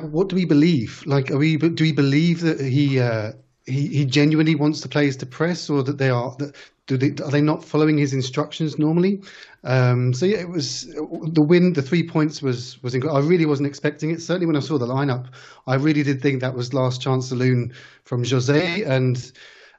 what 0.00 0.28
do 0.28 0.36
we 0.36 0.46
believe? 0.46 1.02
Like, 1.06 1.30
are 1.30 1.36
we? 1.36 1.56
Do 1.58 1.84
we 1.84 1.92
believe 1.92 2.40
that 2.40 2.60
he 2.60 2.98
uh, 2.98 3.32
he 3.66 3.88
he 3.88 4.04
genuinely 4.04 4.54
wants 4.54 4.80
the 4.80 4.88
players 4.88 5.16
to 5.18 5.26
press, 5.26 5.68
or 5.68 5.82
that 5.82 5.98
they 5.98 6.10
are 6.10 6.34
that 6.36 6.56
do 6.86 6.96
they 6.96 7.10
are 7.22 7.30
they 7.30 7.40
not 7.40 7.64
following 7.64 7.98
his 7.98 8.12
instructions 8.12 8.78
normally? 8.78 9.20
Um, 9.64 10.14
so 10.14 10.24
yeah, 10.24 10.38
it 10.38 10.48
was 10.48 10.86
the 10.86 11.42
win. 11.42 11.72
The 11.72 11.82
three 11.82 12.06
points 12.08 12.42
was 12.42 12.82
was. 12.82 12.94
Inc- 12.94 13.12
I 13.12 13.20
really 13.20 13.46
wasn't 13.46 13.66
expecting 13.66 14.10
it. 14.10 14.22
Certainly 14.22 14.46
when 14.46 14.56
I 14.56 14.60
saw 14.60 14.78
the 14.78 14.86
lineup, 14.86 15.26
I 15.66 15.74
really 15.74 16.02
did 16.02 16.22
think 16.22 16.40
that 16.40 16.54
was 16.54 16.72
last 16.72 17.00
chance 17.00 17.28
saloon 17.28 17.72
from 18.04 18.24
Jose 18.24 18.82
and 18.84 19.32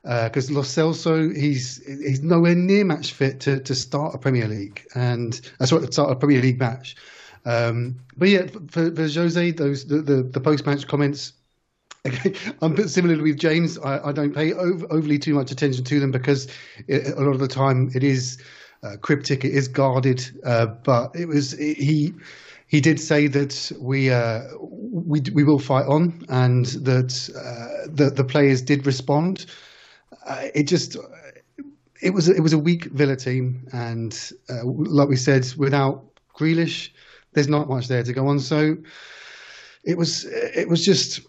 because 0.03 0.49
uh, 0.49 0.53
Lo 0.53 0.61
Celso, 0.61 1.35
he's 1.35 1.83
he's 1.85 2.21
nowhere 2.21 2.55
near 2.55 2.85
match 2.85 3.13
fit 3.13 3.39
to, 3.41 3.59
to 3.59 3.75
start 3.75 4.15
a 4.15 4.17
Premier 4.17 4.47
League 4.47 4.85
and 4.95 5.41
uh, 5.59 5.65
sorry, 5.65 5.87
start 5.91 6.11
a 6.11 6.15
Premier 6.15 6.41
League 6.41 6.59
match. 6.59 6.95
Um, 7.45 7.99
but 8.15 8.29
yeah, 8.29 8.47
for, 8.69 8.93
for 8.93 9.07
Jose, 9.07 9.51
those 9.51 9.85
the, 9.85 10.01
the, 10.01 10.23
the 10.23 10.39
post 10.39 10.65
match 10.65 10.87
comments. 10.87 11.33
I'm 12.61 12.73
a 12.73 12.75
bit 12.75 12.89
similar 12.89 13.21
with 13.21 13.37
James. 13.37 13.77
I, 13.79 14.09
I 14.09 14.11
don't 14.11 14.33
pay 14.33 14.53
over, 14.53 14.85
overly 14.91 15.19
too 15.19 15.33
much 15.33 15.51
attention 15.51 15.83
to 15.83 15.99
them 15.99 16.11
because 16.11 16.47
it, 16.87 17.07
a 17.07 17.21
lot 17.21 17.31
of 17.31 17.39
the 17.39 17.47
time 17.47 17.91
it 17.93 18.03
is 18.03 18.37
uh, 18.83 18.97
cryptic, 19.01 19.43
it 19.45 19.53
is 19.53 19.67
guarded. 19.67 20.23
Uh, 20.43 20.67
but 20.67 21.15
it 21.15 21.27
was 21.27 21.53
it, 21.53 21.77
he 21.77 22.13
he 22.67 22.81
did 22.81 22.99
say 22.99 23.27
that 23.27 23.71
we 23.79 24.09
uh, 24.11 24.43
we 24.59 25.21
we 25.33 25.43
will 25.43 25.59
fight 25.59 25.85
on 25.85 26.25
and 26.29 26.65
that 26.65 27.29
uh, 27.35 27.89
the 27.91 28.09
the 28.09 28.23
players 28.23 28.61
did 28.61 28.85
respond 28.85 29.45
uh, 30.25 30.47
it 30.53 30.63
just 30.63 30.97
it 32.01 32.11
was 32.11 32.27
it 32.29 32.41
was 32.41 32.53
a 32.53 32.59
weak 32.59 32.85
Villa 32.85 33.15
team, 33.15 33.67
and 33.73 34.31
uh, 34.49 34.63
like 34.65 35.09
we 35.09 35.15
said, 35.15 35.47
without 35.57 36.05
Grealish, 36.35 36.91
there's 37.33 37.47
not 37.47 37.69
much 37.69 37.87
there 37.87 38.03
to 38.03 38.13
go 38.13 38.27
on. 38.27 38.39
So 38.39 38.77
it 39.83 39.97
was 39.97 40.25
it 40.25 40.67
was 40.67 40.83
just 40.83 41.21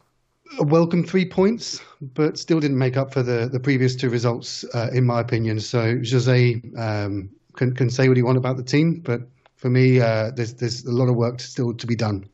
a 0.58 0.64
welcome 0.64 1.04
three 1.04 1.28
points, 1.28 1.80
but 2.14 2.38
still 2.38 2.60
didn't 2.60 2.78
make 2.78 2.96
up 2.96 3.12
for 3.12 3.22
the, 3.22 3.48
the 3.50 3.60
previous 3.60 3.94
two 3.94 4.10
results, 4.10 4.64
uh, 4.74 4.88
in 4.92 5.04
my 5.04 5.20
opinion. 5.20 5.60
So 5.60 5.96
Jose 5.96 6.62
um, 6.76 7.30
can 7.56 7.74
can 7.74 7.90
say 7.90 8.08
what 8.08 8.16
he 8.16 8.22
want 8.22 8.38
about 8.38 8.56
the 8.56 8.62
team, 8.62 9.00
but 9.00 9.22
for 9.56 9.68
me, 9.68 10.00
uh, 10.00 10.30
there's 10.30 10.54
there's 10.54 10.84
a 10.84 10.92
lot 10.92 11.08
of 11.08 11.16
work 11.16 11.40
still 11.40 11.74
to 11.74 11.86
be 11.86 11.96
done. 11.96 12.28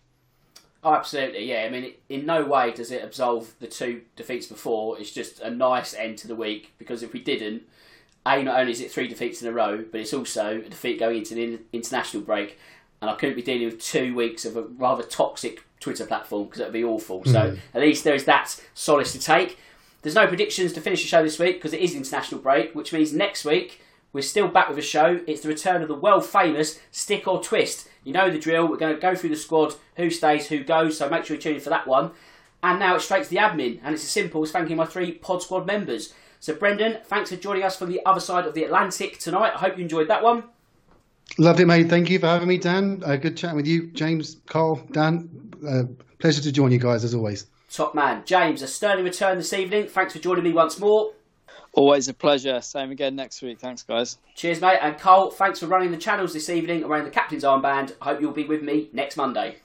Oh, 0.82 0.92
absolutely, 0.92 1.46
yeah. 1.46 1.62
I 1.62 1.70
mean, 1.70 1.94
in 2.10 2.26
no 2.26 2.44
way 2.44 2.70
does 2.70 2.90
it 2.90 3.02
absolve 3.02 3.54
the 3.58 3.66
two 3.66 4.02
defeats 4.16 4.46
before. 4.46 4.98
It's 5.00 5.10
just 5.10 5.40
a 5.40 5.50
nice 5.50 5.94
end 5.94 6.18
to 6.18 6.28
the 6.28 6.36
week 6.36 6.74
because 6.78 7.02
if 7.02 7.14
we 7.14 7.20
didn't, 7.20 7.62
a 8.26 8.42
not 8.42 8.60
only 8.60 8.72
is 8.72 8.80
it 8.80 8.92
three 8.92 9.08
defeats 9.08 9.40
in 9.40 9.48
a 9.48 9.52
row, 9.52 9.82
but 9.90 10.00
it's 10.00 10.12
also 10.12 10.58
a 10.58 10.68
defeat 10.68 10.98
going 10.98 11.18
into 11.18 11.34
the 11.34 11.58
international 11.72 12.22
break, 12.22 12.58
and 13.04 13.10
I 13.10 13.16
couldn't 13.16 13.36
be 13.36 13.42
dealing 13.42 13.66
with 13.66 13.82
two 13.82 14.14
weeks 14.14 14.46
of 14.46 14.56
a 14.56 14.62
rather 14.62 15.02
toxic 15.02 15.62
Twitter 15.78 16.06
platform 16.06 16.44
because 16.44 16.60
that 16.60 16.68
would 16.68 16.72
be 16.72 16.84
awful. 16.84 17.22
Mm. 17.22 17.32
So 17.32 17.56
at 17.74 17.82
least 17.82 18.02
there 18.02 18.14
is 18.14 18.24
that 18.24 18.58
solace 18.72 19.12
to 19.12 19.18
take. 19.18 19.58
There's 20.00 20.14
no 20.14 20.26
predictions 20.26 20.72
to 20.72 20.80
finish 20.80 21.02
the 21.02 21.08
show 21.08 21.22
this 21.22 21.38
week 21.38 21.56
because 21.56 21.74
it 21.74 21.80
is 21.80 21.94
international 21.94 22.40
break, 22.40 22.74
which 22.74 22.94
means 22.94 23.12
next 23.12 23.44
week 23.44 23.82
we're 24.14 24.22
still 24.22 24.48
back 24.48 24.70
with 24.70 24.78
a 24.78 24.82
show. 24.82 25.20
It's 25.26 25.42
the 25.42 25.48
return 25.48 25.82
of 25.82 25.88
the 25.88 25.94
world 25.94 26.24
famous 26.24 26.80
stick 26.90 27.28
or 27.28 27.42
twist. 27.42 27.88
You 28.04 28.14
know 28.14 28.30
the 28.30 28.38
drill. 28.38 28.66
We're 28.66 28.78
going 28.78 28.94
to 28.94 29.00
go 29.00 29.14
through 29.14 29.30
the 29.30 29.36
squad, 29.36 29.74
who 29.96 30.08
stays, 30.08 30.48
who 30.48 30.64
goes. 30.64 30.96
So 30.96 31.10
make 31.10 31.26
sure 31.26 31.36
you 31.36 31.42
tune 31.42 31.56
in 31.56 31.60
for 31.60 31.70
that 31.70 31.86
one. 31.86 32.12
And 32.62 32.78
now 32.78 32.94
it's 32.94 33.04
straight 33.04 33.24
to 33.24 33.30
the 33.30 33.36
admin, 33.36 33.80
and 33.82 33.94
it's 33.94 34.04
as 34.04 34.10
simple 34.10 34.42
as 34.42 34.50
thanking 34.50 34.78
my 34.78 34.86
three 34.86 35.12
Pod 35.12 35.42
Squad 35.42 35.66
members. 35.66 36.14
So 36.40 36.54
Brendan, 36.54 37.00
thanks 37.04 37.28
for 37.28 37.36
joining 37.36 37.62
us 37.62 37.76
from 37.76 37.90
the 37.90 38.00
other 38.06 38.20
side 38.20 38.46
of 38.46 38.54
the 38.54 38.64
Atlantic 38.64 39.18
tonight. 39.18 39.52
I 39.54 39.58
hope 39.58 39.76
you 39.76 39.82
enjoyed 39.82 40.08
that 40.08 40.22
one. 40.22 40.44
Loved 41.36 41.58
it, 41.58 41.66
mate. 41.66 41.88
Thank 41.88 42.10
you 42.10 42.18
for 42.18 42.26
having 42.26 42.46
me, 42.46 42.58
Dan. 42.58 43.02
Uh, 43.04 43.16
good 43.16 43.36
chatting 43.36 43.56
with 43.56 43.66
you, 43.66 43.88
James, 43.88 44.36
Carl, 44.46 44.76
Dan. 44.92 45.28
Uh, 45.66 45.82
pleasure 46.20 46.40
to 46.40 46.52
join 46.52 46.70
you 46.70 46.78
guys 46.78 47.02
as 47.02 47.14
always. 47.14 47.46
Top 47.70 47.94
man, 47.94 48.22
James. 48.24 48.62
A 48.62 48.68
sterling 48.68 49.04
return 49.04 49.36
this 49.36 49.52
evening. 49.52 49.88
Thanks 49.88 50.12
for 50.12 50.20
joining 50.20 50.44
me 50.44 50.52
once 50.52 50.78
more. 50.78 51.12
Always 51.72 52.06
a 52.06 52.14
pleasure. 52.14 52.60
Same 52.60 52.92
again 52.92 53.16
next 53.16 53.42
week. 53.42 53.58
Thanks, 53.58 53.82
guys. 53.82 54.18
Cheers, 54.36 54.60
mate. 54.60 54.78
And 54.80 54.96
Cole, 54.96 55.32
thanks 55.32 55.58
for 55.58 55.66
running 55.66 55.90
the 55.90 55.96
channels 55.96 56.32
this 56.32 56.48
evening 56.48 56.84
around 56.84 57.04
the 57.04 57.10
captain's 57.10 57.42
armband. 57.42 57.96
I 58.00 58.04
hope 58.04 58.20
you'll 58.20 58.30
be 58.30 58.44
with 58.44 58.62
me 58.62 58.90
next 58.92 59.16
Monday. 59.16 59.56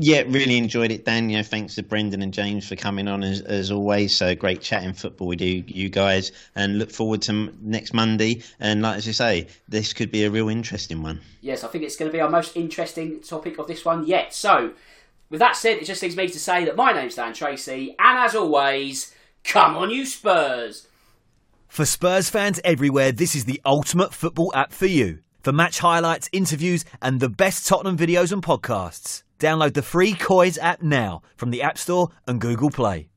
Yeah, 0.00 0.22
really 0.28 0.56
enjoyed 0.56 0.92
it, 0.92 1.04
Dan. 1.04 1.28
You 1.28 1.38
know, 1.38 1.42
thanks 1.42 1.74
to 1.74 1.82
Brendan 1.82 2.22
and 2.22 2.32
James 2.32 2.68
for 2.68 2.76
coming 2.76 3.08
on 3.08 3.24
as, 3.24 3.40
as 3.40 3.72
always. 3.72 4.16
So 4.16 4.32
great 4.32 4.60
chatting 4.60 4.92
football 4.92 5.26
we 5.26 5.34
do, 5.34 5.64
you 5.66 5.88
guys, 5.88 6.30
and 6.54 6.78
look 6.78 6.92
forward 6.92 7.20
to 7.22 7.52
next 7.62 7.92
Monday. 7.92 8.44
And 8.60 8.80
like 8.82 8.96
as 8.96 9.08
you 9.08 9.12
say, 9.12 9.48
this 9.68 9.92
could 9.92 10.12
be 10.12 10.22
a 10.22 10.30
real 10.30 10.48
interesting 10.48 11.02
one. 11.02 11.20
Yes, 11.40 11.64
I 11.64 11.68
think 11.68 11.82
it's 11.82 11.96
going 11.96 12.08
to 12.08 12.12
be 12.12 12.20
our 12.20 12.30
most 12.30 12.56
interesting 12.56 13.20
topic 13.22 13.58
of 13.58 13.66
this 13.66 13.84
one 13.84 14.06
yet. 14.06 14.32
So, 14.32 14.72
with 15.30 15.40
that 15.40 15.56
said, 15.56 15.78
it 15.78 15.84
just 15.84 16.00
leaves 16.00 16.16
me 16.16 16.28
to 16.28 16.38
say 16.38 16.64
that 16.64 16.76
my 16.76 16.92
name's 16.92 17.16
Dan 17.16 17.34
Tracy, 17.34 17.96
and 17.98 18.18
as 18.18 18.36
always, 18.36 19.12
come 19.42 19.76
on, 19.76 19.90
you 19.90 20.06
Spurs! 20.06 20.86
For 21.66 21.84
Spurs 21.84 22.30
fans 22.30 22.60
everywhere, 22.62 23.10
this 23.10 23.34
is 23.34 23.46
the 23.46 23.60
ultimate 23.64 24.14
football 24.14 24.52
app 24.54 24.72
for 24.72 24.86
you. 24.86 25.18
For 25.42 25.52
match 25.52 25.80
highlights, 25.80 26.28
interviews, 26.30 26.84
and 27.02 27.18
the 27.18 27.28
best 27.28 27.66
Tottenham 27.66 27.96
videos 27.96 28.32
and 28.32 28.42
podcasts, 28.42 29.22
download 29.38 29.74
the 29.74 29.82
free 29.82 30.14
COYS 30.14 30.58
app 30.58 30.82
now 30.82 31.22
from 31.36 31.50
the 31.50 31.62
App 31.62 31.78
Store 31.78 32.10
and 32.26 32.40
Google 32.40 32.70
Play. 32.70 33.08